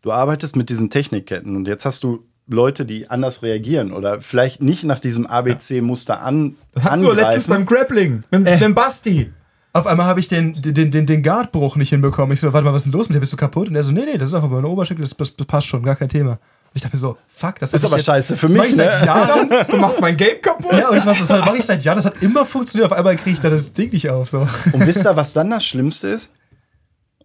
du 0.05 0.11
arbeitest 0.11 0.55
mit 0.55 0.69
diesen 0.69 0.89
Technikketten 0.89 1.55
und 1.55 1.67
jetzt 1.67 1.83
hast 1.85 2.03
du 2.03 2.23
Leute, 2.47 2.85
die 2.85 3.09
anders 3.09 3.41
reagieren 3.41 3.91
oder 3.91 4.21
vielleicht 4.21 4.61
nicht 4.61 4.83
nach 4.83 4.99
diesem 4.99 5.25
ABC-Muster 5.25 6.21
an, 6.21 6.55
Hast 6.79 7.01
du 7.03 7.11
letztens 7.11 7.47
beim. 7.47 7.65
Grappling 7.65 8.23
mit, 8.29 8.45
Äh. 8.47 8.59
mit 8.59 8.75
Basti. 8.75 9.31
Auf 9.73 9.87
einmal 9.87 10.05
habe 10.05 10.19
ich 10.19 10.27
den, 10.29 10.61
den, 10.61 10.91
den, 10.91 11.05
den 11.05 11.23
Guardbruch 11.23 11.75
nicht 11.75 11.89
hinbekommen. 11.89 12.33
Ich 12.33 12.39
so, 12.39 12.53
warte 12.53 12.63
mal, 12.63 12.71
was 12.71 12.83
ist 12.83 12.85
denn 12.85 12.93
los 12.93 13.09
mit 13.09 13.15
dir? 13.15 13.19
Bist 13.19 13.33
du 13.33 13.37
kaputt? 13.37 13.67
Und 13.67 13.75
er 13.75 13.83
so, 13.83 13.91
nee, 13.91 14.05
nee, 14.05 14.17
das 14.17 14.29
ist 14.29 14.35
einfach 14.35 14.47
meine 14.49 14.67
Oberschenkel, 14.67 15.03
das, 15.03 15.17
das, 15.17 15.35
das 15.35 15.47
passt 15.47 15.67
schon, 15.67 15.83
gar 15.83 15.95
kein 15.95 16.07
Thema. 16.07 16.39
Ich 16.75 16.81
dachte 16.81 16.95
mir 16.95 16.99
so, 16.99 17.17
fuck, 17.27 17.57
das 17.59 17.73
Ist 17.73 17.83
aber 17.83 17.97
jetzt, 17.97 18.05
scheiße 18.05 18.37
für 18.37 18.45
das 18.45 18.55
mach 18.55 18.63
mich, 18.63 18.71
ich 18.71 18.75
seit 18.77 19.01
ne? 19.01 19.05
Jahren. 19.07 19.49
Du 19.71 19.77
machst 19.77 19.99
mein 19.99 20.15
Game 20.15 20.39
kaputt. 20.41 20.71
Ja, 20.71 20.89
und 20.89 20.97
ich 20.97 21.05
was, 21.05 21.17
das 21.17 21.29
mache 21.29 21.57
ich 21.57 21.65
seit 21.65 21.83
Jahren, 21.83 21.97
das 21.97 22.05
hat 22.05 22.21
immer 22.21 22.45
funktioniert. 22.45 22.91
Auf 22.91 22.97
einmal 22.97 23.15
kriege 23.15 23.31
ich 23.33 23.39
da 23.41 23.49
das 23.49 23.73
Ding 23.73 23.91
nicht 23.91 24.09
auf. 24.09 24.29
So. 24.29 24.47
Und 24.71 24.85
wisst 24.85 25.03
ihr, 25.05 25.15
was 25.15 25.33
dann 25.33 25.49
das 25.49 25.65
Schlimmste 25.65 26.09
ist? 26.09 26.31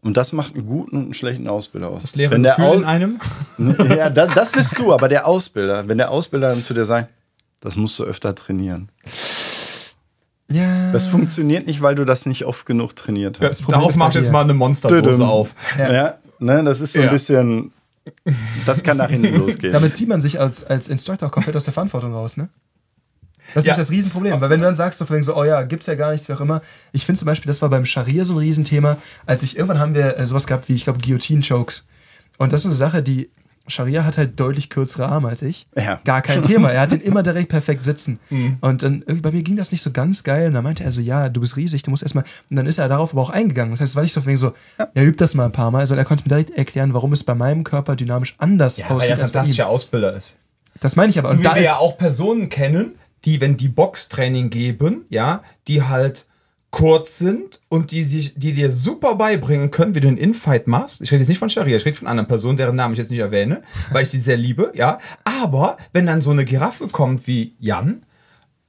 Und 0.02 0.16
das 0.16 0.32
macht 0.32 0.54
einen 0.54 0.64
guten 0.66 0.96
und 0.96 1.02
einen 1.04 1.14
schlechten 1.14 1.46
Ausbilder 1.46 1.88
aus. 1.90 2.00
Das 2.02 2.16
leere 2.16 2.32
Wenn 2.32 2.42
der 2.42 2.54
Gefühl 2.56 2.74
in 2.78 2.84
Au- 2.84 2.86
einem. 2.86 3.20
Ja, 3.96 4.08
das, 4.08 4.32
das 4.34 4.52
bist 4.52 4.78
du, 4.78 4.92
aber 4.94 5.08
der 5.08 5.26
Ausbilder, 5.26 5.86
wenn 5.88 5.98
der 5.98 6.10
Ausbilder 6.10 6.48
dann 6.50 6.62
zu 6.62 6.72
dir 6.72 6.86
sagt, 6.86 7.12
das 7.60 7.76
musst 7.76 7.98
du 7.98 8.04
öfter 8.04 8.34
trainieren. 8.34 8.88
Ja. 10.50 10.90
Das 10.92 11.06
funktioniert 11.08 11.66
nicht, 11.66 11.80
weil 11.82 11.94
du 11.94 12.04
das 12.04 12.26
nicht 12.26 12.44
oft 12.44 12.66
genug 12.66 12.96
trainiert 12.96 13.38
hast. 13.40 13.60
Problem 13.60 13.74
Darauf 13.80 13.90
ist 13.90 13.96
mach 13.96 14.06
bei 14.06 14.10
ich 14.10 14.14
jetzt 14.24 14.32
mal 14.32 14.40
eine 14.42 14.54
Monsterdose 14.54 15.26
auf. 15.26 15.54
Ja, 15.78 16.14
ne, 16.40 16.64
das 16.64 16.80
ist 16.80 16.94
so 16.94 17.00
ein 17.00 17.06
Ja. 17.06 17.12
bisschen, 17.12 17.72
das 18.66 18.82
kann 18.82 18.96
nach 18.96 19.10
hinten 19.10 19.34
losgehen. 19.38 19.72
Damit 19.72 19.94
zieht 19.94 20.08
man 20.08 20.20
sich 20.20 20.40
als, 20.40 20.64
als 20.64 20.88
Instructor 20.88 21.28
auch 21.28 21.32
komplett 21.32 21.54
aus 21.56 21.64
der 21.64 21.74
Verantwortung 21.74 22.12
raus, 22.14 22.36
ne? 22.36 22.48
Das 23.54 23.64
ist 23.64 23.68
Ja. 23.68 23.76
das 23.76 23.90
Riesenproblem. 23.90 24.40
Weil 24.40 24.50
wenn 24.50 24.60
du 24.60 24.66
dann 24.66 24.76
sagst, 24.76 24.98
so, 24.98 25.06
so, 25.22 25.36
oh 25.36 25.44
ja, 25.44 25.62
gibt's 25.62 25.86
ja 25.86 25.94
gar 25.94 26.12
nichts, 26.12 26.28
wie 26.28 26.32
auch 26.32 26.40
immer. 26.40 26.62
Ich 26.92 27.04
finde 27.06 27.18
zum 27.18 27.26
Beispiel, 27.26 27.48
das 27.48 27.60
war 27.62 27.68
beim 27.68 27.84
Scharia 27.84 28.24
so 28.24 28.34
ein 28.34 28.38
Riesenthema, 28.38 28.96
als 29.26 29.42
ich 29.42 29.56
irgendwann 29.56 29.78
haben 29.78 29.94
wir 29.94 30.18
äh, 30.18 30.26
sowas 30.26 30.46
gehabt 30.46 30.68
wie, 30.68 30.74
ich 30.74 30.84
glaube, 30.84 30.98
Guillotine-Chokes. 31.00 31.84
Und 32.38 32.52
das 32.52 32.60
ist 32.60 32.66
eine 32.66 32.74
Sache, 32.74 33.02
die 33.02 33.30
Scharia 33.66 34.04
hat 34.04 34.16
halt 34.18 34.40
deutlich 34.40 34.68
kürzere 34.68 35.06
Arme 35.06 35.28
als 35.28 35.42
ich. 35.42 35.68
Ja. 35.76 36.00
Gar 36.04 36.22
kein 36.22 36.42
Thema. 36.44 36.70
Er 36.72 36.80
hat 36.80 36.90
den 36.92 37.00
immer 37.00 37.22
direkt 37.22 37.50
perfekt 37.50 37.84
sitzen. 37.84 38.18
Und 38.60 38.82
dann 38.82 39.02
irgendwie 39.02 39.20
bei 39.20 39.30
mir 39.30 39.42
ging 39.44 39.54
das 39.56 39.70
nicht 39.70 39.82
so 39.82 39.92
ganz 39.92 40.24
geil. 40.24 40.48
Und 40.48 40.54
dann 40.54 40.64
meinte 40.64 40.82
er 40.82 40.90
so, 40.90 41.00
ja, 41.00 41.28
du 41.28 41.40
bist 41.40 41.56
riesig, 41.56 41.82
du 41.82 41.90
musst 41.90 42.02
erstmal. 42.02 42.24
Und 42.50 42.56
dann 42.56 42.66
ist 42.66 42.78
er 42.78 42.88
darauf 42.88 43.12
aber 43.12 43.20
auch 43.22 43.30
eingegangen. 43.30 43.70
Das 43.70 43.80
heißt, 43.80 43.90
es 43.92 43.96
war 43.96 44.02
nicht 44.02 44.12
so 44.12 44.22
so, 44.34 44.54
er 44.94 45.04
übt 45.04 45.18
das 45.22 45.34
mal 45.34 45.44
ein 45.44 45.52
paar 45.52 45.70
Mal, 45.70 45.86
sondern 45.86 46.04
er 46.04 46.08
konnte 46.08 46.24
mir 46.24 46.30
direkt 46.30 46.50
erklären, 46.50 46.94
warum 46.94 47.12
es 47.12 47.22
bei 47.22 47.34
meinem 47.34 47.62
Körper 47.62 47.94
dynamisch 47.94 48.34
anders 48.38 48.78
Ja, 48.78 48.86
weil 48.90 48.96
aussieht 48.96 49.10
er 49.10 49.16
bei 49.16 49.22
ihm. 49.22 49.26
fantastischer 49.26 49.66
Ausbilder 49.68 50.14
ist. 50.16 50.38
Das 50.80 50.96
meine 50.96 51.10
ich 51.10 51.18
aber. 51.18 51.28
So 51.28 51.34
Und 51.34 51.40
wie 51.40 51.44
da 51.44 51.54
wir 51.54 51.62
ja 51.62 51.76
auch 51.76 51.96
Personen 51.98 52.48
kennen, 52.48 52.94
die, 53.24 53.40
wenn 53.40 53.56
die 53.56 53.68
Boxtraining 53.68 54.50
geben, 54.50 55.04
ja, 55.08 55.42
die 55.68 55.82
halt 55.82 56.26
kurz 56.70 57.18
sind 57.18 57.60
und 57.68 57.90
die 57.90 58.04
sich, 58.04 58.34
die 58.36 58.52
dir 58.52 58.70
super 58.70 59.16
beibringen 59.16 59.72
können, 59.72 59.94
wie 59.96 60.00
du 60.00 60.06
einen 60.06 60.16
Infight 60.16 60.68
machst. 60.68 61.00
Ich 61.00 61.10
rede 61.10 61.20
jetzt 61.22 61.28
nicht 61.28 61.38
von 61.40 61.50
Sharia, 61.50 61.76
ich 61.76 61.84
rede 61.84 61.98
von 61.98 62.06
anderen 62.06 62.28
Personen, 62.28 62.56
deren 62.56 62.76
Namen 62.76 62.92
ich 62.92 62.98
jetzt 62.98 63.10
nicht 63.10 63.18
erwähne, 63.18 63.62
weil 63.92 64.02
ich 64.04 64.08
sie 64.10 64.20
sehr 64.20 64.36
liebe, 64.36 64.70
ja. 64.76 64.98
Aber 65.24 65.76
wenn 65.92 66.06
dann 66.06 66.22
so 66.22 66.30
eine 66.30 66.44
Giraffe 66.44 66.86
kommt 66.86 67.26
wie 67.26 67.54
Jan, 67.58 68.02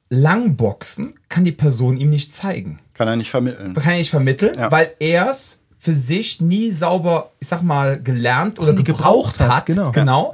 Langboxen 0.10 1.14
kann 1.30 1.46
die 1.46 1.52
Person 1.54 1.96
ihm 1.98 2.10
nicht 2.10 2.34
zeigen 2.34 2.80
Kann 2.94 3.08
er 3.08 3.16
nicht 3.16 3.30
vermitteln. 3.32 3.74
kann 3.74 3.94
ich 3.94 4.00
nicht 4.00 4.10
vermitteln, 4.10 4.58
Ja. 4.58 4.70
weil 4.72 4.92
er 5.00 5.30
es 5.30 5.60
für 5.78 5.96
sich 5.96 6.42
nie 6.42 6.72
sauber, 6.72 7.32
ich 7.40 7.48
sag 7.48 7.64
mal, 7.64 8.00
gelernt 8.02 8.60
oder 8.60 8.74
gebraucht, 8.74 9.38
gebraucht 9.38 9.40
hat, 9.40 9.66
genau. 9.66 9.92
genau. 9.92 10.34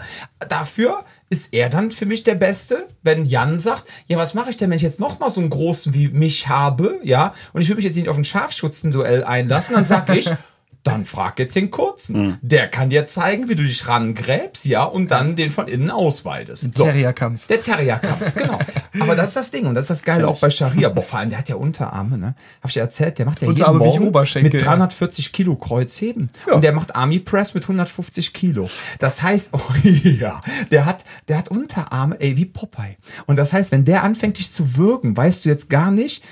Dafür 0.50 1.04
ist 1.30 1.54
er 1.54 1.70
dann 1.70 1.92
für 1.92 2.06
mich 2.06 2.24
der 2.24 2.36
Beste, 2.36 2.88
wenn 3.04 3.26
Jan 3.26 3.60
sagt, 3.60 3.86
ja, 4.08 4.18
was 4.18 4.34
mache 4.34 4.50
ich 4.50 4.58
denn, 4.58 4.70
wenn 4.70 4.78
ich 4.78 4.84
jetzt 4.84 5.00
noch 5.00 5.20
mal 5.20 5.30
so 5.30 5.42
einen 5.42 5.50
großen 5.50 5.94
wie 5.94 6.08
mich 6.08 6.48
habe, 6.48 7.00
ja, 7.04 7.34
und 7.54 7.62
ich 7.62 7.70
will 7.70 7.76
mich 7.76 7.86
jetzt 7.86 7.98
nicht 7.98 8.10
auf 8.10 8.18
ein 8.18 8.24
Scharfschützenduell 8.24 9.24
einlassen, 9.24 9.76
dann 9.76 9.86
sag 9.86 10.14
ich, 10.16 10.30
dann 10.88 11.06
frag 11.06 11.40
jetzt 11.40 11.56
den 11.56 11.72
Kurzen. 11.72 12.38
Der 12.42 12.68
kann 12.68 12.90
dir 12.90 13.06
zeigen, 13.06 13.50
wie 13.50 13.56
du 13.56 13.64
dich 13.64 13.88
rangräbst, 13.88 14.66
ja, 14.66 14.84
und 14.84 15.12
dann 15.12 15.36
den 15.36 15.52
von 15.52 15.68
innen 15.68 15.92
ausweidest. 15.92 16.74
So. 16.74 16.86
Terrierkampf. 16.86 17.48
Der 17.48 17.62
Terrierkampf, 17.62 18.34
genau. 18.36 18.60
Aber 19.00 19.16
das 19.16 19.28
ist 19.28 19.36
das 19.36 19.52
Ding 19.52 19.66
und 19.66 19.76
das 19.76 19.84
ist 19.84 19.90
das 19.90 20.04
Geile 20.04 20.28
auch 20.28 20.40
bei 20.40 20.50
Sharia. 20.50 20.90
Boah, 20.90 21.04
vor 21.04 21.20
allem, 21.20 21.30
der 21.30 21.40
hat 21.40 21.50
ja 21.50 21.56
Unterarme, 21.56 22.18
ne? 22.18 22.36
Hab 22.62 22.70
ich 22.70 22.74
dir 22.74 22.82
erzählt, 22.82 23.20
der 23.20 23.26
macht 23.26 23.42
ja 23.42 23.48
jeden 23.48 23.58
Unterarme 23.58 23.80
wie 23.80 23.84
Morgen 23.84 24.08
Oberschenkel, 24.08 24.52
mit 24.52 24.62
ja. 24.62 24.68
340 24.68 25.32
Kilo 25.32 25.56
Kreuzheben. 25.56 26.30
Und 26.52 26.64
der 26.64 26.74
macht 26.74 26.96
Army 26.96 27.20
Press 27.20 27.54
mit 27.54 27.64
150 27.64 28.34
Kilo. 28.34 28.70
Das 29.00 29.22
heißt, 29.22 29.50
oh 29.54 29.62
ja, 29.84 30.42
der 30.72 30.86
hat, 30.86 31.04
der 31.28 31.38
hat 31.38 31.50
Unterarme, 31.50 32.20
ey, 32.20 32.38
wie 32.38 32.46
Popeye. 32.46 32.98
Und 33.26 33.36
das 33.36 33.54
heißt, 33.54 33.72
wenn 33.72 33.86
der 33.86 34.04
anfängt, 34.04 34.38
dich 34.38 34.52
zu 34.52 34.78
würgen, 34.78 35.16
weißt 35.16 35.46
du 35.46 35.50
jetzt 35.50 35.70
gar 35.70 35.92
nicht, 35.92 36.24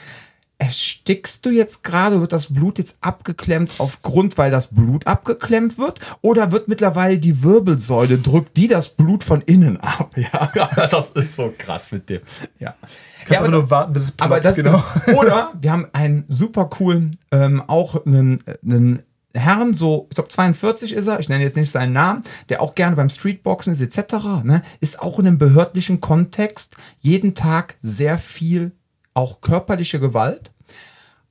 erstickst 0.57 1.45
du 1.45 1.49
jetzt 1.49 1.83
gerade, 1.83 2.21
wird 2.21 2.31
das 2.31 2.53
Blut 2.53 2.77
jetzt 2.77 2.97
abgeklemmt 3.01 3.71
aufgrund, 3.79 4.37
weil 4.37 4.51
das 4.51 4.67
Blut 4.67 5.05
abgeklemmt 5.05 5.77
wird? 5.77 5.99
Oder 6.21 6.51
wird 6.51 6.67
mittlerweile 6.67 7.19
die 7.19 7.43
Wirbelsäule 7.43 8.17
drückt, 8.17 8.55
die 8.55 8.67
das 8.67 8.89
Blut 8.89 9.23
von 9.23 9.41
innen 9.41 9.77
ab? 9.77 10.15
Ja, 10.55 10.87
das 10.87 11.11
ist 11.11 11.35
so 11.35 11.53
krass 11.57 11.91
mit 11.91 12.09
dem. 12.09 12.21
Ja. 12.59 12.75
Kannst 13.19 13.31
ja, 13.31 13.39
aber 13.39 13.49
nur 13.49 13.69
warten, 13.69 13.93
bis 13.93 14.03
es 14.03 14.13
aber 14.17 14.39
ploppt, 14.39 14.57
das 14.57 14.63
genau. 14.63 14.83
Oder 15.19 15.53
wir 15.61 15.71
haben 15.71 15.87
einen 15.93 16.25
super 16.29 16.65
coolen, 16.65 17.17
ähm, 17.31 17.61
auch 17.67 18.05
einen, 18.05 18.41
einen 18.63 19.03
Herrn, 19.33 19.73
so, 19.73 20.07
ich 20.09 20.15
glaube 20.15 20.29
42 20.29 20.93
ist 20.93 21.07
er, 21.07 21.19
ich 21.19 21.29
nenne 21.29 21.43
jetzt 21.43 21.57
nicht 21.57 21.69
seinen 21.69 21.93
Namen, 21.93 22.23
der 22.49 22.61
auch 22.61 22.75
gerne 22.75 22.95
beim 22.95 23.09
Streetboxen 23.09 23.73
ist, 23.73 23.81
etc., 23.81 24.43
ne, 24.43 24.61
ist 24.79 24.99
auch 24.99 25.19
in 25.19 25.27
einem 25.27 25.37
behördlichen 25.37 26.01
Kontext 26.01 26.75
jeden 26.99 27.35
Tag 27.35 27.75
sehr 27.81 28.17
viel 28.17 28.71
auch 29.15 29.41
körperliche 29.41 29.99
Gewalt. 29.99 30.51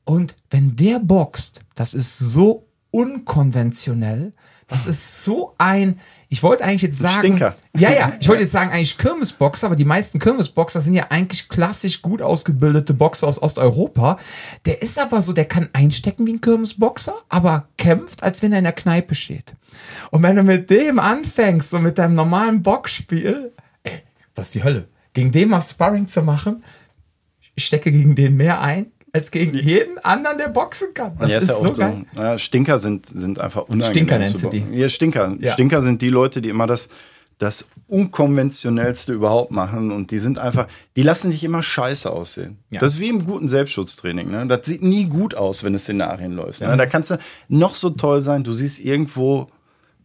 Und 0.04 0.34
wenn 0.50 0.74
der 0.74 0.98
boxt, 0.98 1.60
das 1.76 1.94
ist 1.94 2.18
so 2.18 2.66
unkonventionell, 2.90 4.32
das 4.66 4.86
ist 4.86 5.24
so 5.24 5.54
ein, 5.58 6.00
ich 6.28 6.42
wollte 6.42 6.64
eigentlich 6.64 6.82
jetzt 6.82 6.98
sagen, 6.98 7.18
Stinker. 7.18 7.54
ja, 7.76 7.92
ja, 7.92 8.12
ich 8.18 8.28
wollte 8.28 8.42
jetzt 8.44 8.52
sagen 8.52 8.70
eigentlich 8.70 8.96
Kirmesboxer, 8.96 9.66
aber 9.66 9.76
die 9.76 9.84
meisten 9.84 10.18
Kirmesboxer 10.18 10.80
sind 10.80 10.94
ja 10.94 11.06
eigentlich 11.10 11.48
klassisch 11.48 12.00
gut 12.00 12.22
ausgebildete 12.22 12.94
Boxer 12.94 13.26
aus 13.26 13.40
Osteuropa. 13.42 14.18
Der 14.64 14.80
ist 14.82 14.98
aber 14.98 15.20
so, 15.22 15.32
der 15.32 15.44
kann 15.44 15.68
einstecken 15.74 16.26
wie 16.26 16.32
ein 16.32 16.40
Kirmesboxer, 16.40 17.14
aber 17.28 17.68
kämpft, 17.76 18.22
als 18.22 18.42
wenn 18.42 18.52
er 18.52 18.58
in 18.58 18.64
der 18.64 18.72
Kneipe 18.72 19.14
steht. 19.14 19.54
Und 20.10 20.22
wenn 20.22 20.36
du 20.36 20.42
mit 20.42 20.70
dem 20.70 20.98
anfängst, 20.98 21.70
so 21.70 21.78
mit 21.78 21.98
deinem 21.98 22.14
normalen 22.14 22.62
Boxspiel, 22.62 23.52
ey, 23.82 24.02
das 24.34 24.46
ist 24.46 24.54
die 24.54 24.64
Hölle. 24.64 24.88
Gegen 25.12 25.30
den 25.30 25.50
mal 25.50 25.60
Sparring 25.60 26.08
zu 26.08 26.22
machen, 26.22 26.64
ich 27.54 27.66
stecke 27.66 27.92
gegen 27.92 28.14
den 28.14 28.36
mehr 28.36 28.60
ein, 28.60 28.86
als 29.12 29.30
gegen 29.30 29.54
jeden 29.54 29.98
anderen, 29.98 30.38
der 30.38 30.48
boxen 30.48 30.88
kann. 30.92 31.14
Das 31.16 31.30
ja, 31.30 31.38
ist, 31.38 31.44
ist 31.44 31.50
ja 31.50 31.54
so 31.54 31.60
auch 31.70 31.74
so. 31.74 31.82
geil. 31.82 32.04
Ja, 32.16 32.38
Stinker 32.38 32.78
sind, 32.80 33.06
sind 33.06 33.40
einfach 33.40 33.62
unangenehm. 33.62 33.90
Stinker 33.90 34.18
nennst 34.18 34.42
du 34.42 34.48
die. 34.48 34.64
Ja, 34.72 34.88
Stinker. 34.88 35.36
Ja. 35.40 35.52
Stinker 35.52 35.82
sind 35.82 36.02
die 36.02 36.08
Leute, 36.08 36.42
die 36.42 36.48
immer 36.48 36.66
das, 36.66 36.88
das 37.38 37.68
unkonventionellste 37.86 39.12
überhaupt 39.12 39.52
machen 39.52 39.92
und 39.92 40.10
die 40.10 40.18
sind 40.18 40.38
einfach, 40.38 40.66
die 40.96 41.02
lassen 41.02 41.30
dich 41.30 41.44
immer 41.44 41.62
scheiße 41.62 42.10
aussehen. 42.10 42.58
Ja. 42.70 42.80
Das 42.80 42.94
ist 42.94 43.00
wie 43.00 43.08
im 43.08 43.24
guten 43.24 43.46
Selbstschutztraining. 43.46 44.30
Ne? 44.30 44.46
Das 44.48 44.60
sieht 44.64 44.82
nie 44.82 45.04
gut 45.04 45.36
aus, 45.36 45.62
wenn 45.62 45.74
du 45.74 45.78
Szenarien 45.78 46.34
läufst. 46.34 46.62
Ne? 46.62 46.76
Da 46.76 46.86
kannst 46.86 47.12
du 47.12 47.18
noch 47.48 47.74
so 47.74 47.90
toll 47.90 48.20
sein, 48.20 48.42
du 48.42 48.52
siehst 48.52 48.80
irgendwo 48.80 49.48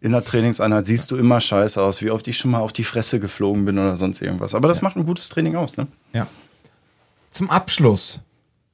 in 0.02 0.12
der 0.12 0.24
Trainingseinheit 0.24 0.86
siehst 0.86 1.12
du 1.12 1.18
immer 1.18 1.40
scheiße 1.40 1.82
aus, 1.82 2.02
wie 2.02 2.12
oft 2.12 2.28
ich 2.28 2.38
schon 2.38 2.52
mal 2.52 2.60
auf 2.60 2.72
die 2.72 2.84
Fresse 2.84 3.20
geflogen 3.20 3.66
bin 3.66 3.78
oder 3.78 3.98
sonst 3.98 4.22
irgendwas. 4.22 4.56
Aber 4.56 4.68
das 4.68 4.82
macht 4.82 4.96
ein 4.96 5.06
gutes 5.06 5.30
Training 5.30 5.56
aus. 5.56 5.76
Ne? 5.78 5.88
Ja. 6.14 6.28
Zum 7.30 7.50
Abschluss. 7.50 8.22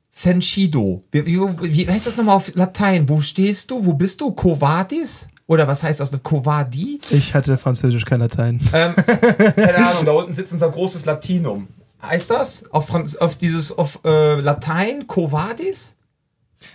Senshido. 0.10 1.02
Wie, 1.12 1.26
wie, 1.26 1.88
wie 1.88 1.90
heißt 1.90 2.08
das 2.08 2.16
nochmal 2.16 2.38
auf 2.38 2.56
Latein? 2.56 3.10
Wo 3.10 3.20
stehst 3.20 3.70
du? 3.70 3.86
Wo 3.86 3.94
bist 3.94 4.22
du? 4.22 4.32
Covadis? 4.32 5.28
Oder 5.48 5.68
was 5.68 5.84
heißt 5.84 6.00
das? 6.00 6.12
Covadi? 6.24 7.00
Ich 7.12 7.34
hatte 7.34 7.58
Französisch, 7.58 8.06
kein 8.06 8.22
Latein. 8.22 8.60
Ähm, 8.74 8.94
keine 9.56 9.88
Ahnung, 9.88 10.06
da 10.06 10.12
unten 10.14 10.34
sitzt 10.34 10.54
unser 10.54 10.72
großes 10.72 11.06
Latinum. 11.06 11.68
Heißt 12.02 12.30
das? 12.30 12.72
Auf, 12.72 12.88
Franz 12.88 13.16
auf 13.16 13.36
dieses, 13.36 13.78
auf 13.78 14.00
äh, 14.06 14.40
Latein 14.40 15.06
Covadis? 15.06 15.96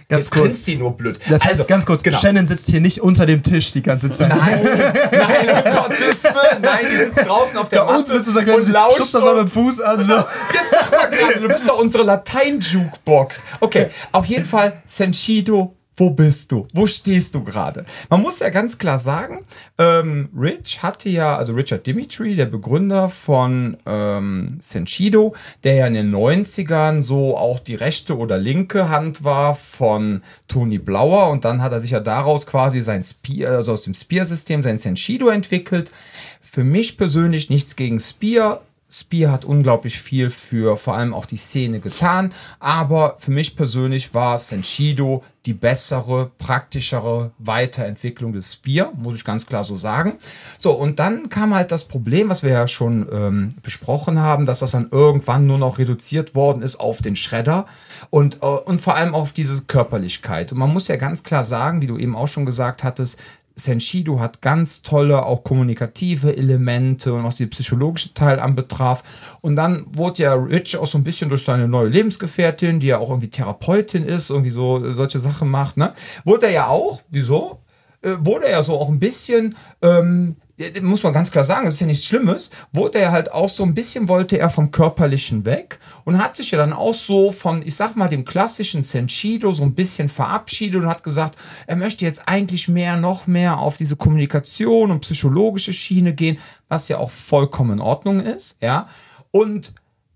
Ganz 0.08 0.24
Jetzt 0.24 0.30
grinst 0.32 0.66
die 0.66 0.76
nur 0.76 0.96
blöd. 0.96 1.18
Das 1.28 1.44
heißt, 1.44 1.66
ganz 1.68 1.86
kurz, 1.86 2.02
genau. 2.02 2.18
Shannon 2.18 2.46
sitzt 2.46 2.68
hier 2.68 2.80
nicht 2.80 3.00
unter 3.00 3.26
dem 3.26 3.42
Tisch 3.42 3.72
die 3.72 3.82
ganze 3.82 4.10
Zeit. 4.10 4.28
Nein, 4.28 4.60
nein, 5.12 5.64
um 5.64 5.72
Gottes 5.72 6.24
Willen. 6.24 6.62
Nein, 6.62 6.86
die 6.90 6.96
sitzt 6.96 7.18
draußen 7.26 7.58
auf 7.58 7.68
der 7.68 7.84
Da 7.84 7.84
Matte 7.84 8.12
sitzt 8.12 8.28
du 8.28 8.54
und 8.56 8.68
lauscht 8.68 8.98
schubst 8.98 9.14
das 9.14 9.24
mal 9.24 9.34
mit 9.36 9.44
dem 9.44 9.50
Fuß 9.50 9.80
an. 9.80 10.04
So. 10.04 10.14
Jetzt 10.16 10.70
sag 10.70 10.90
mal 10.90 11.10
gerade, 11.10 11.40
du 11.40 11.48
bist 11.48 11.68
doch 11.68 11.78
unsere 11.78 12.02
Latein-Jukebox. 12.04 13.42
Okay, 13.60 13.90
auf 14.12 14.26
jeden 14.26 14.44
Fall, 14.44 14.82
Senshido, 14.86 15.76
wo 16.00 16.10
bist 16.10 16.50
du? 16.50 16.66
Wo 16.72 16.86
stehst 16.86 17.34
du 17.34 17.44
gerade? 17.44 17.84
Man 18.08 18.22
muss 18.22 18.38
ja 18.38 18.48
ganz 18.48 18.78
klar 18.78 18.98
sagen, 18.98 19.42
ähm, 19.76 20.30
Rich 20.34 20.82
hatte 20.82 21.10
ja, 21.10 21.36
also 21.36 21.52
Richard 21.52 21.86
Dimitri, 21.86 22.36
der 22.36 22.46
Begründer 22.46 23.10
von 23.10 23.76
ähm, 23.84 24.58
Senshido, 24.62 25.34
der 25.62 25.74
ja 25.74 25.86
in 25.86 25.94
den 25.94 26.14
90ern 26.14 27.02
so 27.02 27.36
auch 27.36 27.60
die 27.60 27.74
rechte 27.74 28.16
oder 28.16 28.38
linke 28.38 28.88
Hand 28.88 29.24
war 29.24 29.54
von 29.54 30.22
Tony 30.48 30.78
Blauer 30.78 31.28
und 31.28 31.44
dann 31.44 31.62
hat 31.62 31.72
er 31.72 31.80
sich 31.80 31.90
ja 31.90 32.00
daraus 32.00 32.46
quasi 32.46 32.80
sein 32.80 33.02
Spear, 33.02 33.52
also 33.52 33.74
aus 33.74 33.82
dem 33.82 33.92
Spear-System 33.92 34.62
sein 34.62 34.78
Senshido 34.78 35.28
entwickelt. 35.28 35.92
Für 36.40 36.64
mich 36.64 36.96
persönlich 36.96 37.50
nichts 37.50 37.76
gegen 37.76 38.00
Spear. 38.00 38.62
Spear 38.90 39.30
hat 39.30 39.44
unglaublich 39.44 40.00
viel 40.00 40.30
für 40.30 40.76
vor 40.76 40.96
allem 40.96 41.14
auch 41.14 41.26
die 41.26 41.36
Szene 41.36 41.80
getan, 41.80 42.32
aber 42.58 43.14
für 43.18 43.30
mich 43.30 43.54
persönlich 43.54 44.14
war 44.14 44.38
Senshido 44.38 45.22
die 45.46 45.54
bessere, 45.54 46.30
praktischere 46.36 47.30
Weiterentwicklung 47.38 48.32
des 48.32 48.52
Spear, 48.52 48.92
muss 48.94 49.14
ich 49.14 49.24
ganz 49.24 49.46
klar 49.46 49.64
so 49.64 49.74
sagen. 49.74 50.18
So, 50.58 50.72
und 50.72 50.98
dann 50.98 51.30
kam 51.30 51.54
halt 51.54 51.72
das 51.72 51.88
Problem, 51.88 52.28
was 52.28 52.42
wir 52.42 52.50
ja 52.50 52.68
schon 52.68 53.08
ähm, 53.10 53.48
besprochen 53.62 54.18
haben, 54.18 54.44
dass 54.44 54.58
das 54.58 54.72
dann 54.72 54.88
irgendwann 54.90 55.46
nur 55.46 55.56
noch 55.56 55.78
reduziert 55.78 56.34
worden 56.34 56.60
ist 56.60 56.76
auf 56.76 57.00
den 57.00 57.16
Schredder 57.16 57.64
und, 58.10 58.42
äh, 58.42 58.46
und 58.46 58.82
vor 58.82 58.96
allem 58.96 59.14
auf 59.14 59.32
diese 59.32 59.62
Körperlichkeit. 59.62 60.52
Und 60.52 60.58
man 60.58 60.72
muss 60.72 60.88
ja 60.88 60.96
ganz 60.96 61.22
klar 61.22 61.44
sagen, 61.44 61.80
wie 61.80 61.86
du 61.86 61.96
eben 61.96 62.16
auch 62.16 62.28
schon 62.28 62.44
gesagt 62.44 62.84
hattest, 62.84 63.18
Senshido 63.56 64.20
hat 64.20 64.40
ganz 64.40 64.82
tolle, 64.82 65.24
auch 65.24 65.44
kommunikative 65.44 66.36
Elemente 66.36 67.12
und 67.12 67.24
was 67.24 67.36
den 67.36 67.50
psychologischen 67.50 68.14
Teil 68.14 68.40
anbetraf. 68.40 69.02
Und 69.40 69.56
dann 69.56 69.84
wurde 69.92 70.22
ja 70.22 70.34
Rich 70.34 70.76
auch 70.76 70.86
so 70.86 70.98
ein 70.98 71.04
bisschen 71.04 71.28
durch 71.28 71.44
seine 71.44 71.68
neue 71.68 71.88
Lebensgefährtin, 71.88 72.80
die 72.80 72.88
ja 72.88 72.98
auch 72.98 73.10
irgendwie 73.10 73.30
Therapeutin 73.30 74.04
ist, 74.04 74.30
irgendwie 74.30 74.50
so 74.50 74.84
äh, 74.84 74.94
solche 74.94 75.20
Sachen 75.20 75.48
macht, 75.48 75.76
ne? 75.76 75.92
Wurde 76.24 76.46
er 76.46 76.52
ja 76.52 76.66
auch, 76.68 77.02
wieso? 77.10 77.60
Äh, 78.02 78.16
wurde 78.20 78.46
er 78.46 78.52
ja 78.52 78.62
so 78.62 78.78
auch 78.78 78.88
ein 78.88 78.98
bisschen, 78.98 79.56
ähm, 79.82 80.36
muss 80.82 81.02
man 81.02 81.12
ganz 81.12 81.30
klar 81.30 81.44
sagen, 81.44 81.64
das 81.64 81.74
ist 81.74 81.80
ja 81.80 81.86
nichts 81.86 82.04
Schlimmes, 82.04 82.50
wurde 82.72 82.98
er 82.98 83.12
halt 83.12 83.32
auch 83.32 83.48
so 83.48 83.62
ein 83.62 83.74
bisschen, 83.74 84.08
wollte 84.08 84.38
er 84.38 84.50
vom 84.50 84.70
Körperlichen 84.70 85.44
weg 85.44 85.78
und 86.04 86.18
hat 86.18 86.36
sich 86.36 86.50
ja 86.50 86.58
dann 86.58 86.72
auch 86.72 86.94
so 86.94 87.32
von, 87.32 87.62
ich 87.62 87.74
sag 87.74 87.96
mal, 87.96 88.08
dem 88.08 88.24
klassischen 88.24 88.82
Senshido 88.82 89.52
so 89.52 89.62
ein 89.62 89.74
bisschen 89.74 90.08
verabschiedet 90.08 90.82
und 90.82 90.88
hat 90.88 91.02
gesagt, 91.02 91.36
er 91.66 91.76
möchte 91.76 92.04
jetzt 92.04 92.22
eigentlich 92.26 92.68
mehr, 92.68 92.96
noch 92.96 93.26
mehr 93.26 93.58
auf 93.58 93.76
diese 93.76 93.96
Kommunikation 93.96 94.90
und 94.90 95.00
psychologische 95.00 95.72
Schiene 95.72 96.14
gehen, 96.14 96.38
was 96.68 96.88
ja 96.88 96.98
auch 96.98 97.10
vollkommen 97.10 97.72
in 97.72 97.80
Ordnung 97.80 98.20
ist, 98.20 98.56
ja. 98.60 98.88
Und 99.30 99.72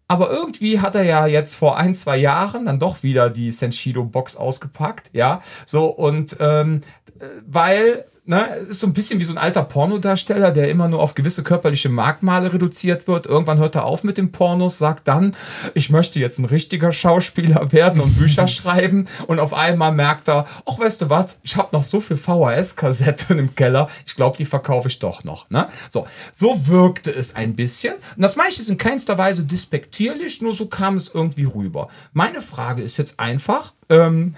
aber 0.06 0.30
irgendwie 0.30 0.80
hat 0.80 0.94
er 0.94 1.04
ja 1.04 1.26
jetzt 1.26 1.56
vor 1.56 1.78
ein, 1.78 1.94
zwei 1.94 2.18
Jahren 2.18 2.66
dann 2.66 2.78
doch 2.78 3.02
wieder 3.02 3.30
die 3.30 3.50
Senshido-Box 3.50 4.36
ausgepackt, 4.36 5.10
ja. 5.14 5.40
So, 5.64 5.86
und 5.86 6.36
ähm, 6.40 6.82
äh, 7.18 7.24
weil, 7.46 8.04
ne, 8.26 8.48
es 8.62 8.68
ist 8.68 8.80
so 8.80 8.86
ein 8.86 8.92
bisschen 8.92 9.20
wie 9.20 9.24
so 9.24 9.32
ein 9.32 9.38
alter 9.38 9.62
Pornodarsteller, 9.62 10.50
der 10.50 10.70
immer 10.70 10.88
nur 10.88 11.00
auf 11.00 11.14
gewisse 11.14 11.42
körperliche 11.42 11.88
Merkmale 11.88 12.52
reduziert 12.52 13.06
wird. 13.06 13.26
Irgendwann 13.26 13.58
hört 13.58 13.74
er 13.74 13.84
auf 13.84 14.04
mit 14.04 14.18
den 14.18 14.32
Pornos, 14.32 14.78
sagt 14.78 15.08
dann, 15.08 15.36
ich 15.74 15.90
möchte 15.90 16.18
jetzt 16.18 16.38
ein 16.38 16.44
richtiger 16.44 16.92
Schauspieler 16.92 17.72
werden 17.72 18.00
und 18.00 18.16
Bücher 18.16 18.48
schreiben. 18.48 19.06
Und 19.26 19.40
auf 19.40 19.52
einmal 19.52 19.92
merkt 19.92 20.28
er, 20.28 20.46
ach, 20.66 20.78
weißt 20.78 21.02
du 21.02 21.10
was, 21.10 21.38
ich 21.42 21.56
habe 21.56 21.68
noch 21.72 21.82
so 21.82 22.00
viel 22.00 22.16
VHS-Kassetten 22.16 23.38
im 23.38 23.54
Keller, 23.54 23.88
ich 24.06 24.16
glaube, 24.16 24.36
die 24.36 24.46
verkaufe 24.46 24.88
ich 24.88 24.98
doch 24.98 25.24
noch. 25.24 25.50
Ne? 25.50 25.68
So, 25.88 26.06
so 26.32 26.66
wirkte 26.66 27.10
es 27.10 27.36
ein 27.36 27.54
bisschen. 27.54 27.94
Und 28.16 28.22
das 28.22 28.36
meine 28.36 28.50
ich 28.50 28.58
jetzt 28.58 28.70
in 28.70 28.78
keinster 28.78 29.18
Weise 29.18 29.44
despektierlich, 29.44 30.40
nur 30.40 30.54
so 30.54 30.66
kam 30.66 30.96
es 30.96 31.10
irgendwie 31.12 31.44
rüber. 31.44 31.88
Meine 32.12 32.40
Frage 32.40 32.82
ist 32.82 32.96
jetzt 32.96 33.20
einfach, 33.20 33.74
ähm, 33.90 34.34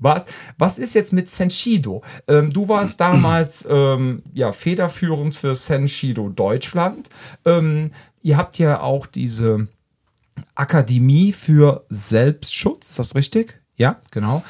was, 0.00 0.24
was 0.58 0.78
ist 0.78 0.94
jetzt 0.94 1.12
mit 1.12 1.30
Senshido? 1.30 2.02
Ähm, 2.26 2.50
du 2.50 2.68
warst 2.68 3.00
damals 3.00 3.66
ähm, 3.70 4.22
ja, 4.32 4.52
federführend 4.52 5.36
für 5.36 5.54
Senshido 5.54 6.28
Deutschland. 6.28 7.08
Ähm, 7.44 7.92
ihr 8.22 8.36
habt 8.36 8.58
ja 8.58 8.80
auch 8.80 9.06
diese 9.06 9.68
Akademie 10.54 11.32
für 11.32 11.84
Selbstschutz, 11.88 12.90
ist 12.90 12.98
das 12.98 13.14
richtig? 13.14 13.60
Ja, 13.76 14.00
genau. 14.10 14.42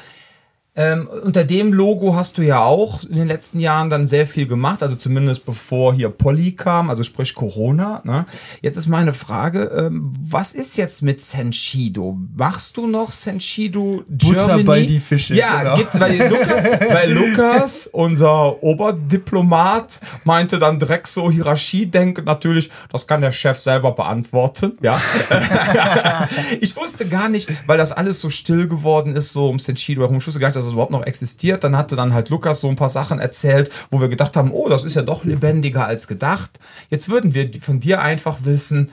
Ähm, 0.73 1.09
unter 1.25 1.43
dem 1.43 1.73
Logo 1.73 2.15
hast 2.15 2.37
du 2.37 2.43
ja 2.43 2.63
auch 2.63 3.03
in 3.03 3.15
den 3.15 3.27
letzten 3.27 3.59
Jahren 3.59 3.89
dann 3.89 4.07
sehr 4.07 4.25
viel 4.25 4.47
gemacht, 4.47 4.81
also 4.81 4.95
zumindest 4.95 5.45
bevor 5.45 5.93
hier 5.93 6.07
Polly 6.07 6.53
kam, 6.53 6.89
also 6.89 7.03
sprich 7.03 7.35
Corona. 7.35 7.99
Ne? 8.05 8.25
Jetzt 8.61 8.77
ist 8.77 8.87
meine 8.87 9.13
Frage, 9.13 9.63
ähm, 9.77 10.13
was 10.21 10.53
ist 10.53 10.77
jetzt 10.77 11.01
mit 11.01 11.19
Senshido? 11.19 12.17
Machst 12.37 12.77
du 12.77 12.87
noch 12.87 13.11
Senshido 13.11 14.03
Butter 14.07 14.45
Germany? 14.45 14.63
bei 14.63 14.81
die 14.85 15.01
Fische, 15.01 15.35
Ja, 15.35 15.61
genau. 15.61 15.75
gibt's, 15.75 15.99
weil 15.99 16.17
Lukas, 16.17 16.63
weil 16.63 17.11
Lukas, 17.17 17.87
unser 17.87 18.63
Oberdiplomat, 18.63 19.99
meinte 20.23 20.57
dann 20.57 20.79
direkt 20.79 21.07
so 21.07 21.29
Hierarchiedenken 21.29 22.23
natürlich, 22.23 22.71
das 22.89 23.07
kann 23.07 23.19
der 23.19 23.33
Chef 23.33 23.59
selber 23.59 23.91
beantworten, 23.91 24.77
ja. 24.81 25.01
ich 26.61 26.73
wusste 26.77 27.09
gar 27.09 27.27
nicht, 27.27 27.49
weil 27.67 27.77
das 27.77 27.91
alles 27.91 28.21
so 28.21 28.29
still 28.29 28.69
geworden 28.69 29.17
ist, 29.17 29.33
so 29.33 29.49
um 29.49 29.59
Senshido 29.59 30.03
herum. 30.03 30.15
Ich 30.15 30.25
wusste 30.25 30.39
gar 30.39 30.47
nicht, 30.47 30.60
dass 30.61 30.67
das 30.67 30.73
überhaupt 30.73 30.91
noch 30.91 31.05
existiert. 31.05 31.63
Dann 31.63 31.77
hatte 31.77 31.95
dann 31.95 32.13
halt 32.13 32.29
Lukas 32.29 32.61
so 32.61 32.69
ein 32.69 32.75
paar 32.75 32.89
Sachen 32.89 33.19
erzählt, 33.19 33.71
wo 33.89 33.99
wir 33.99 34.09
gedacht 34.09 34.35
haben, 34.35 34.51
oh, 34.51 34.69
das 34.69 34.83
ist 34.83 34.95
ja 34.95 35.01
doch 35.01 35.23
lebendiger 35.23 35.85
als 35.85 36.07
gedacht. 36.07 36.59
Jetzt 36.89 37.09
würden 37.09 37.33
wir 37.33 37.49
von 37.61 37.79
dir 37.79 38.01
einfach 38.01 38.39
wissen, 38.43 38.91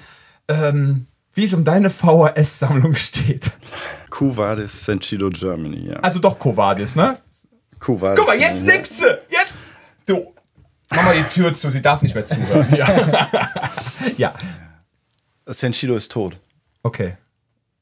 ähm, 0.48 1.06
wie 1.34 1.44
es 1.44 1.54
um 1.54 1.64
deine 1.64 1.90
VHS-Sammlung 1.90 2.94
steht. 2.96 3.50
Cuvadis 4.10 4.84
Senshido 4.84 5.30
Germany, 5.30 5.90
ja. 5.90 5.96
Also 5.96 6.18
doch 6.18 6.38
Covadis, 6.38 6.96
ne? 6.96 7.18
Cuvadis. 7.78 8.18
Guck 8.18 8.26
mal, 8.26 8.38
jetzt 8.38 8.64
nickt 8.64 8.92
sie! 8.92 9.06
Jetzt! 9.28 9.62
Du! 10.06 10.34
Mach 10.90 11.04
mal 11.04 11.16
die 11.16 11.28
Tür 11.34 11.54
zu, 11.54 11.70
sie 11.70 11.82
darf 11.82 12.02
nicht 12.02 12.14
mehr 12.14 12.24
zuhören. 12.24 12.66
Ja. 12.76 12.88
ja. 14.16 14.34
Senshido 15.46 15.94
ist 15.94 16.10
tot. 16.10 16.38
Okay. 16.82 17.16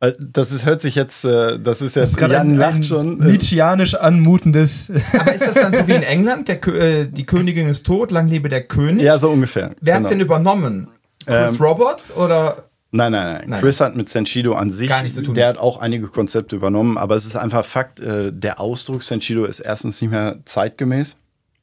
Äh, 0.01 0.13
Das 0.19 0.53
ist, 0.53 0.65
hört 0.67 0.83
sich 0.83 0.95
jetzt, 0.95 1.25
äh, 1.25 1.59
das 1.59 1.81
ist 1.83 1.97
jetzt, 1.97 2.17
Gerade 2.17 2.35
Jan 2.35 2.51
ein, 2.53 2.55
lacht 2.59 2.85
schon. 2.85 3.21
Äh, 3.23 3.33
Nietzscheanisch 3.33 3.95
anmutendes. 3.95 4.91
Aber 5.19 5.35
ist 5.35 5.47
das 5.47 5.55
dann 5.55 5.73
so 5.73 5.87
wie 5.87 5.93
in 5.93 6.03
England? 6.15 6.49
Der, 6.49 6.67
äh, 6.69 7.07
die 7.07 7.25
Königin 7.25 7.69
ist 7.69 7.87
tot, 7.87 8.11
lang 8.11 8.29
lebe 8.29 8.49
der 8.49 8.63
König. 8.65 9.03
Ja, 9.05 9.19
so 9.19 9.31
ungefähr. 9.31 9.71
Wer 9.81 9.95
hat's 9.95 10.05
genau. 10.05 10.11
denn 10.11 10.21
übernommen? 10.21 10.89
Chris 11.25 11.53
Ähm, 11.55 11.61
Roberts 11.63 12.15
oder? 12.17 12.57
Nein, 12.93 13.13
nein, 13.13 13.35
nein, 13.39 13.45
Nein. 13.51 13.61
Chris 13.61 13.81
hat 13.81 13.97
mit 13.97 14.09
Senshido 14.09 14.55
an 14.55 14.71
sich, 14.71 14.89
Gar 14.89 15.03
nichts 15.03 15.17
zu 15.17 15.23
tun. 15.23 15.35
der 15.35 15.49
hat 15.49 15.59
auch 15.59 15.79
einige 15.81 16.07
Konzepte 16.09 16.55
übernommen, 16.57 16.97
aber 16.97 17.15
es 17.17 17.27
ist 17.27 17.37
einfach 17.37 17.65
Fakt, 17.65 17.99
äh, 18.01 18.33
der 18.33 18.61
Ausdruck 18.61 19.03
Senshido 19.03 19.45
ist 19.45 19.61
erstens 19.61 20.01
nicht 20.01 20.11
mehr 20.13 20.39
zeitgemäß. 20.45 21.19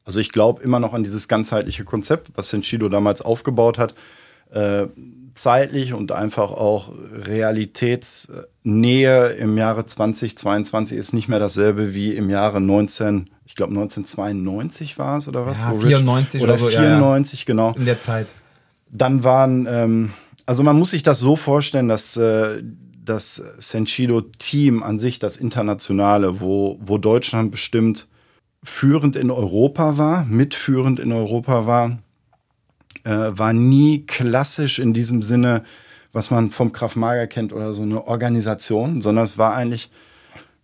Also 0.06 0.20
ich 0.20 0.32
glaube 0.34 0.62
immer 0.62 0.80
noch 0.82 0.94
an 0.94 1.04
dieses 1.04 1.30
ganzheitliche 1.30 1.86
Konzept, 1.86 2.32
was 2.36 2.50
Senshido 2.50 2.90
damals 2.90 3.22
aufgebaut 3.22 3.78
hat. 3.80 3.94
Zeitlich 5.34 5.94
und 5.94 6.12
einfach 6.12 6.52
auch 6.52 6.92
Realitätsnähe 7.26 9.28
im 9.34 9.58
Jahre 9.58 9.86
2022 9.86 10.98
ist 10.98 11.14
nicht 11.14 11.28
mehr 11.28 11.40
dasselbe 11.40 11.94
wie 11.94 12.14
im 12.16 12.30
Jahre 12.30 12.62
19, 12.62 13.30
ich 13.46 13.56
glaube 13.56 13.72
1992 13.72 14.98
war 14.98 15.18
es 15.18 15.28
oder 15.28 15.46
was? 15.46 15.62
Ja, 15.62 15.72
wo 15.72 15.76
Rich- 15.78 15.96
94 15.98 16.42
oder 16.42 16.54
oder 16.54 16.60
so, 16.60 16.70
ja, 16.70 16.84
ja. 16.84 16.98
94, 16.98 17.46
genau 17.46 17.74
In 17.78 17.86
der 17.86 18.00
Zeit. 18.00 18.28
dann 18.92 19.24
waren, 19.24 19.68
ähm, 19.70 20.14
also 20.46 20.64
man 20.64 20.78
muss 20.78 20.92
sich 20.92 21.04
das 21.04 21.20
so 21.20 21.36
vorstellen, 21.36 21.88
dass 21.88 22.18
äh, 22.18 22.62
das 23.06 23.36
Senshido-Team 23.36 24.82
an 24.82 24.98
sich, 24.98 25.20
das 25.20 25.36
internationale, 25.38 26.40
wo, 26.40 26.80
wo 26.82 26.98
Deutschland 26.98 27.52
bestimmt 27.52 28.08
führend 28.64 29.16
in 29.18 29.30
Europa 29.30 29.98
war, 29.98 30.24
mitführend 30.26 31.00
in 31.00 31.12
Europa 31.12 31.68
war, 31.68 31.98
äh, 33.04 33.10
war 33.10 33.54
nie 33.54 34.06
klassisch 34.06 34.80
in 34.80 34.94
diesem 34.94 35.22
Sinne, 35.22 35.64
was 36.12 36.32
man 36.32 36.52
vom 36.52 36.72
Krav 36.72 36.96
Maga 36.96 37.28
kennt 37.28 37.54
oder 37.54 37.74
so 37.74 37.82
eine 37.82 38.06
Organisation, 38.08 39.02
sondern 39.02 39.24
es 39.24 39.38
war 39.38 39.56
eigentlich, 39.56 39.90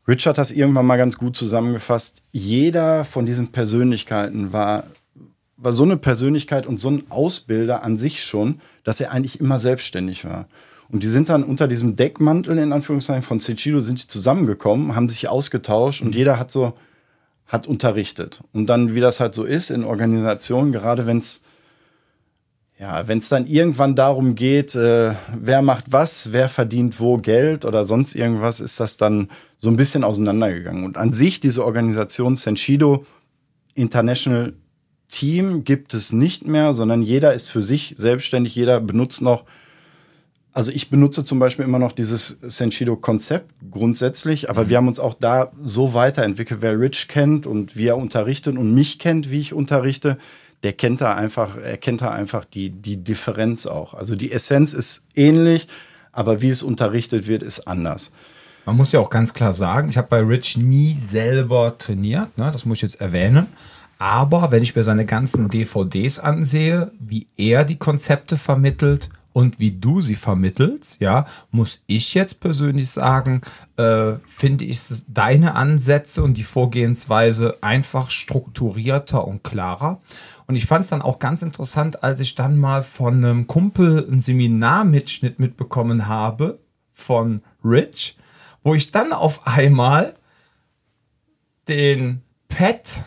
Richard 0.07 0.37
hat 0.37 0.37
das 0.37 0.51
irgendwann 0.51 0.85
mal 0.85 0.97
ganz 0.97 1.17
gut 1.17 1.35
zusammengefasst, 1.35 2.21
jeder 2.31 3.05
von 3.05 3.25
diesen 3.25 3.51
Persönlichkeiten 3.51 4.53
war 4.53 4.83
war 5.61 5.73
so 5.73 5.83
eine 5.83 5.97
Persönlichkeit 5.97 6.65
und 6.65 6.79
so 6.79 6.89
ein 6.89 7.03
Ausbilder 7.09 7.83
an 7.83 7.97
sich 7.97 8.23
schon, 8.23 8.61
dass 8.83 9.01
er 9.01 9.11
eigentlich 9.11 9.39
immer 9.39 9.59
selbstständig 9.59 10.25
war. 10.25 10.47
Und 10.89 11.03
die 11.03 11.07
sind 11.07 11.29
dann 11.29 11.43
unter 11.43 11.67
diesem 11.67 11.95
Deckmantel, 11.95 12.57
in 12.57 12.73
Anführungszeichen, 12.73 13.23
von 13.23 13.39
Seichido 13.39 13.79
sind 13.79 14.01
die 14.01 14.07
zusammengekommen, 14.07 14.95
haben 14.95 15.09
sich 15.09 15.27
ausgetauscht 15.27 16.01
und 16.01 16.15
jeder 16.15 16.39
hat 16.39 16.51
so, 16.51 16.73
hat 17.45 17.67
unterrichtet. 17.67 18.41
Und 18.53 18.67
dann, 18.67 18.95
wie 18.95 18.99
das 18.99 19.19
halt 19.19 19.35
so 19.35 19.43
ist 19.43 19.69
in 19.69 19.83
Organisationen, 19.83 20.71
gerade 20.71 21.05
wenn 21.05 21.19
es 21.19 21.41
ja, 22.79 23.09
wenn 23.09 23.17
es 23.17 23.27
dann 23.27 23.45
irgendwann 23.45 23.95
darum 23.95 24.35
geht, 24.35 24.73
äh, 24.73 25.13
wer 25.37 25.61
macht 25.61 25.91
was, 25.91 26.31
wer 26.31 26.47
verdient 26.47 26.99
wo 26.99 27.17
Geld 27.17 27.65
oder 27.65 27.83
sonst 27.83 28.15
irgendwas, 28.15 28.61
ist 28.61 28.79
das 28.79 28.95
dann 28.95 29.27
so 29.57 29.69
ein 29.69 29.75
bisschen 29.75 30.05
auseinandergegangen. 30.05 30.85
Und 30.85 30.97
an 30.97 31.11
sich 31.11 31.41
diese 31.41 31.65
Organisation 31.65 32.37
Senshido 32.37 33.05
International 33.75 34.53
Team 35.09 35.65
gibt 35.65 35.93
es 35.93 36.13
nicht 36.13 36.47
mehr, 36.47 36.71
sondern 36.73 37.01
jeder 37.01 37.33
ist 37.33 37.49
für 37.49 37.61
sich 37.61 37.95
selbstständig, 37.97 38.55
jeder 38.55 38.79
benutzt 38.79 39.21
noch, 39.21 39.43
also 40.53 40.71
ich 40.71 40.89
benutze 40.89 41.25
zum 41.25 41.39
Beispiel 41.39 41.65
immer 41.65 41.79
noch 41.79 41.91
dieses 41.91 42.27
Senshido-Konzept 42.41 43.51
grundsätzlich, 43.71 44.49
aber 44.49 44.69
wir 44.69 44.77
haben 44.77 44.87
uns 44.87 44.99
auch 44.99 45.15
da 45.15 45.51
so 45.63 45.93
weiterentwickelt. 45.93 46.61
Wer 46.61 46.79
Rich 46.79 47.07
kennt 47.07 47.45
und 47.45 47.75
wie 47.75 47.87
er 47.87 47.97
unterrichtet 47.97 48.57
und 48.57 48.73
mich 48.73 48.99
kennt, 48.99 49.29
wie 49.29 49.39
ich 49.39 49.53
unterrichte, 49.53 50.17
der 50.63 50.73
kennt 50.73 51.01
da 51.01 51.15
einfach, 51.15 51.57
er 51.57 51.77
kennt 51.77 52.01
da 52.01 52.11
einfach 52.11 52.45
die, 52.45 52.69
die 52.69 52.97
Differenz 52.97 53.65
auch. 53.65 53.93
Also 53.93 54.15
die 54.15 54.31
Essenz 54.31 54.73
ist 54.73 55.05
ähnlich, 55.15 55.67
aber 56.11 56.41
wie 56.41 56.49
es 56.49 56.63
unterrichtet 56.63 57.27
wird, 57.27 57.43
ist 57.43 57.67
anders. 57.67 58.11
Man 58.65 58.77
muss 58.77 58.91
ja 58.91 58.99
auch 58.99 59.09
ganz 59.09 59.33
klar 59.33 59.53
sagen, 59.53 59.89
ich 59.89 59.97
habe 59.97 60.09
bei 60.09 60.21
Rich 60.21 60.57
nie 60.57 60.97
selber 61.01 61.77
trainiert, 61.77 62.37
ne? 62.37 62.49
das 62.51 62.65
muss 62.65 62.79
ich 62.79 62.83
jetzt 62.83 63.01
erwähnen. 63.01 63.47
Aber 63.97 64.51
wenn 64.51 64.63
ich 64.63 64.75
mir 64.75 64.83
seine 64.83 65.05
ganzen 65.05 65.49
DVDs 65.49 66.19
ansehe, 66.19 66.91
wie 66.99 67.27
er 67.35 67.65
die 67.65 67.77
Konzepte 67.77 68.37
vermittelt 68.37 69.09
und 69.33 69.59
wie 69.59 69.71
du 69.71 70.01
sie 70.01 70.15
vermittelst, 70.15 71.01
ja, 71.01 71.25
muss 71.51 71.79
ich 71.85 72.13
jetzt 72.13 72.39
persönlich 72.39 72.89
sagen, 72.89 73.41
äh, 73.77 74.13
finde 74.25 74.65
ich 74.65 74.79
deine 75.07 75.55
Ansätze 75.55 76.23
und 76.23 76.35
die 76.35 76.43
Vorgehensweise 76.43 77.57
einfach 77.61 78.09
strukturierter 78.09 79.27
und 79.27 79.43
klarer. 79.43 79.99
Und 80.49 80.55
ich 80.55 80.65
fand 80.65 80.83
es 80.83 80.89
dann 80.89 81.03
auch 81.03 81.19
ganz 81.19 81.43
interessant, 81.43 82.03
als 82.03 82.19
ich 82.21 82.33
dann 82.33 82.57
mal 82.57 82.81
von 82.81 83.23
einem 83.23 83.45
Kumpel 83.45 84.07
einen 84.07 84.19
Seminarmitschnitt 84.19 85.37
mitbekommen 85.37 86.07
habe 86.07 86.57
von 86.91 87.43
Rich, 87.63 88.17
wo 88.63 88.73
ich 88.73 88.89
dann 88.89 89.13
auf 89.13 89.45
einmal 89.45 90.15
den 91.67 92.23
Pet 92.47 93.03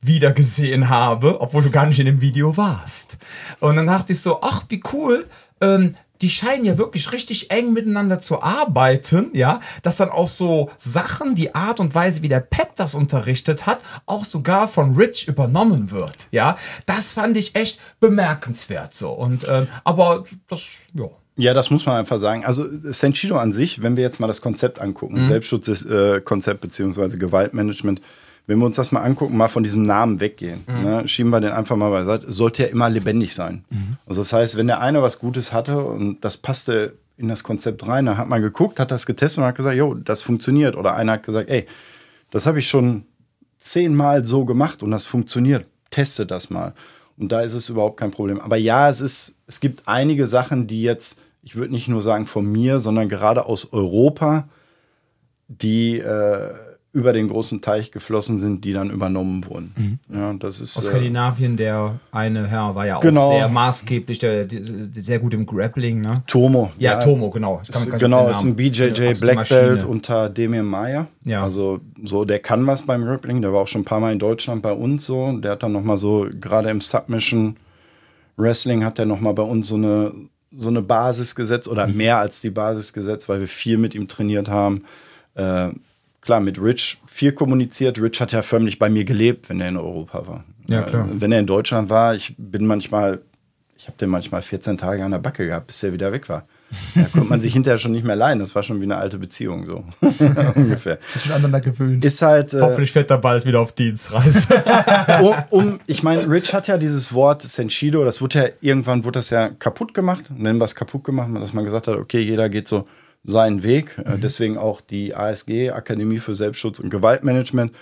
wieder 0.00 0.30
gesehen 0.32 0.88
habe, 0.88 1.40
obwohl 1.40 1.64
du 1.64 1.72
gar 1.72 1.86
nicht 1.86 1.98
in 1.98 2.06
dem 2.06 2.20
Video 2.20 2.56
warst. 2.56 3.18
Und 3.58 3.74
dann 3.74 3.88
dachte 3.88 4.12
ich 4.12 4.20
so, 4.20 4.40
ach, 4.40 4.64
wie 4.68 4.80
cool, 4.92 5.28
ähm, 5.60 5.96
die 6.22 6.30
scheinen 6.30 6.64
ja 6.64 6.78
wirklich 6.78 7.12
richtig 7.12 7.50
eng 7.50 7.72
miteinander 7.72 8.20
zu 8.20 8.42
arbeiten, 8.42 9.30
ja, 9.34 9.60
dass 9.82 9.96
dann 9.96 10.10
auch 10.10 10.28
so 10.28 10.70
Sachen, 10.76 11.34
die 11.34 11.54
Art 11.54 11.80
und 11.80 11.94
Weise, 11.94 12.22
wie 12.22 12.28
der 12.28 12.40
Pet 12.40 12.68
das 12.76 12.94
unterrichtet 12.94 13.66
hat, 13.66 13.80
auch 14.06 14.24
sogar 14.24 14.68
von 14.68 14.96
Rich 14.96 15.28
übernommen 15.28 15.90
wird, 15.90 16.28
ja. 16.30 16.56
Das 16.86 17.14
fand 17.14 17.36
ich 17.36 17.54
echt 17.54 17.80
bemerkenswert 18.00 18.94
so. 18.94 19.10
Und, 19.10 19.46
ähm, 19.48 19.68
aber 19.84 20.24
das, 20.48 20.64
ja. 20.94 21.06
Ja, 21.36 21.54
das 21.54 21.70
muss 21.70 21.86
man 21.86 21.96
einfach 21.96 22.20
sagen. 22.20 22.44
Also 22.44 22.66
Senshido 22.68 23.38
an 23.38 23.52
sich, 23.52 23.82
wenn 23.82 23.96
wir 23.96 24.02
jetzt 24.02 24.20
mal 24.20 24.26
das 24.26 24.42
Konzept 24.42 24.80
angucken, 24.80 25.22
Selbstschutzkonzept 25.22 26.60
beziehungsweise 26.60 27.16
Gewaltmanagement, 27.16 28.02
wenn 28.50 28.58
wir 28.58 28.66
uns 28.66 28.74
das 28.74 28.90
mal 28.90 29.02
angucken, 29.02 29.36
mal 29.36 29.46
von 29.46 29.62
diesem 29.62 29.84
Namen 29.84 30.18
weggehen, 30.18 30.64
ne, 30.66 31.06
schieben 31.06 31.30
wir 31.30 31.40
den 31.40 31.52
einfach 31.52 31.76
mal 31.76 31.90
beiseite, 31.90 32.32
sollte 32.32 32.64
ja 32.64 32.68
immer 32.68 32.90
lebendig 32.90 33.32
sein. 33.32 33.64
Also 34.06 34.22
das 34.22 34.32
heißt, 34.32 34.56
wenn 34.56 34.66
der 34.66 34.80
eine 34.80 35.02
was 35.02 35.20
Gutes 35.20 35.52
hatte 35.52 35.84
und 35.84 36.24
das 36.24 36.36
passte 36.36 36.94
in 37.16 37.28
das 37.28 37.44
Konzept 37.44 37.86
rein, 37.86 38.06
dann 38.06 38.18
hat 38.18 38.28
man 38.28 38.42
geguckt, 38.42 38.80
hat 38.80 38.90
das 38.90 39.06
getestet 39.06 39.38
und 39.38 39.44
hat 39.44 39.54
gesagt, 39.54 39.76
jo, 39.76 39.94
das 39.94 40.20
funktioniert. 40.20 40.74
Oder 40.74 40.96
einer 40.96 41.12
hat 41.12 41.22
gesagt, 41.22 41.48
ey, 41.48 41.64
das 42.32 42.46
habe 42.46 42.58
ich 42.58 42.68
schon 42.68 43.04
zehnmal 43.60 44.24
so 44.24 44.44
gemacht 44.44 44.82
und 44.82 44.90
das 44.90 45.06
funktioniert. 45.06 45.64
Teste 45.90 46.26
das 46.26 46.50
mal. 46.50 46.74
Und 47.16 47.30
da 47.30 47.42
ist 47.42 47.54
es 47.54 47.68
überhaupt 47.68 47.98
kein 47.98 48.10
Problem. 48.10 48.40
Aber 48.40 48.56
ja, 48.56 48.88
es 48.88 49.00
ist, 49.00 49.36
es 49.46 49.60
gibt 49.60 49.86
einige 49.86 50.26
Sachen, 50.26 50.66
die 50.66 50.82
jetzt, 50.82 51.20
ich 51.42 51.54
würde 51.54 51.72
nicht 51.72 51.86
nur 51.86 52.02
sagen 52.02 52.26
von 52.26 52.50
mir, 52.50 52.80
sondern 52.80 53.08
gerade 53.08 53.46
aus 53.46 53.72
Europa, 53.72 54.48
die 55.46 55.98
äh, 55.98 56.54
über 56.92 57.12
den 57.12 57.28
großen 57.28 57.60
Teich 57.60 57.92
geflossen 57.92 58.38
sind, 58.38 58.64
die 58.64 58.72
dann 58.72 58.90
übernommen 58.90 59.44
wurden. 59.46 60.00
Ja, 60.12 60.32
das 60.34 60.60
ist 60.60 60.76
Aus 60.76 60.86
äh, 60.86 60.90
Skandinavien, 60.90 61.56
der 61.56 62.00
eine 62.10 62.48
Herr 62.48 62.74
war 62.74 62.84
ja 62.84 62.96
auch 62.96 63.00
Genau. 63.00 63.30
sehr 63.30 63.48
maßgeblich, 63.48 64.18
der, 64.18 64.44
der, 64.44 64.60
sehr 64.92 65.20
gut 65.20 65.32
im 65.34 65.46
Grappling, 65.46 66.00
ne? 66.00 66.24
Tomo. 66.26 66.72
Ja, 66.78 67.00
Tomo, 67.00 67.30
genau. 67.30 67.62
Ist, 67.68 67.96
genau, 67.98 68.28
ist 68.28 68.42
ein. 68.42 68.56
BJJ 68.56 69.14
Black 69.20 69.48
Belt 69.48 69.84
unter 69.84 70.28
Demir 70.28 70.64
Maya. 70.64 71.06
Ja. 71.24 71.44
Also 71.44 71.80
so, 72.02 72.24
der 72.24 72.40
kann 72.40 72.66
was 72.66 72.82
beim 72.82 73.04
Grappling. 73.04 73.40
Der 73.40 73.52
war 73.52 73.60
auch 73.60 73.68
schon 73.68 73.82
ein 73.82 73.84
paar 73.84 74.00
Mal 74.00 74.12
in 74.12 74.18
Deutschland 74.18 74.60
bei 74.62 74.72
uns 74.72 75.04
so. 75.04 75.30
Der 75.38 75.52
hat 75.52 75.62
dann 75.62 75.70
noch 75.72 75.84
mal 75.84 75.96
so, 75.96 76.26
gerade 76.40 76.70
im 76.70 76.80
Submission 76.80 77.56
Wrestling 78.36 78.84
hat 78.84 78.98
er 78.98 79.06
noch 79.06 79.20
mal 79.20 79.32
bei 79.34 79.42
uns 79.42 79.68
so 79.68 79.76
eine, 79.76 80.12
so 80.56 80.68
eine 80.70 80.82
Basis 80.82 81.34
gesetzt 81.36 81.68
oder 81.68 81.86
Mhm. 81.86 81.96
mehr 81.96 82.18
als 82.18 82.40
die 82.40 82.50
Basis 82.50 82.92
gesetzt, 82.92 83.28
weil 83.28 83.38
wir 83.40 83.48
viel 83.48 83.78
mit 83.78 83.94
ihm 83.94 84.08
trainiert 84.08 84.48
haben. 84.48 84.82
Äh, 85.34 85.68
klar, 86.20 86.40
mit 86.40 86.60
Rich 86.60 87.00
viel 87.06 87.32
kommuniziert. 87.32 88.00
Rich 88.00 88.20
hat 88.20 88.32
ja 88.32 88.42
förmlich 88.42 88.78
bei 88.78 88.88
mir 88.88 89.04
gelebt, 89.04 89.48
wenn 89.48 89.60
er 89.60 89.68
in 89.68 89.76
Europa 89.76 90.26
war. 90.26 90.44
Ja, 90.68 90.82
klar. 90.82 91.08
Äh, 91.08 91.20
Wenn 91.20 91.32
er 91.32 91.40
in 91.40 91.46
Deutschland 91.46 91.90
war, 91.90 92.14
ich 92.14 92.34
bin 92.38 92.66
manchmal, 92.66 93.20
ich 93.76 93.86
habe 93.86 93.96
den 93.96 94.10
manchmal 94.10 94.42
14 94.42 94.78
Tage 94.78 95.04
an 95.04 95.10
der 95.10 95.18
Backe 95.18 95.46
gehabt, 95.46 95.66
bis 95.66 95.82
er 95.82 95.92
wieder 95.92 96.12
weg 96.12 96.28
war. 96.28 96.46
Da 96.94 97.02
konnte 97.04 97.28
man 97.28 97.40
sich 97.40 97.52
hinterher 97.54 97.78
schon 97.78 97.92
nicht 97.92 98.04
mehr 98.04 98.14
leihen. 98.14 98.38
Das 98.38 98.54
war 98.54 98.62
schon 98.62 98.78
wie 98.80 98.84
eine 98.84 98.96
alte 98.96 99.18
Beziehung, 99.18 99.66
so 99.66 99.84
ungefähr. 100.54 100.98
Schon 101.18 101.32
aneinander 101.32 101.60
gewöhnt. 101.60 102.04
Ist 102.04 102.22
halt, 102.22 102.54
äh, 102.54 102.60
Hoffentlich 102.60 102.92
fährt 102.92 103.10
er 103.10 103.18
bald 103.18 103.44
wieder 103.46 103.60
auf 103.60 103.72
Dienstreise. 103.72 104.46
um, 105.22 105.34
um, 105.50 105.80
ich 105.86 106.02
meine, 106.02 106.30
Rich 106.30 106.54
hat 106.54 106.68
ja 106.68 106.78
dieses 106.78 107.12
Wort 107.12 107.42
Senshido, 107.42 108.04
das 108.04 108.20
wurde 108.20 108.38
ja 108.38 108.48
irgendwann 108.60 109.04
wurde 109.04 109.18
das 109.18 109.30
ja 109.30 109.48
kaputt 109.48 109.94
gemacht, 109.94 110.24
nennen 110.36 110.58
wir 110.58 110.66
es 110.66 110.74
kaputt 110.74 111.02
gemacht, 111.04 111.30
dass 111.34 111.52
man 111.52 111.64
gesagt 111.64 111.88
hat, 111.88 111.96
okay, 111.96 112.20
jeder 112.20 112.48
geht 112.48 112.68
so 112.68 112.86
seinen 113.24 113.62
Weg. 113.62 113.98
Äh, 113.98 114.18
Deswegen 114.18 114.58
auch 114.58 114.80
die 114.80 115.14
ASG, 115.14 115.70
Akademie 115.70 116.18
für 116.18 116.34
Selbstschutz 116.34 116.78
und 116.78 116.90
Gewaltmanagement, 116.90 117.72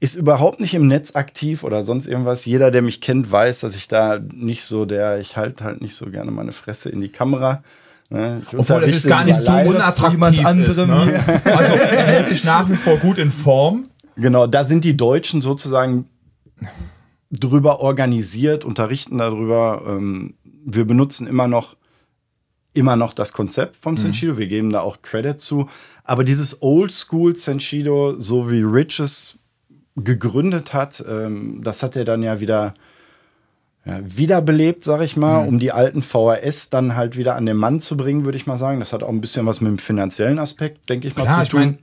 ist 0.00 0.14
überhaupt 0.14 0.60
nicht 0.60 0.74
im 0.74 0.86
Netz 0.86 1.16
aktiv 1.16 1.64
oder 1.64 1.82
sonst 1.82 2.06
irgendwas. 2.06 2.44
Jeder, 2.44 2.70
der 2.70 2.82
mich 2.82 3.00
kennt, 3.00 3.30
weiß, 3.30 3.60
dass 3.60 3.74
ich 3.74 3.88
da 3.88 4.20
nicht 4.32 4.62
so 4.62 4.84
der, 4.84 5.18
ich 5.18 5.36
halte 5.36 5.64
halt 5.64 5.82
nicht 5.82 5.94
so 5.94 6.06
gerne 6.10 6.30
meine 6.30 6.52
Fresse 6.52 6.88
in 6.88 7.00
die 7.00 7.08
Kamera. 7.08 7.64
Ne? 8.08 8.42
Ich 8.46 8.58
Obwohl 8.58 8.82
das 8.82 8.90
ist 8.90 9.06
gar 9.06 9.24
nicht 9.24 9.40
so 9.40 9.50
unattraktiv 9.50 10.12
jemand 10.12 10.38
ist, 10.38 10.46
anderem 10.46 10.90
ne? 10.90 11.24
Also 11.44 11.72
er 11.72 12.06
hält 12.06 12.28
sich 12.28 12.44
nach 12.44 12.68
wie 12.70 12.74
vor 12.74 12.96
gut 12.98 13.18
in 13.18 13.32
Form. 13.32 13.88
Genau, 14.16 14.46
da 14.46 14.64
sind 14.64 14.84
die 14.84 14.96
Deutschen 14.96 15.42
sozusagen 15.42 16.08
drüber 17.30 17.80
organisiert, 17.80 18.64
unterrichten 18.64 19.18
darüber. 19.18 19.82
Ähm, 19.86 20.34
wir 20.64 20.86
benutzen 20.86 21.26
immer 21.26 21.48
noch 21.48 21.76
immer 22.78 22.96
noch 22.96 23.12
das 23.12 23.32
Konzept 23.32 23.76
vom 23.76 23.96
Senshido. 23.96 24.38
Wir 24.38 24.46
geben 24.46 24.70
da 24.70 24.80
auch 24.80 25.02
Credit 25.02 25.40
zu. 25.40 25.68
Aber 26.04 26.24
dieses 26.24 26.62
Oldschool 26.62 27.36
Senshido, 27.36 28.14
so 28.18 28.50
wie 28.50 28.62
Rich 28.62 29.00
es 29.00 29.38
gegründet 29.96 30.72
hat, 30.72 31.04
ähm, 31.08 31.60
das 31.62 31.82
hat 31.82 31.96
er 31.96 32.04
dann 32.04 32.22
ja 32.22 32.40
wieder 32.40 32.74
ja, 33.84 34.00
wiederbelebt, 34.04 34.84
sag 34.84 35.00
ich 35.00 35.16
mal, 35.16 35.46
um 35.46 35.58
die 35.58 35.72
alten 35.72 36.02
VHS 36.02 36.70
dann 36.70 36.94
halt 36.94 37.16
wieder 37.16 37.36
an 37.36 37.46
den 37.46 37.56
Mann 37.56 37.80
zu 37.80 37.96
bringen, 37.96 38.24
würde 38.24 38.36
ich 38.36 38.46
mal 38.46 38.56
sagen. 38.56 38.80
Das 38.80 38.92
hat 38.92 39.02
auch 39.02 39.08
ein 39.08 39.20
bisschen 39.20 39.46
was 39.46 39.60
mit 39.60 39.70
dem 39.70 39.78
finanziellen 39.78 40.38
Aspekt, 40.38 40.88
denke 40.88 41.08
ich 41.08 41.16
mal, 41.16 41.24
Klar, 41.24 41.36
zu 41.36 41.42
ich 41.42 41.48
tun. 41.48 41.60
mein, 41.60 41.78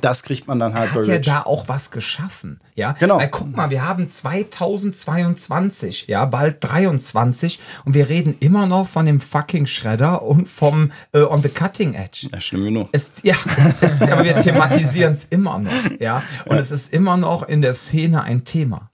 das 0.00 0.22
kriegt 0.22 0.46
man 0.46 0.58
dann 0.58 0.74
halt 0.74 0.90
hat 0.90 1.02
bei 1.02 1.06
ja 1.06 1.14
Rich. 1.16 1.26
da 1.26 1.42
auch 1.42 1.68
was 1.68 1.90
geschaffen, 1.90 2.60
ja. 2.74 2.92
Genau. 2.92 3.18
Weil 3.18 3.28
guck 3.28 3.54
mal, 3.56 3.70
wir 3.70 3.86
haben 3.86 4.08
2022, 4.08 6.06
ja, 6.06 6.24
bald 6.24 6.56
23 6.60 7.60
und 7.84 7.94
wir 7.94 8.08
reden 8.08 8.36
immer 8.40 8.66
noch 8.66 8.88
von 8.88 9.06
dem 9.06 9.20
fucking 9.20 9.66
Shredder 9.66 10.22
und 10.22 10.48
vom 10.48 10.92
äh, 11.12 11.22
On 11.22 11.42
the 11.42 11.48
Cutting 11.48 11.94
Edge. 11.94 12.28
Ja, 12.32 12.40
schlimm 12.40 12.64
genug. 12.64 12.88
Es, 12.92 13.12
ja, 13.22 13.36
ist, 13.80 14.02
aber 14.02 14.24
wir 14.24 14.36
thematisieren 14.36 15.12
es 15.12 15.24
immer 15.24 15.58
noch, 15.58 15.72
ja. 16.00 16.22
Und 16.46 16.56
es 16.56 16.70
ist 16.70 16.92
immer 16.92 17.16
noch 17.16 17.42
in 17.42 17.62
der 17.62 17.74
Szene 17.74 18.22
ein 18.22 18.44
Thema. 18.44 18.90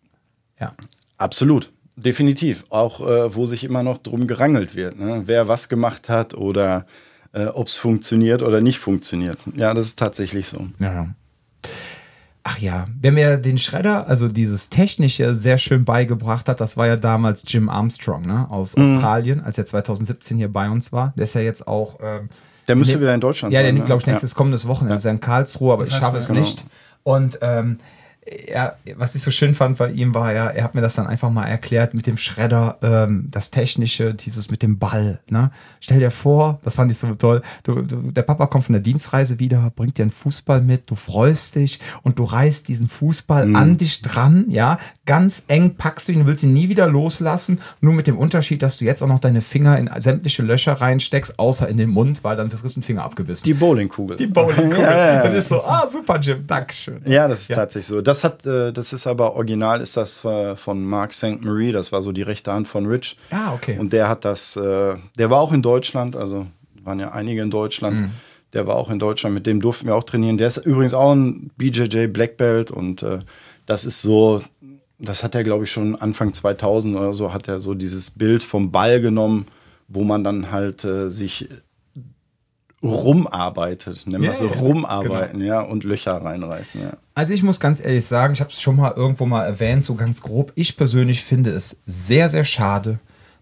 Ja. 0.61 0.74
Absolut, 1.18 1.70
definitiv. 1.96 2.64
Auch 2.70 3.01
äh, 3.01 3.34
wo 3.34 3.46
sich 3.46 3.64
immer 3.64 3.82
noch 3.82 3.98
drum 3.98 4.26
gerangelt 4.26 4.74
wird, 4.74 4.98
ne? 4.98 5.22
wer 5.26 5.48
was 5.48 5.68
gemacht 5.68 6.09
hat 6.09 6.34
oder 6.34 6.86
äh, 7.33 7.47
ob 7.47 7.68
es 7.68 7.76
funktioniert 7.76 8.43
oder 8.43 8.61
nicht 8.61 8.78
funktioniert. 8.78 9.39
Ja, 9.55 9.74
das 9.74 9.87
ist 9.89 9.99
tatsächlich 9.99 10.47
so. 10.47 10.66
Ja. 10.78 11.09
Ach 12.43 12.59
ja, 12.59 12.89
wer 13.01 13.12
mir 13.12 13.37
den 13.37 13.59
Schredder, 13.59 14.09
also 14.09 14.26
dieses 14.26 14.70
Technische, 14.70 15.35
sehr 15.35 15.59
schön 15.59 15.85
beigebracht 15.85 16.49
hat, 16.49 16.61
das 16.61 16.76
war 16.78 16.87
ja 16.87 16.97
damals 16.97 17.45
Jim 17.47 17.68
Armstrong, 17.68 18.22
ne, 18.26 18.47
aus 18.51 18.76
Mhm. 18.76 18.95
Australien, 18.97 19.41
als 19.43 19.59
er 19.59 19.66
2017 19.66 20.39
hier 20.39 20.51
bei 20.51 20.70
uns 20.70 20.91
war. 20.91 21.12
Der 21.16 21.24
ist 21.24 21.35
ja 21.35 21.43
jetzt 21.43 21.68
auch. 21.68 21.99
Ähm, 22.03 22.31
Der 22.66 22.76
müsste 22.76 22.95
ne- 22.95 23.03
wieder 23.03 23.14
in 23.14 23.20
Deutschland 23.20 23.53
ja, 23.53 23.59
sein. 23.59 23.64
der 23.64 23.72
ne? 23.72 23.78
nimmt, 23.81 23.87
glaube 23.87 24.01
ich, 24.01 24.07
nächstes 24.07 24.35
kommendes 24.35 24.66
Wochenende. 24.66 24.97
Ist 24.97 25.05
ja 25.05 25.11
in 25.11 25.20
Karlsruhe, 25.20 25.72
aber 25.74 25.87
ich 25.87 25.93
schaffe 25.93 26.16
es 26.16 26.28
genau. 26.28 26.41
nicht. 26.41 26.64
Und 27.03 27.39
ähm, 27.43 27.78
er, 28.47 28.76
was 28.97 29.14
ich 29.14 29.22
so 29.22 29.31
schön 29.31 29.55
fand 29.55 29.78
bei 29.78 29.91
ihm 29.91 30.14
war 30.14 30.33
ja, 30.33 30.47
er 30.47 30.62
hat 30.64 30.74
mir 30.74 30.81
das 30.81 30.95
dann 30.95 31.07
einfach 31.07 31.31
mal 31.31 31.47
erklärt 31.47 31.95
mit 31.95 32.07
dem 32.07 32.16
Schredder, 32.16 32.78
ähm, 32.83 33.26
das 33.31 33.51
Technische, 33.51 34.14
dieses 34.14 34.51
mit 34.51 34.62
dem 34.62 34.78
Ball. 34.78 35.20
Ne? 35.28 35.51
Stell 35.81 35.99
dir 35.99 36.11
vor, 36.12 36.61
das 36.62 36.76
fand 36.76 36.93
ich 36.93 36.99
so 36.99 37.14
toll. 37.16 37.43
Du, 37.64 37.83
du, 37.83 38.12
der 38.12 38.22
Papa 38.22 38.47
kommt 38.47 38.64
von 38.64 38.72
der 38.74 38.83
Dienstreise 38.83 39.39
wieder, 39.41 39.72
bringt 39.74 39.99
dir 39.99 40.03
einen 40.03 40.11
Fußball 40.12 40.61
mit, 40.61 40.89
du 40.91 40.95
freust 40.95 41.57
dich 41.57 41.81
und 42.03 42.18
du 42.18 42.24
reißt 42.24 42.68
diesen 42.68 42.89
Fußball 42.89 43.47
Mhm. 43.47 43.57
an 43.57 43.78
dich 43.78 44.03
dran, 44.03 44.45
ja, 44.49 44.78
ganz 45.07 45.45
eng 45.49 45.74
packst 45.76 46.09
du 46.09 46.12
ihn, 46.12 46.26
willst 46.26 46.43
ihn 46.45 46.53
nie 46.53 46.68
wieder 46.68 46.87
loslassen, 46.87 47.61
nur 47.81 47.95
mit 47.95 48.07
dem 48.07 48.16
Unterschied, 48.18 48.62
dass 48.62 48.78
du 48.78 48.85
jetzt 48.85 49.03
auch 49.03 49.09
noch 49.09 49.18
deine 49.18 49.41
Finger 49.43 49.76
in 49.78 49.91
sämtliche 49.99 50.43
Löcher 50.43 50.74
reinsteckst, 50.74 51.39
außer 51.39 51.68
in 51.68 51.76
den 51.78 51.91
Mund, 51.91 52.22
weil 52.22 52.37
dann 52.37 52.49
kriegst 52.49 52.64
du 52.76 52.78
einen 52.78 52.83
Finger 52.85 53.03
abgebissen. 53.05 53.45
Die 53.45 53.55
Bowlingkugel. 53.55 54.16
Die 54.16 54.26
Bowlingkugel. 54.26 54.78
Ja, 54.81 54.91
ja, 54.97 55.14
ja. 55.14 55.22
Das 55.24 55.35
ist 55.35 55.49
so, 55.49 55.62
ah, 55.64 55.89
super, 55.91 56.18
Jim, 56.20 56.47
Dankeschön. 56.47 57.01
Ja, 57.07 57.26
das 57.28 57.43
ist 57.43 57.49
tatsächlich 57.49 57.87
so. 57.87 58.01
Das 58.01 58.20
hat, 58.25 58.47
äh, 58.47 58.73
das 58.73 58.93
ist 58.93 59.07
aber 59.07 59.35
original, 59.35 59.81
ist 59.81 59.97
das 59.97 60.25
äh, 60.25 60.57
von 60.57 60.85
Mark 60.85 61.12
St. 61.12 61.41
Marie, 61.43 61.73
das 61.73 61.93
war 61.93 62.03
so 62.03 62.12
die 62.12 62.23
rechte 62.23 62.53
Hand 62.53 62.68
von 62.68 62.87
Rich. 62.87 63.16
Ah, 63.31 63.55
okay. 63.55 63.79
Und 63.79 63.93
der 63.93 64.09
hat 64.09 64.25
das, 64.25 64.57
äh, 64.57 64.97
der 65.18 65.31
war 65.31 65.41
auch 65.41 65.53
in 65.53 65.62
Deutschland, 65.62 66.16
also 66.16 66.47
waren 66.83 66.99
ja 66.99 67.12
einige 67.12 67.43
in 67.43 67.51
Deutschland. 67.51 68.01
Mhm. 68.01 68.11
Der 68.53 68.66
war 68.66 68.77
auch 68.77 68.91
in 68.91 68.99
Deutschland, 68.99 69.35
mit 69.35 69.47
dem 69.47 69.61
durften 69.61 69.87
wir 69.87 69.95
auch 69.95 70.05
trainieren. 70.05 70.37
Der 70.37 70.49
ist 70.49 70.57
übrigens 70.59 70.93
auch 70.93 71.12
ein 71.12 71.51
BJJ 71.57 72.09
Black 72.09 72.37
Belt 72.37 72.73
und 72.73 73.05
das 73.64 73.85
ist 73.85 74.03
so, 74.03 74.43
das 74.99 75.23
hat 75.23 75.37
er 75.37 75.45
glaube 75.45 75.64
ich 75.64 75.71
schon 75.71 75.95
Anfang 75.95 76.35
2000 76.35 76.97
oder 76.97 77.14
so, 77.14 77.33
hat 77.33 77.47
er 77.47 77.61
so 77.61 77.75
dieses 77.75 78.11
Bild 78.11 78.43
vom 78.43 78.73
Ball 78.73 79.01
genommen, 79.01 79.47
wo 79.87 80.03
man 80.03 80.25
dann 80.25 80.51
halt 80.51 80.81
sich 80.81 81.49
rumarbeitet, 82.83 84.07
Ja, 84.07 84.31
es 84.31 84.39
so, 84.39 84.47
rumarbeiten, 84.47 85.45
ja, 85.45 85.61
und 85.61 85.85
Löcher 85.85 86.16
reinreißen, 86.16 86.81
ja. 86.81 86.93
Also 87.14 87.33
ich 87.33 87.43
muss 87.43 87.61
ganz 87.61 87.85
ehrlich 87.85 88.07
sagen, 88.07 88.33
ich 88.33 88.41
habe 88.41 88.51
es 88.51 88.61
schon 88.61 88.76
mal 88.76 88.95
irgendwo 88.97 89.26
mal 89.26 89.45
erwähnt, 89.45 89.85
so 89.85 89.95
ganz 89.95 90.22
grob. 90.22 90.53
Ich 90.55 90.76
persönlich 90.76 91.22
finde 91.22 91.51
es 91.51 91.76
sehr, 91.85 92.31
sehr 92.31 92.45
schade, 92.45 92.99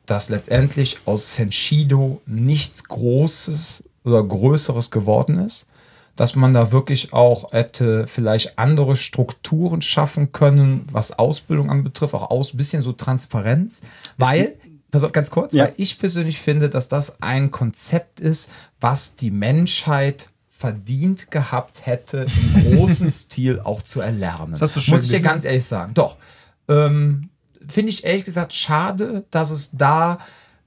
dass 0.07 0.28
letztendlich 0.28 0.99
aus 1.05 1.34
Senshido 1.34 2.20
nichts 2.26 2.84
Großes 2.84 3.84
oder 4.05 4.24
Größeres 4.24 4.91
geworden 4.91 5.39
ist. 5.39 5.66
Dass 6.16 6.34
man 6.34 6.53
da 6.53 6.72
wirklich 6.72 7.12
auch 7.12 7.53
hätte 7.53 8.09
vielleicht 8.09 8.59
andere 8.59 8.97
Strukturen 8.97 9.82
schaffen 9.82 10.32
können, 10.32 10.84
was 10.91 11.16
Ausbildung 11.16 11.70
anbetrifft, 11.70 12.14
auch 12.14 12.30
aus 12.30 12.57
bisschen 12.57 12.82
so 12.82 12.91
Transparenz. 12.93 13.82
Weil, 14.16 14.57
pass 14.91 15.03
auf 15.05 15.12
ganz 15.12 15.30
kurz, 15.30 15.55
Ja. 15.55 15.64
weil 15.64 15.74
ich 15.76 15.99
persönlich 15.99 16.41
finde, 16.41 16.68
dass 16.68 16.89
das 16.89 17.20
ein 17.22 17.51
Konzept 17.51 18.20
ist, 18.20 18.51
was 18.80 19.16
die 19.16 19.30
Menschheit 19.30 20.28
verdient 20.49 21.30
gehabt 21.30 21.86
hätte, 21.86 22.26
im 22.55 22.76
großen 22.76 23.11
Stil 23.11 23.61
auch 23.61 23.82
zu 23.82 24.01
erlernen. 24.01 24.53
Das 24.53 24.62
hast 24.62 24.76
du 24.76 24.80
schön 24.80 24.95
Muss 24.97 25.05
ich 25.05 25.11
dir 25.11 25.20
ganz 25.20 25.45
ehrlich 25.45 25.64
sagen. 25.64 25.95
Doch. 25.95 26.16
Ähm, 26.68 27.28
Finde 27.66 27.91
ich 27.91 28.05
ehrlich 28.05 28.24
gesagt 28.24 28.53
schade, 28.53 29.24
dass 29.30 29.51
es 29.51 29.70
da 29.72 30.18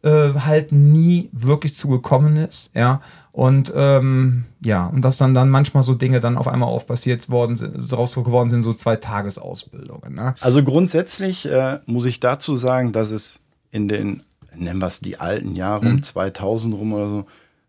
äh, 0.04 0.34
halt 0.34 0.72
nie 0.72 1.30
wirklich 1.32 1.76
zugekommen 1.76 2.38
ist, 2.38 2.72
ja. 2.76 3.02
Und 3.32 3.72
ähm, 3.76 4.46
ja, 4.64 4.88
und 4.88 5.04
dass 5.04 5.18
dann 5.18 5.34
dann 5.34 5.50
manchmal 5.50 5.84
so 5.84 5.94
Dinge 5.94 6.20
dann 6.20 6.38
auf 6.38 6.48
einmal 6.48 6.70
aufpassiert 6.70 7.30
worden 7.30 7.56
sind, 7.56 7.92
daraus 7.92 8.12
so 8.12 8.24
geworden 8.24 8.50
sind, 8.50 8.62
so 8.62 8.74
zwei 8.74 8.98
Tagesausbildungen. 8.98 10.14
Ne? 10.16 10.36
Also 10.42 10.64
grundsätzlich 10.64 11.46
äh, 11.46 11.80
muss 11.86 12.06
ich 12.06 12.20
dazu 12.20 12.56
sagen, 12.58 12.92
dass 12.92 13.12
es 13.12 13.42
in 13.72 13.88
den, 13.88 14.24
nennen 14.56 14.80
wir 14.80 14.88
es 14.88 15.00
die 15.00 15.18
alten 15.18 15.56
Jahre 15.56 15.88
um 15.88 16.04
2000 16.04 16.76
rum 16.76 16.94
oder 16.94 17.10
so, 17.10 17.26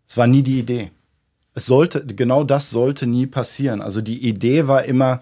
es 0.07 0.17
war 0.17 0.27
nie 0.27 0.43
die 0.43 0.59
Idee. 0.59 0.91
Es 1.55 1.65
sollte, 1.65 2.05
genau 2.05 2.43
das 2.43 2.69
sollte 2.69 3.07
nie 3.07 3.27
passieren. 3.27 3.81
Also 3.81 4.01
die 4.01 4.27
Idee 4.27 4.67
war 4.67 4.83
immer, 4.85 5.21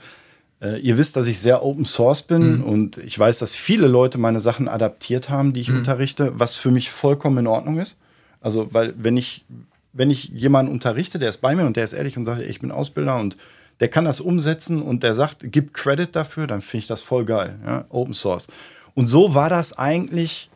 äh, 0.62 0.80
ihr 0.80 0.98
wisst, 0.98 1.16
dass 1.16 1.28
ich 1.28 1.40
sehr 1.40 1.64
Open 1.64 1.86
Source 1.86 2.24
bin 2.24 2.62
und 2.62 2.98
ich 2.98 3.18
weiß, 3.18 3.40
dass 3.40 3.54
viele 3.54 3.88
Leute 3.88 4.18
meine 4.18 4.40
Sachen 4.40 4.68
adaptiert 4.68 5.30
haben, 5.30 5.54
die 5.54 5.62
ich 5.62 5.72
unterrichte, 5.72 6.34
was 6.36 6.58
für 6.58 6.72
mich 6.72 6.90
vollkommen 6.90 7.40
in 7.40 7.48
Ordnung 7.48 7.80
ist. 7.80 8.00
Also, 8.40 8.74
weil 8.74 8.94
wenn 8.98 9.18
ich, 9.18 9.46
wenn 9.94 10.10
ich 10.10 10.30
jemanden 10.30 10.72
unterrichte, 10.72 11.20
der 11.20 11.30
ist 11.30 11.42
bei 11.42 11.56
mir 11.56 11.66
und 11.66 11.76
der 11.76 11.84
ist 11.84 11.94
ehrlich 11.94 12.18
und 12.18 12.26
sagt, 12.26 12.42
ich 12.42 12.60
bin 12.60 12.72
Ausbilder 12.72 13.20
und 13.20 13.38
der 13.82 13.90
kann 13.90 14.06
das 14.06 14.22
umsetzen 14.22 14.82
und 14.82 15.04
der 15.04 15.16
sagt, 15.16 15.52
gibt 15.52 15.74
Credit 15.74 16.16
dafür, 16.16 16.48
dann 16.48 16.62
finde 16.62 16.82
ich 16.84 16.88
das 16.88 17.02
voll 17.02 17.26
geil. 17.26 17.60
Ja? 17.66 17.86
Open 17.90 18.14
Source. 18.14 18.48
Und 18.94 19.08
so 19.08 19.34
war 19.36 19.50
das 19.50 19.78
eigentlich 19.78 20.50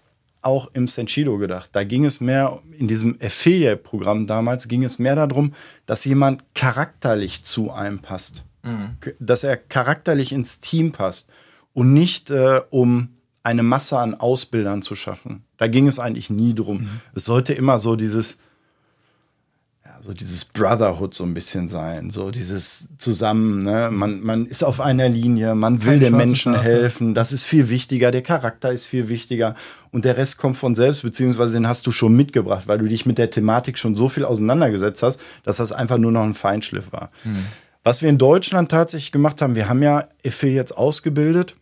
auch 0.45 0.69
im 0.73 0.87
Senshido 0.87 1.37
gedacht. 1.37 1.69
Da 1.73 1.83
ging 1.83 2.05
es 2.05 2.19
mehr, 2.21 2.59
in 2.77 2.87
diesem 2.87 3.17
Affiliate-Programm 3.21 4.27
damals, 4.27 4.67
ging 4.67 4.83
es 4.83 4.99
mehr 4.99 5.15
darum, 5.15 5.53
dass 5.85 6.05
jemand 6.05 6.43
charakterlich 6.53 7.43
zu 7.43 7.71
einem 7.71 7.99
passt. 7.99 8.45
K- 8.99 9.13
Dass 9.19 9.43
er 9.43 9.57
charakterlich 9.57 10.31
ins 10.31 10.59
Team 10.59 10.91
passt 10.91 11.29
und 11.73 11.93
nicht 11.93 12.31
äh, 12.31 12.61
um 12.69 13.09
eine 13.43 13.61
Masse 13.63 13.99
an 13.99 14.15
Ausbildern 14.15 14.81
zu 14.81 14.95
schaffen. 14.95 15.43
Da 15.57 15.67
ging 15.67 15.87
es 15.87 15.99
eigentlich 15.99 16.29
nie 16.31 16.55
drum. 16.55 16.87
Es 17.13 17.25
sollte 17.25 17.53
immer 17.53 17.77
so 17.77 17.95
dieses, 17.95 18.37
ja, 19.85 20.01
so 20.01 20.13
dieses 20.13 20.45
Brotherhood 20.45 21.13
so 21.13 21.23
ein 21.23 21.35
bisschen 21.35 21.67
sein, 21.67 22.09
so 22.09 22.31
dieses 22.31 22.89
zusammen, 22.97 23.61
ne? 23.63 23.89
man, 23.91 24.21
man 24.21 24.47
ist 24.47 24.63
auf 24.63 24.81
einer 24.81 25.07
Linie, 25.07 25.53
man 25.53 25.83
will 25.85 25.99
den 25.99 26.17
Menschen 26.17 26.53
Schafe. 26.53 26.65
helfen, 26.65 27.13
das 27.13 27.31
ist 27.31 27.43
viel 27.43 27.69
wichtiger, 27.69 28.09
der 28.09 28.23
Charakter 28.23 28.71
ist 28.71 28.87
viel 28.87 29.09
wichtiger 29.09 29.53
und 29.91 30.03
der 30.03 30.17
Rest 30.17 30.39
kommt 30.39 30.57
von 30.57 30.73
selbst, 30.73 31.03
beziehungsweise 31.03 31.55
den 31.55 31.67
hast 31.67 31.85
du 31.85 31.91
schon 31.91 32.15
mitgebracht, 32.15 32.67
weil 32.67 32.79
du 32.79 32.85
dich 32.85 33.05
mit 33.05 33.19
der 33.19 33.29
Thematik 33.29 33.77
schon 33.77 33.95
so 33.95 34.09
viel 34.09 34.25
auseinandergesetzt 34.25 35.03
hast, 35.03 35.21
dass 35.43 35.57
das 35.57 35.71
einfach 35.71 35.99
nur 35.99 36.11
noch 36.11 36.23
ein 36.23 36.33
Feinschliff 36.33 36.91
war. 36.91 37.11
Was 37.83 38.01
wir 38.01 38.09
in 38.09 38.17
Deutschland 38.17 38.71
tatsächlich 38.71 39.11
gemacht 39.11 39.39
haben, 39.41 39.53
wir 39.53 39.69
haben 39.69 39.83
ja 39.83 40.07
Affiliates 40.25 40.71
ausgebildet, 40.71 41.55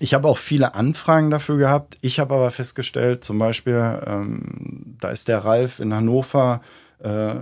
ich 0.00 0.14
habe 0.14 0.28
auch 0.28 0.38
viele 0.38 0.74
Anfragen 0.74 1.30
dafür 1.30 1.58
gehabt. 1.58 1.98
Ich 2.02 2.20
habe 2.20 2.34
aber 2.34 2.50
festgestellt, 2.52 3.24
zum 3.24 3.38
Beispiel, 3.38 4.00
ähm, 4.06 4.96
da 5.00 5.10
ist 5.10 5.26
der 5.26 5.44
Ralf 5.44 5.80
in 5.80 5.92
Hannover. 5.92 6.60
Äh, 7.00 7.36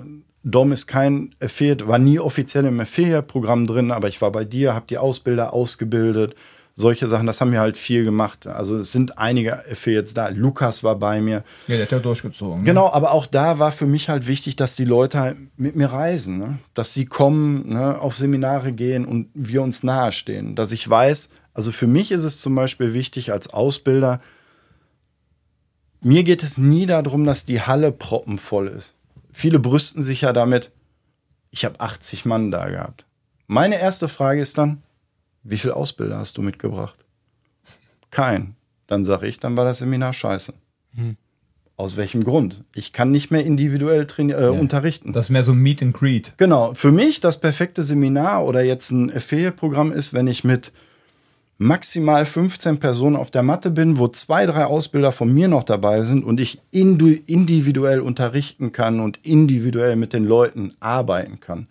Dom 0.48 0.70
ist 0.70 0.86
kein 0.86 1.34
Affiliate, 1.40 1.88
war 1.88 1.98
nie 1.98 2.20
offiziell 2.20 2.66
im 2.66 2.78
Affiliate-Programm 2.78 3.66
drin, 3.66 3.90
aber 3.90 4.07
ich 4.07 4.22
war 4.22 4.30
bei 4.30 4.44
dir, 4.44 4.74
habe 4.74 4.86
die 4.88 4.96
Ausbilder 4.96 5.52
ausgebildet. 5.52 6.36
Solche 6.72 7.09
Sachen, 7.09 7.26
das 7.26 7.40
haben 7.40 7.52
wir 7.52 7.61
halt 7.61 7.76
viel 7.78 8.04
gemacht. 8.04 8.46
Also 8.46 8.76
es 8.76 8.92
sind 8.92 9.18
einige 9.18 9.59
Affiliates 9.59 10.14
da. 10.14 10.28
Lukas 10.28 10.84
war 10.84 10.94
bei 10.96 11.20
mir. 11.20 11.42
Ja, 11.66 11.76
der 11.76 11.86
hat 11.86 11.92
ja 11.92 11.98
durchgezogen. 11.98 12.59
ne? 12.59 12.64
Genau, 12.64 12.90
aber 12.92 13.12
auch 13.12 13.26
da 13.26 13.59
war 13.59 13.72
für 13.72 13.86
mich 13.86 14.09
halt 14.09 14.26
wichtig, 14.28 14.57
dass 14.57 14.76
die 14.76 14.84
Leute 14.84 15.18
halt 15.18 15.36
mit 15.57 15.74
mir 15.74 15.90
reisen, 15.90 16.38
ne? 16.38 16.59
dass 16.74 16.92
sie 16.92 17.07
kommen, 17.07 17.70
ne? 17.70 17.98
auf 17.98 18.16
Seminare 18.16 18.72
gehen 18.72 19.04
und 19.07 19.30
wir 19.34 19.62
uns 19.62 19.82
nahestehen. 19.82 20.54
Dass 20.54 20.70
ich 20.70 20.88
weiß, 20.88 21.30
also 21.54 21.72
für 21.72 21.86
mich 21.86 22.12
ist 22.12 22.24
es 22.24 22.38
zum 22.40 22.54
Beispiel 22.54 22.92
wichtig 22.92 23.32
als 23.32 23.48
Ausbilder, 23.48 24.20
mir 26.02 26.22
geht 26.22 26.42
es 26.42 26.59
nie 26.59 26.84
darum, 26.84 27.24
dass 27.24 27.46
die 27.46 27.62
Halle 27.62 27.90
proppenvoll 27.90 28.68
ist. 28.68 28.95
Viele 29.39 29.59
brüsten 29.59 30.03
sich 30.03 30.22
ja 30.22 30.32
damit, 30.32 30.72
ich 31.51 31.66
habe 31.66 31.78
80 31.78 32.24
Mann 32.24 32.51
da 32.51 32.70
gehabt. 32.70 33.05
Meine 33.47 33.78
erste 33.78 34.09
Frage 34.09 34.41
ist 34.41 34.57
dann, 34.57 34.82
wie 35.43 35.59
viele 35.59 35.76
Ausbilder 35.76 36.16
hast 36.16 36.39
du 36.39 36.43
mitgebracht? 36.43 36.97
Kein. 38.11 38.57
Dann 38.87 39.05
sage 39.05 39.26
ich, 39.26 39.39
dann 39.39 39.55
war 39.55 39.66
das 39.66 39.80
Seminar 39.80 40.14
scheiße. 40.14 40.55
Aus 41.76 41.99
welchem 41.99 42.24
Grund? 42.24 42.64
Ich 42.74 42.95
kann 42.95 43.11
nicht 43.11 43.30
mehr 43.30 43.45
individuell 43.45 44.07
äh, 44.16 44.49
unterrichten. 44.49 45.12
Das 45.12 45.26
ist 45.26 45.30
mehr 45.30 45.43
so 45.43 45.53
ein 45.53 45.59
Meet 45.59 45.82
and 45.82 45.95
Greet. 45.95 46.32
Genau. 46.39 46.72
Für 46.72 46.91
mich 46.91 47.20
das 47.20 47.39
perfekte 47.39 47.82
Seminar 47.82 48.47
oder 48.47 48.64
jetzt 48.64 48.91
ein 48.91 49.14
Affiliate-Programm 49.14 49.93
ist, 49.93 50.14
wenn 50.14 50.28
ich 50.28 50.45
mit 50.45 50.72
maximal 51.59 52.24
15 52.26 52.78
Personen 52.78 53.16
auf 53.16 53.30
der 53.30 53.42
Matte 53.42 53.70
bin, 53.70 53.98
wo 53.98 54.09
zwei, 54.09 54.46
drei 54.46 54.66
Ausbilder 54.66 55.12
von 55.12 55.32
mir 55.32 55.48
noch 55.48 55.64
dabei 55.64 56.02
sind 56.02 56.24
und 56.24 56.38
ich 56.38 56.61
individuell 56.70 58.00
unterrichten 58.00 58.72
kann 58.72 59.00
und 59.00 59.18
individuell 59.22 59.96
mit 59.96 60.12
den 60.12 60.24
Leuten 60.24 60.74
arbeiten 60.80 61.40
kann. 61.40 61.66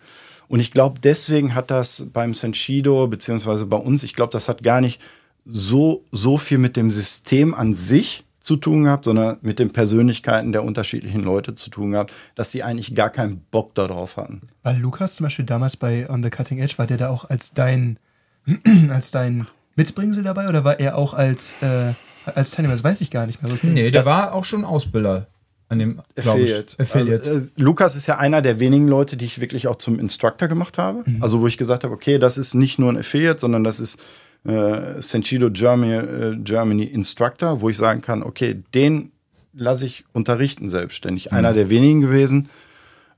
Und 0.48 0.60
ich 0.60 0.72
glaube, 0.72 1.00
deswegen 1.02 1.54
hat 1.54 1.70
das 1.70 2.08
beim 2.12 2.34
Senshido, 2.34 3.06
beziehungsweise 3.08 3.66
bei 3.66 3.76
uns, 3.76 4.02
ich 4.02 4.14
glaube, 4.14 4.32
das 4.32 4.48
hat 4.48 4.62
gar 4.62 4.80
nicht 4.80 5.00
so, 5.44 6.04
so 6.12 6.38
viel 6.38 6.58
mit 6.58 6.76
dem 6.76 6.90
System 6.90 7.54
an 7.54 7.74
sich 7.74 8.24
zu 8.40 8.56
tun 8.56 8.84
gehabt, 8.84 9.04
sondern 9.04 9.38
mit 9.40 9.58
den 9.58 9.72
Persönlichkeiten 9.72 10.52
der 10.52 10.62
unterschiedlichen 10.62 11.22
Leute 11.22 11.56
zu 11.56 11.68
tun 11.68 11.92
gehabt, 11.92 12.12
dass 12.36 12.52
sie 12.52 12.62
eigentlich 12.62 12.94
gar 12.94 13.10
keinen 13.10 13.40
Bock 13.50 13.74
darauf 13.74 14.16
hatten. 14.16 14.42
War 14.62 14.72
Lukas 14.74 15.16
zum 15.16 15.24
Beispiel 15.24 15.44
damals 15.44 15.76
bei 15.76 16.08
On 16.08 16.22
the 16.22 16.30
Cutting 16.30 16.58
Edge, 16.58 16.74
war 16.76 16.86
der 16.86 16.96
da 16.96 17.08
auch 17.08 17.28
als 17.28 17.54
dein, 17.54 17.98
als 18.88 19.10
dein 19.10 19.48
Mitbringsel 19.76 20.22
dabei 20.22 20.48
oder 20.48 20.64
war 20.64 20.80
er 20.80 20.96
auch 20.96 21.14
als, 21.14 21.56
äh, 21.62 21.92
als 22.24 22.50
Teilnehmer? 22.50 22.74
Das 22.74 22.84
weiß 22.84 23.00
ich 23.02 23.10
gar 23.10 23.26
nicht 23.26 23.42
mehr. 23.42 23.52
Okay. 23.52 23.68
Nee, 23.68 23.82
der 23.84 23.92
das 23.92 24.06
war 24.06 24.32
auch 24.32 24.44
schon 24.44 24.64
Ausbilder 24.64 25.28
an 25.68 25.78
dem 25.78 26.00
Affiliate. 26.16 26.78
Affiliate. 26.78 27.24
Also, 27.28 27.46
äh, 27.46 27.48
Lukas 27.56 27.96
ist 27.96 28.06
ja 28.06 28.18
einer 28.18 28.40
der 28.40 28.60
wenigen 28.60 28.88
Leute, 28.88 29.16
die 29.16 29.24
ich 29.24 29.40
wirklich 29.40 29.68
auch 29.68 29.76
zum 29.76 29.98
Instructor 29.98 30.48
gemacht 30.48 30.78
habe. 30.78 31.02
Mhm. 31.04 31.22
Also 31.22 31.40
wo 31.40 31.46
ich 31.46 31.58
gesagt 31.58 31.84
habe, 31.84 31.92
okay, 31.92 32.18
das 32.18 32.38
ist 32.38 32.54
nicht 32.54 32.78
nur 32.78 32.90
ein 32.90 32.98
Affiliate, 32.98 33.40
sondern 33.40 33.64
das 33.64 33.80
ist 33.80 34.00
äh, 34.44 35.00
Senshido 35.00 35.50
Germany, 35.50 35.94
äh, 35.94 36.36
Germany 36.36 36.84
Instructor, 36.84 37.60
wo 37.60 37.68
ich 37.68 37.76
sagen 37.76 38.00
kann, 38.00 38.22
okay, 38.22 38.62
den 38.74 39.10
lasse 39.52 39.86
ich 39.86 40.04
unterrichten 40.12 40.68
selbstständig. 40.68 41.30
Mhm. 41.30 41.36
Einer 41.36 41.52
der 41.52 41.68
wenigen 41.68 42.00
gewesen. 42.00 42.48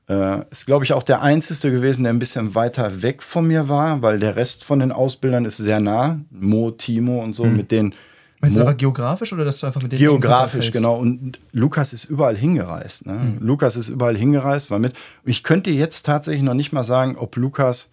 Äh, 0.08 0.40
ist, 0.50 0.64
glaube 0.64 0.84
ich, 0.84 0.94
auch 0.94 1.02
der 1.02 1.20
einzige 1.20 1.70
gewesen, 1.70 2.04
der 2.04 2.12
ein 2.12 2.18
bisschen 2.18 2.54
weiter 2.54 3.02
weg 3.02 3.22
von 3.22 3.46
mir 3.46 3.68
war, 3.68 4.00
weil 4.00 4.18
der 4.18 4.36
Rest 4.36 4.64
von 4.64 4.78
den 4.78 4.90
Ausbildern 4.90 5.44
ist 5.44 5.58
sehr 5.58 5.80
nah. 5.80 6.18
Mo, 6.30 6.70
Timo 6.70 7.22
und 7.22 7.34
so, 7.34 7.44
mhm. 7.44 7.56
mit 7.56 7.70
denen. 7.70 7.94
Meinst 8.40 8.56
du 8.56 8.60
einfach 8.60 8.76
geografisch 8.76 9.32
oder 9.32 9.44
dass 9.44 9.58
du 9.58 9.66
einfach 9.66 9.82
mit 9.82 9.92
denen 9.92 9.98
Geografisch, 9.98 10.70
genau. 10.70 10.96
Und 10.96 11.40
Lukas 11.52 11.92
ist 11.92 12.04
überall 12.04 12.36
hingereist. 12.36 13.04
Ne? 13.04 13.14
Mhm. 13.14 13.46
Lukas 13.46 13.76
ist 13.76 13.88
überall 13.88 14.16
hingereist, 14.16 14.70
war 14.70 14.78
mit. 14.78 14.94
Ich 15.24 15.42
könnte 15.42 15.70
jetzt 15.70 16.06
tatsächlich 16.06 16.42
noch 16.42 16.54
nicht 16.54 16.72
mal 16.72 16.84
sagen, 16.84 17.16
ob 17.18 17.36
Lukas 17.36 17.90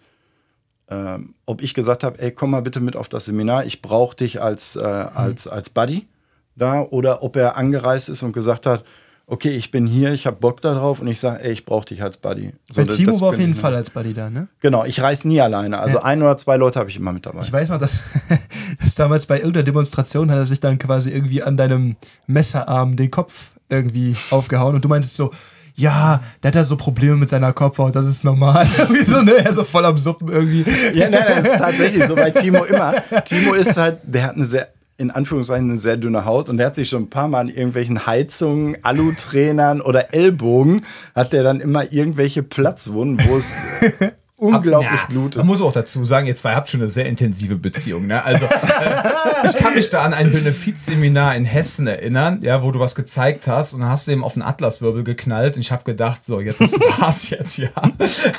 ähm, 0.88 1.34
ob 1.46 1.62
ich 1.62 1.74
gesagt 1.74 2.04
habe, 2.04 2.20
ey, 2.20 2.30
komm 2.30 2.52
mal 2.52 2.62
bitte 2.62 2.80
mit 2.80 2.96
auf 2.96 3.08
das 3.08 3.24
Seminar, 3.24 3.64
ich 3.64 3.82
brauche 3.82 4.14
dich 4.14 4.40
als, 4.40 4.76
äh, 4.76 4.80
als, 4.80 5.48
als 5.48 5.70
Buddy 5.70 6.06
da, 6.54 6.82
oder 6.82 7.22
ob 7.22 7.34
er 7.36 7.56
angereist 7.56 8.08
ist 8.08 8.22
und 8.22 8.32
gesagt 8.32 8.66
hat, 8.66 8.84
okay, 9.28 9.50
ich 9.50 9.70
bin 9.70 9.86
hier, 9.86 10.12
ich 10.12 10.26
habe 10.26 10.36
Bock 10.36 10.60
darauf 10.60 11.00
und 11.00 11.08
ich 11.08 11.18
sage, 11.18 11.42
ey, 11.44 11.52
ich 11.52 11.64
brauche 11.64 11.86
dich 11.86 12.02
als 12.02 12.18
Buddy. 12.18 12.52
So, 12.68 12.74
Bei 12.74 12.84
Timo 12.84 13.20
war 13.20 13.30
auf 13.30 13.38
jeden 13.38 13.54
Fall 13.54 13.74
als 13.74 13.90
Buddy 13.90 14.14
da, 14.14 14.30
ne? 14.30 14.48
Genau, 14.60 14.84
ich 14.84 15.00
reise 15.02 15.26
nie 15.26 15.40
alleine. 15.40 15.78
Also 15.78 15.98
ja. 15.98 16.04
ein 16.04 16.22
oder 16.22 16.36
zwei 16.36 16.56
Leute 16.56 16.78
habe 16.78 16.90
ich 16.90 16.96
immer 16.96 17.12
mit 17.12 17.26
dabei. 17.26 17.40
Ich 17.42 17.52
weiß 17.52 17.70
noch, 17.70 17.78
dass, 17.78 18.00
dass 18.80 18.94
damals 18.94 19.26
bei 19.26 19.38
irgendeiner 19.38 19.64
Demonstration 19.64 20.30
hat 20.30 20.38
er 20.38 20.46
sich 20.46 20.60
dann 20.60 20.78
quasi 20.78 21.10
irgendwie 21.10 21.42
an 21.42 21.56
deinem 21.56 21.96
Messerarm 22.26 22.96
den 22.96 23.10
Kopf 23.10 23.50
irgendwie 23.68 24.14
aufgehauen 24.30 24.76
und 24.76 24.84
du 24.84 24.88
meintest 24.88 25.16
so, 25.16 25.32
ja, 25.74 26.22
der 26.42 26.48
hat 26.48 26.54
ja 26.54 26.64
so 26.64 26.76
Probleme 26.76 27.16
mit 27.16 27.28
seiner 27.28 27.52
Kopfhaut, 27.52 27.94
das 27.94 28.06
ist 28.06 28.24
normal. 28.24 28.66
irgendwie 28.78 29.04
so, 29.04 29.20
ne? 29.20 29.36
Er 29.38 29.50
ist 29.50 29.56
so 29.56 29.64
voll 29.64 29.84
am 29.84 29.98
Suppen 29.98 30.28
irgendwie. 30.28 30.64
Ja, 30.94 31.10
nein, 31.10 31.20
nein, 31.26 31.42
das 31.42 31.48
ist 31.48 31.58
tatsächlich 31.58 32.04
so 32.04 32.14
bei 32.14 32.30
Timo 32.30 32.64
immer. 32.64 32.94
Timo 33.24 33.52
ist 33.52 33.76
halt, 33.76 33.98
der 34.04 34.22
hat 34.22 34.36
eine 34.36 34.46
sehr, 34.46 34.68
in 34.98 35.10
Anführungszeichen 35.10 35.70
eine 35.70 35.78
sehr 35.78 35.96
dünne 35.96 36.24
Haut 36.24 36.48
und 36.48 36.56
der 36.56 36.66
hat 36.66 36.74
sich 36.76 36.88
schon 36.88 37.04
ein 37.04 37.10
paar 37.10 37.28
Mal 37.28 37.40
an 37.40 37.48
irgendwelchen 37.48 38.06
Heizungen, 38.06 38.76
Alutrainern 38.82 39.80
oder 39.80 40.14
Ellbogen, 40.14 40.82
hat 41.14 41.32
der 41.32 41.42
dann 41.42 41.60
immer 41.60 41.92
irgendwelche 41.92 42.42
Platzwunden, 42.42 43.26
wo 43.28 43.36
es 43.36 43.54
unglaublich 44.38 45.02
Hab, 45.02 45.08
blutet. 45.08 45.38
Man 45.38 45.46
muss 45.46 45.60
auch 45.60 45.72
dazu 45.72 46.04
sagen, 46.04 46.26
ihr 46.26 46.34
zwei 46.34 46.54
habt 46.54 46.68
schon 46.68 46.80
eine 46.80 46.90
sehr 46.90 47.06
intensive 47.06 47.56
Beziehung. 47.56 48.06
Ne? 48.06 48.22
Also 48.22 48.44
äh, 48.44 49.46
ich 49.46 49.56
kann 49.56 49.74
mich 49.74 49.90
da 49.90 50.02
an 50.02 50.14
ein 50.14 50.30
Benefizseminar 50.30 51.36
in 51.36 51.44
Hessen 51.44 51.86
erinnern, 51.86 52.40
ja, 52.42 52.62
wo 52.62 52.70
du 52.70 52.80
was 52.80 52.94
gezeigt 52.94 53.48
hast 53.48 53.72
und 53.72 53.80
dann 53.80 53.88
hast 53.88 54.06
du 54.06 54.12
eben 54.12 54.24
auf 54.24 54.34
den 54.34 54.42
Atlaswirbel 54.42 55.04
geknallt 55.04 55.56
und 55.56 55.62
ich 55.62 55.72
habe 55.72 55.84
gedacht, 55.84 56.24
so 56.24 56.40
jetzt 56.40 56.60
war's 57.00 57.30
jetzt 57.30 57.56
ja. 57.58 57.70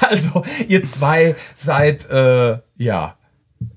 Also 0.10 0.44
ihr 0.68 0.84
zwei 0.86 1.36
seid 1.56 2.10
äh, 2.10 2.58
ja 2.78 3.17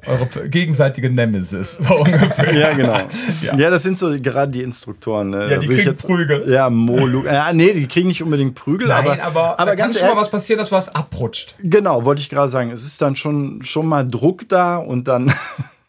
eure 0.06 0.48
gegenseitige 0.48 1.10
Nemesis, 1.10 1.78
so 1.78 2.00
ungefähr. 2.00 2.54
ja, 2.54 2.72
genau. 2.72 2.98
Ja. 3.42 3.56
ja. 3.56 3.70
das 3.70 3.82
sind 3.82 3.98
so 3.98 4.14
gerade 4.20 4.52
die 4.52 4.62
Instruktoren. 4.62 5.30
Ne? 5.30 5.50
Ja, 5.50 5.58
die 5.58 5.66
kriegen 5.66 5.88
jetzt, 5.88 6.06
Prügel. 6.06 6.50
Ja, 6.50 6.68
Mo, 6.68 7.06
Lu 7.06 7.24
ja, 7.24 7.52
nee, 7.52 7.72
die 7.72 7.86
kriegen 7.86 8.08
nicht 8.08 8.22
unbedingt 8.22 8.54
Prügel, 8.54 8.88
Nein, 8.88 9.06
aber, 9.06 9.22
aber, 9.22 9.60
aber 9.60 9.76
ganz 9.76 9.98
schon 9.98 10.08
mal 10.08 10.16
was 10.16 10.30
passieren, 10.30 10.58
dass 10.58 10.72
was 10.72 10.94
abrutscht. 10.94 11.54
Genau, 11.62 12.04
wollte 12.04 12.20
ich 12.20 12.28
gerade 12.28 12.50
sagen. 12.50 12.70
Es 12.70 12.84
ist 12.84 13.00
dann 13.00 13.16
schon, 13.16 13.62
schon 13.62 13.86
mal 13.86 14.06
Druck 14.06 14.48
da 14.48 14.76
und 14.76 15.08
dann 15.08 15.32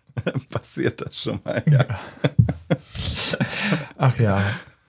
passiert 0.49 1.01
das 1.01 1.21
schon 1.21 1.39
mal. 1.43 1.63
Ja. 1.69 1.85
Ach 3.97 4.17
ja. 4.19 4.41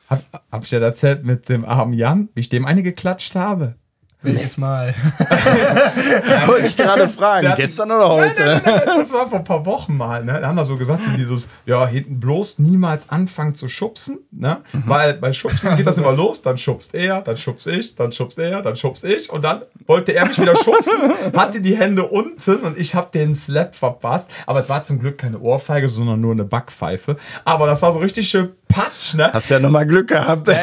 Hab, 0.09 0.23
hab 0.51 0.65
ich 0.65 0.71
ja 0.71 0.79
erzählt 0.79 1.25
mit 1.25 1.49
dem 1.49 1.65
armen 1.65 1.95
Jan, 1.95 2.29
wie 2.35 2.41
ich 2.41 2.49
dem 2.49 2.67
eine 2.67 2.83
geklatscht 2.83 3.35
habe? 3.35 3.77
Welches 4.23 4.57
Mal? 4.57 4.95
Wollte 6.47 6.67
ich 6.67 6.77
gerade 6.77 7.09
fragen. 7.09 7.49
Hatten, 7.49 7.61
Gestern 7.61 7.91
oder 7.91 8.09
heute? 8.09 8.41
Nein, 8.41 8.61
nein, 8.65 8.83
nein, 8.87 8.99
das 8.99 9.13
war 9.13 9.29
vor 9.29 9.39
ein 9.39 9.45
paar 9.45 9.67
Wochen 9.67 9.97
mal. 9.97 10.25
Ne? 10.25 10.39
Da 10.41 10.47
haben 10.47 10.55
wir 10.55 10.65
so 10.65 10.77
gesagt, 10.77 11.05
so 11.05 11.11
dieses, 11.11 11.49
ja, 11.67 11.87
hinten 11.87 12.21
bloß 12.21 12.61
niemals 12.61 13.09
anfangen 13.09 13.55
zu 13.55 13.67
schubsen. 13.67 14.21
Ne? 14.31 14.59
Mhm. 14.73 14.83
Weil 14.87 15.15
bei 15.15 15.33
Schubsen 15.33 15.77
geht 15.77 15.87
das 15.87 15.99
immer 15.99 16.13
los. 16.13 16.43
Dann 16.43 16.57
schubst 16.57 16.95
er, 16.95 17.23
dann 17.23 17.37
schubst 17.37 17.67
ich, 17.67 17.97
dann 17.97 18.13
schubst 18.13 18.39
er, 18.39 18.63
dann 18.63 18.77
schubst 18.77 19.05
ich. 19.05 19.29
Und 19.29 19.45
dann 19.45 19.63
wollte 19.87 20.13
er 20.13 20.27
mich 20.27 20.41
wieder 20.41 20.55
schubsen, 20.55 21.13
hatte 21.37 21.61
die 21.61 21.77
Hände 21.77 22.05
unten 22.05 22.57
und 22.65 22.79
ich 22.79 22.95
habe 22.95 23.09
den 23.13 23.35
Slap 23.35 23.75
verpasst. 23.75 24.31
Aber 24.47 24.63
es 24.63 24.69
war 24.69 24.85
zum 24.85 25.01
Glück 25.01 25.19
keine 25.19 25.39
Ohrfeige, 25.41 25.89
sondern 25.89 26.21
nur 26.21 26.33
eine 26.33 26.45
Backpfeife. 26.45 27.17
Aber 27.45 27.67
das 27.67 27.83
war 27.83 27.93
so 27.93 27.99
richtig 27.99 28.29
schön 28.29 28.51
Patsch, 28.73 29.15
ne? 29.15 29.31
Hast 29.33 29.51
ja 29.51 29.59
nochmal 29.59 29.87
Glück 29.87 30.09
gehabt. 30.09 30.49
Ja, 30.49 30.55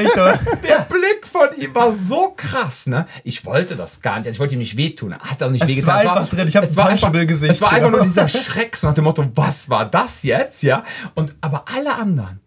ja, 0.00 0.08
so. 0.08 0.24
Der 0.66 0.86
Blick 0.88 1.17
von 1.28 1.48
ihm 1.56 1.74
war 1.74 1.92
so 1.92 2.32
krass, 2.36 2.86
ne? 2.86 3.06
Ich 3.24 3.44
wollte 3.44 3.76
das 3.76 4.02
gar 4.02 4.18
nicht. 4.18 4.28
Ich 4.28 4.40
wollte 4.40 4.54
ihm 4.54 4.60
nicht 4.60 4.76
wehtun. 4.76 5.12
Er 5.12 5.18
hat 5.20 5.42
auch 5.42 5.50
nicht 5.50 5.66
wehgetan. 5.66 5.98
Es 5.98 6.04
war 6.04 6.16
einfach 6.16 6.28
drin. 6.28 6.48
Ich 6.48 6.56
habe 6.56 6.66
ein 6.66 6.74
Punchable 6.74 7.26
gesehen. 7.26 7.50
Es 7.50 7.60
war 7.60 7.72
einfach 7.72 7.90
nur 7.90 8.02
dieser 8.02 8.28
Schreck, 8.28 8.76
so 8.76 8.88
nach 8.88 8.94
dem 8.94 9.04
Motto, 9.04 9.24
was 9.34 9.70
war 9.70 9.84
das 9.86 10.22
jetzt, 10.22 10.62
ja? 10.62 10.84
Und, 11.14 11.34
aber 11.40 11.64
alle 11.74 11.94
anderen, 11.94 12.40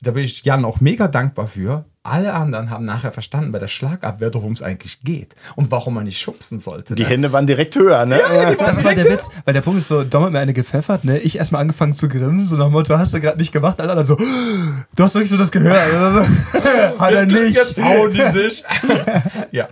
da 0.00 0.12
bin 0.12 0.24
ich 0.24 0.44
Jan 0.44 0.64
auch 0.64 0.80
mega 0.80 1.08
dankbar 1.08 1.46
für, 1.46 1.84
alle 2.06 2.34
anderen 2.34 2.70
haben 2.70 2.84
nachher 2.84 3.12
verstanden 3.12 3.52
bei 3.52 3.58
der 3.58 3.68
Schlagabwehr, 3.68 4.32
worum 4.32 4.52
es 4.52 4.62
eigentlich 4.62 5.00
geht 5.00 5.34
und 5.56 5.70
warum 5.70 5.94
man 5.94 6.04
nicht 6.04 6.20
schubsen 6.20 6.58
sollte. 6.58 6.94
Die 6.94 7.02
ne? 7.02 7.08
Hände 7.08 7.32
waren 7.32 7.46
direkt 7.46 7.74
höher, 7.76 8.06
ne? 8.06 8.20
Ja, 8.32 8.54
das 8.54 8.84
war 8.84 8.94
der 8.94 9.10
Witz, 9.10 9.28
weil 9.44 9.54
der 9.54 9.60
Punkt 9.60 9.80
ist 9.80 9.88
so, 9.88 10.04
Dom 10.04 10.24
hat 10.24 10.32
mir 10.32 10.38
eine 10.38 10.52
gepfeffert, 10.52 11.04
ne? 11.04 11.18
Ich 11.18 11.36
erstmal 11.36 11.62
angefangen 11.62 11.94
zu 11.94 12.08
grinsen, 12.08 12.46
so 12.46 12.56
nach 12.56 12.66
dem 12.66 12.72
Motto, 12.72 12.96
hast 12.96 13.12
du 13.12 13.20
gerade 13.20 13.38
nicht 13.38 13.52
gemacht, 13.52 13.80
alle 13.80 13.90
anderen 13.90 14.06
so, 14.06 14.16
du 14.16 15.02
hast 15.02 15.14
wirklich 15.14 15.30
so 15.30 15.36
das 15.36 15.50
gehört. 15.50 15.76
Also, 15.96 16.20
hat 16.98 17.12
er 17.12 17.26
nicht. 17.26 17.56
Jetzt 17.56 17.82
hauen 17.82 18.12
die 18.12 18.22
sich. 18.30 18.64
ja. 19.50 19.68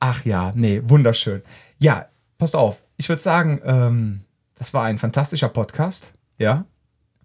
Ach 0.00 0.24
ja, 0.24 0.52
nee, 0.54 0.82
wunderschön. 0.84 1.42
Ja, 1.78 2.06
passt 2.38 2.56
auf. 2.56 2.82
Ich 2.96 3.08
würde 3.08 3.22
sagen, 3.22 3.60
ähm, 3.64 4.20
das 4.56 4.74
war 4.74 4.84
ein 4.84 4.98
fantastischer 4.98 5.48
Podcast. 5.48 6.12
Ja, 6.38 6.64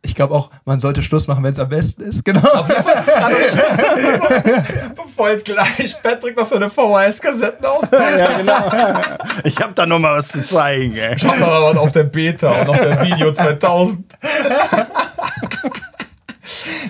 ich 0.01 0.15
glaube 0.15 0.33
auch, 0.35 0.51
man 0.65 0.79
sollte 0.79 1.01
Schluss 1.01 1.27
machen, 1.27 1.43
wenn 1.43 1.53
es 1.53 1.59
am 1.59 1.69
besten 1.69 2.03
ist. 2.03 2.23
Genau. 2.23 2.41
Auf 2.41 2.69
jeden 2.69 2.83
Fall 2.83 3.01
ist 3.01 3.07
gerade 3.07 3.35
Schluss. 3.35 4.93
Bevor 4.95 5.29
jetzt 5.29 5.45
gleich 5.45 5.95
Patrick 6.01 6.37
noch 6.37 6.45
seine 6.45 6.69
VHS-Kassetten 6.69 7.65
auspackt. 7.65 8.19
Ja, 8.19 8.37
genau. 8.37 9.01
Ich 9.43 9.57
habe 9.59 9.73
da 9.73 9.85
noch 9.85 9.99
mal 9.99 10.17
was 10.17 10.29
zu 10.29 10.43
zeigen. 10.43 10.95
Ey. 10.95 11.17
Habe 11.17 11.39
noch 11.39 11.47
was 11.47 11.77
auf 11.77 11.91
der 11.91 12.03
Beta 12.03 12.61
und 12.61 12.69
auf 12.69 12.79
der 12.79 13.01
Video 13.01 13.33
2000. 13.33 14.15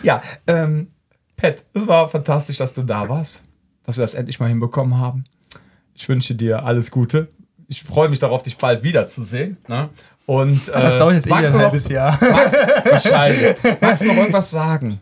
ja, 0.03 0.21
ähm, 0.47 0.91
Pat, 1.37 1.63
es 1.73 1.87
war 1.87 2.09
fantastisch, 2.09 2.57
dass 2.57 2.73
du 2.73 2.83
da 2.83 3.07
warst. 3.07 3.43
Dass 3.83 3.97
wir 3.97 4.01
das 4.01 4.15
endlich 4.15 4.39
mal 4.39 4.49
hinbekommen 4.49 4.99
haben. 4.99 5.23
Ich 5.93 6.07
wünsche 6.09 6.35
dir 6.35 6.63
alles 6.63 6.91
Gute. 6.91 7.29
Ich 7.69 7.83
freue 7.83 8.09
mich 8.09 8.19
darauf, 8.19 8.43
dich 8.43 8.57
bald 8.57 8.83
wiederzusehen. 8.83 9.57
Ne? 9.67 9.89
Und, 10.27 10.69
Ach, 10.75 10.81
das 10.81 10.95
äh, 10.95 10.99
dauert 10.99 11.13
jetzt 11.15 11.27
eh 11.27 11.33
ein 11.33 11.53
halbes 11.53 11.87
Jahr. 11.87 12.17
Magst, 12.21 12.55
wahrscheinlich. 12.83 13.55
Magst 13.79 14.03
du 14.03 14.07
noch 14.07 14.17
irgendwas 14.17 14.51
sagen? 14.51 14.99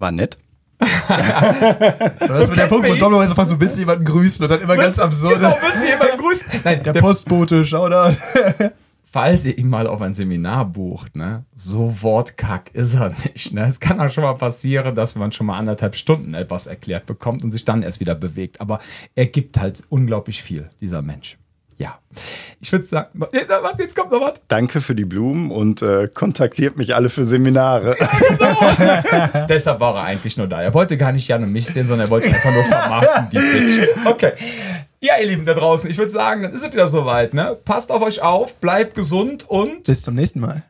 War 0.00 0.10
nett. 0.10 0.36
das 0.80 2.38
so 2.38 2.42
ist 2.42 2.56
der 2.56 2.66
Punkt, 2.66 2.88
wo 2.88 2.94
Domino 2.96 3.22
jetzt 3.22 3.30
anfängt, 3.30 3.50
so 3.50 3.60
willst 3.60 3.76
du 3.76 3.80
jemanden 3.80 4.04
grüßen 4.04 4.44
und 4.44 4.50
dann 4.50 4.60
immer 4.60 4.76
ganz 4.76 4.98
absurd. 4.98 5.36
Genau, 5.36 5.56
willst 5.62 5.84
du 5.84 5.88
jemanden 5.88 6.18
grüßen? 6.18 6.46
Nein, 6.64 6.82
der, 6.82 6.92
der 6.92 7.00
Postbote, 7.00 7.64
Shoutout. 7.64 8.16
Falls 9.04 9.44
ihr 9.44 9.56
ihn 9.56 9.68
mal 9.68 9.86
auf 9.86 10.02
ein 10.02 10.12
Seminar 10.12 10.64
bucht, 10.64 11.14
ne, 11.14 11.44
so 11.54 12.02
wortkack 12.02 12.74
ist 12.74 12.94
er 12.94 13.10
nicht. 13.24 13.52
Ne? 13.52 13.64
Es 13.68 13.78
kann 13.78 14.00
auch 14.00 14.10
schon 14.10 14.24
mal 14.24 14.34
passieren, 14.34 14.96
dass 14.96 15.14
man 15.14 15.30
schon 15.30 15.46
mal 15.46 15.56
anderthalb 15.56 15.94
Stunden 15.94 16.34
etwas 16.34 16.66
erklärt 16.66 17.06
bekommt 17.06 17.44
und 17.44 17.52
sich 17.52 17.64
dann 17.64 17.84
erst 17.84 18.00
wieder 18.00 18.16
bewegt. 18.16 18.60
Aber 18.60 18.80
er 19.14 19.26
gibt 19.26 19.60
halt 19.60 19.84
unglaublich 19.88 20.42
viel, 20.42 20.68
dieser 20.80 21.00
Mensch 21.00 21.38
ja, 21.78 21.98
ich 22.60 22.72
würde 22.72 22.84
sagen, 22.84 23.08
warte, 23.14 23.82
jetzt 23.82 23.94
kommt 23.94 24.10
noch 24.10 24.20
was. 24.20 24.40
Danke 24.48 24.80
für 24.80 24.94
die 24.94 25.04
Blumen 25.04 25.50
und 25.50 25.82
äh, 25.82 26.08
kontaktiert 26.08 26.76
mich 26.76 26.94
alle 26.94 27.10
für 27.10 27.24
Seminare. 27.24 27.96
Ja, 27.98 29.02
genau. 29.28 29.46
Deshalb 29.48 29.80
war 29.80 29.96
er 29.96 30.04
eigentlich 30.04 30.36
nur 30.36 30.46
da. 30.46 30.62
Er 30.62 30.72
wollte 30.74 30.96
gar 30.96 31.12
nicht 31.12 31.28
Jan 31.28 31.42
und 31.42 31.52
mich 31.52 31.66
sehen, 31.66 31.86
sondern 31.86 32.06
er 32.06 32.10
wollte 32.10 32.28
einfach 32.28 32.52
nur 32.52 32.64
vermarkten, 32.64 33.30
die 33.30 33.38
Bitch. 33.38 33.88
Okay. 34.04 34.32
Ja, 35.00 35.14
ihr 35.20 35.26
Lieben 35.26 35.44
da 35.44 35.52
draußen, 35.52 35.90
ich 35.90 35.98
würde 35.98 36.10
sagen, 36.10 36.42
dann 36.42 36.52
ist 36.54 36.62
es 36.62 36.72
wieder 36.72 36.88
soweit. 36.88 37.34
Ne? 37.34 37.56
Passt 37.64 37.92
auf 37.92 38.02
euch 38.02 38.22
auf, 38.22 38.54
bleibt 38.54 38.94
gesund 38.94 39.44
und 39.46 39.84
bis 39.84 40.00
zum 40.00 40.14
nächsten 40.14 40.40
Mal. 40.40 40.62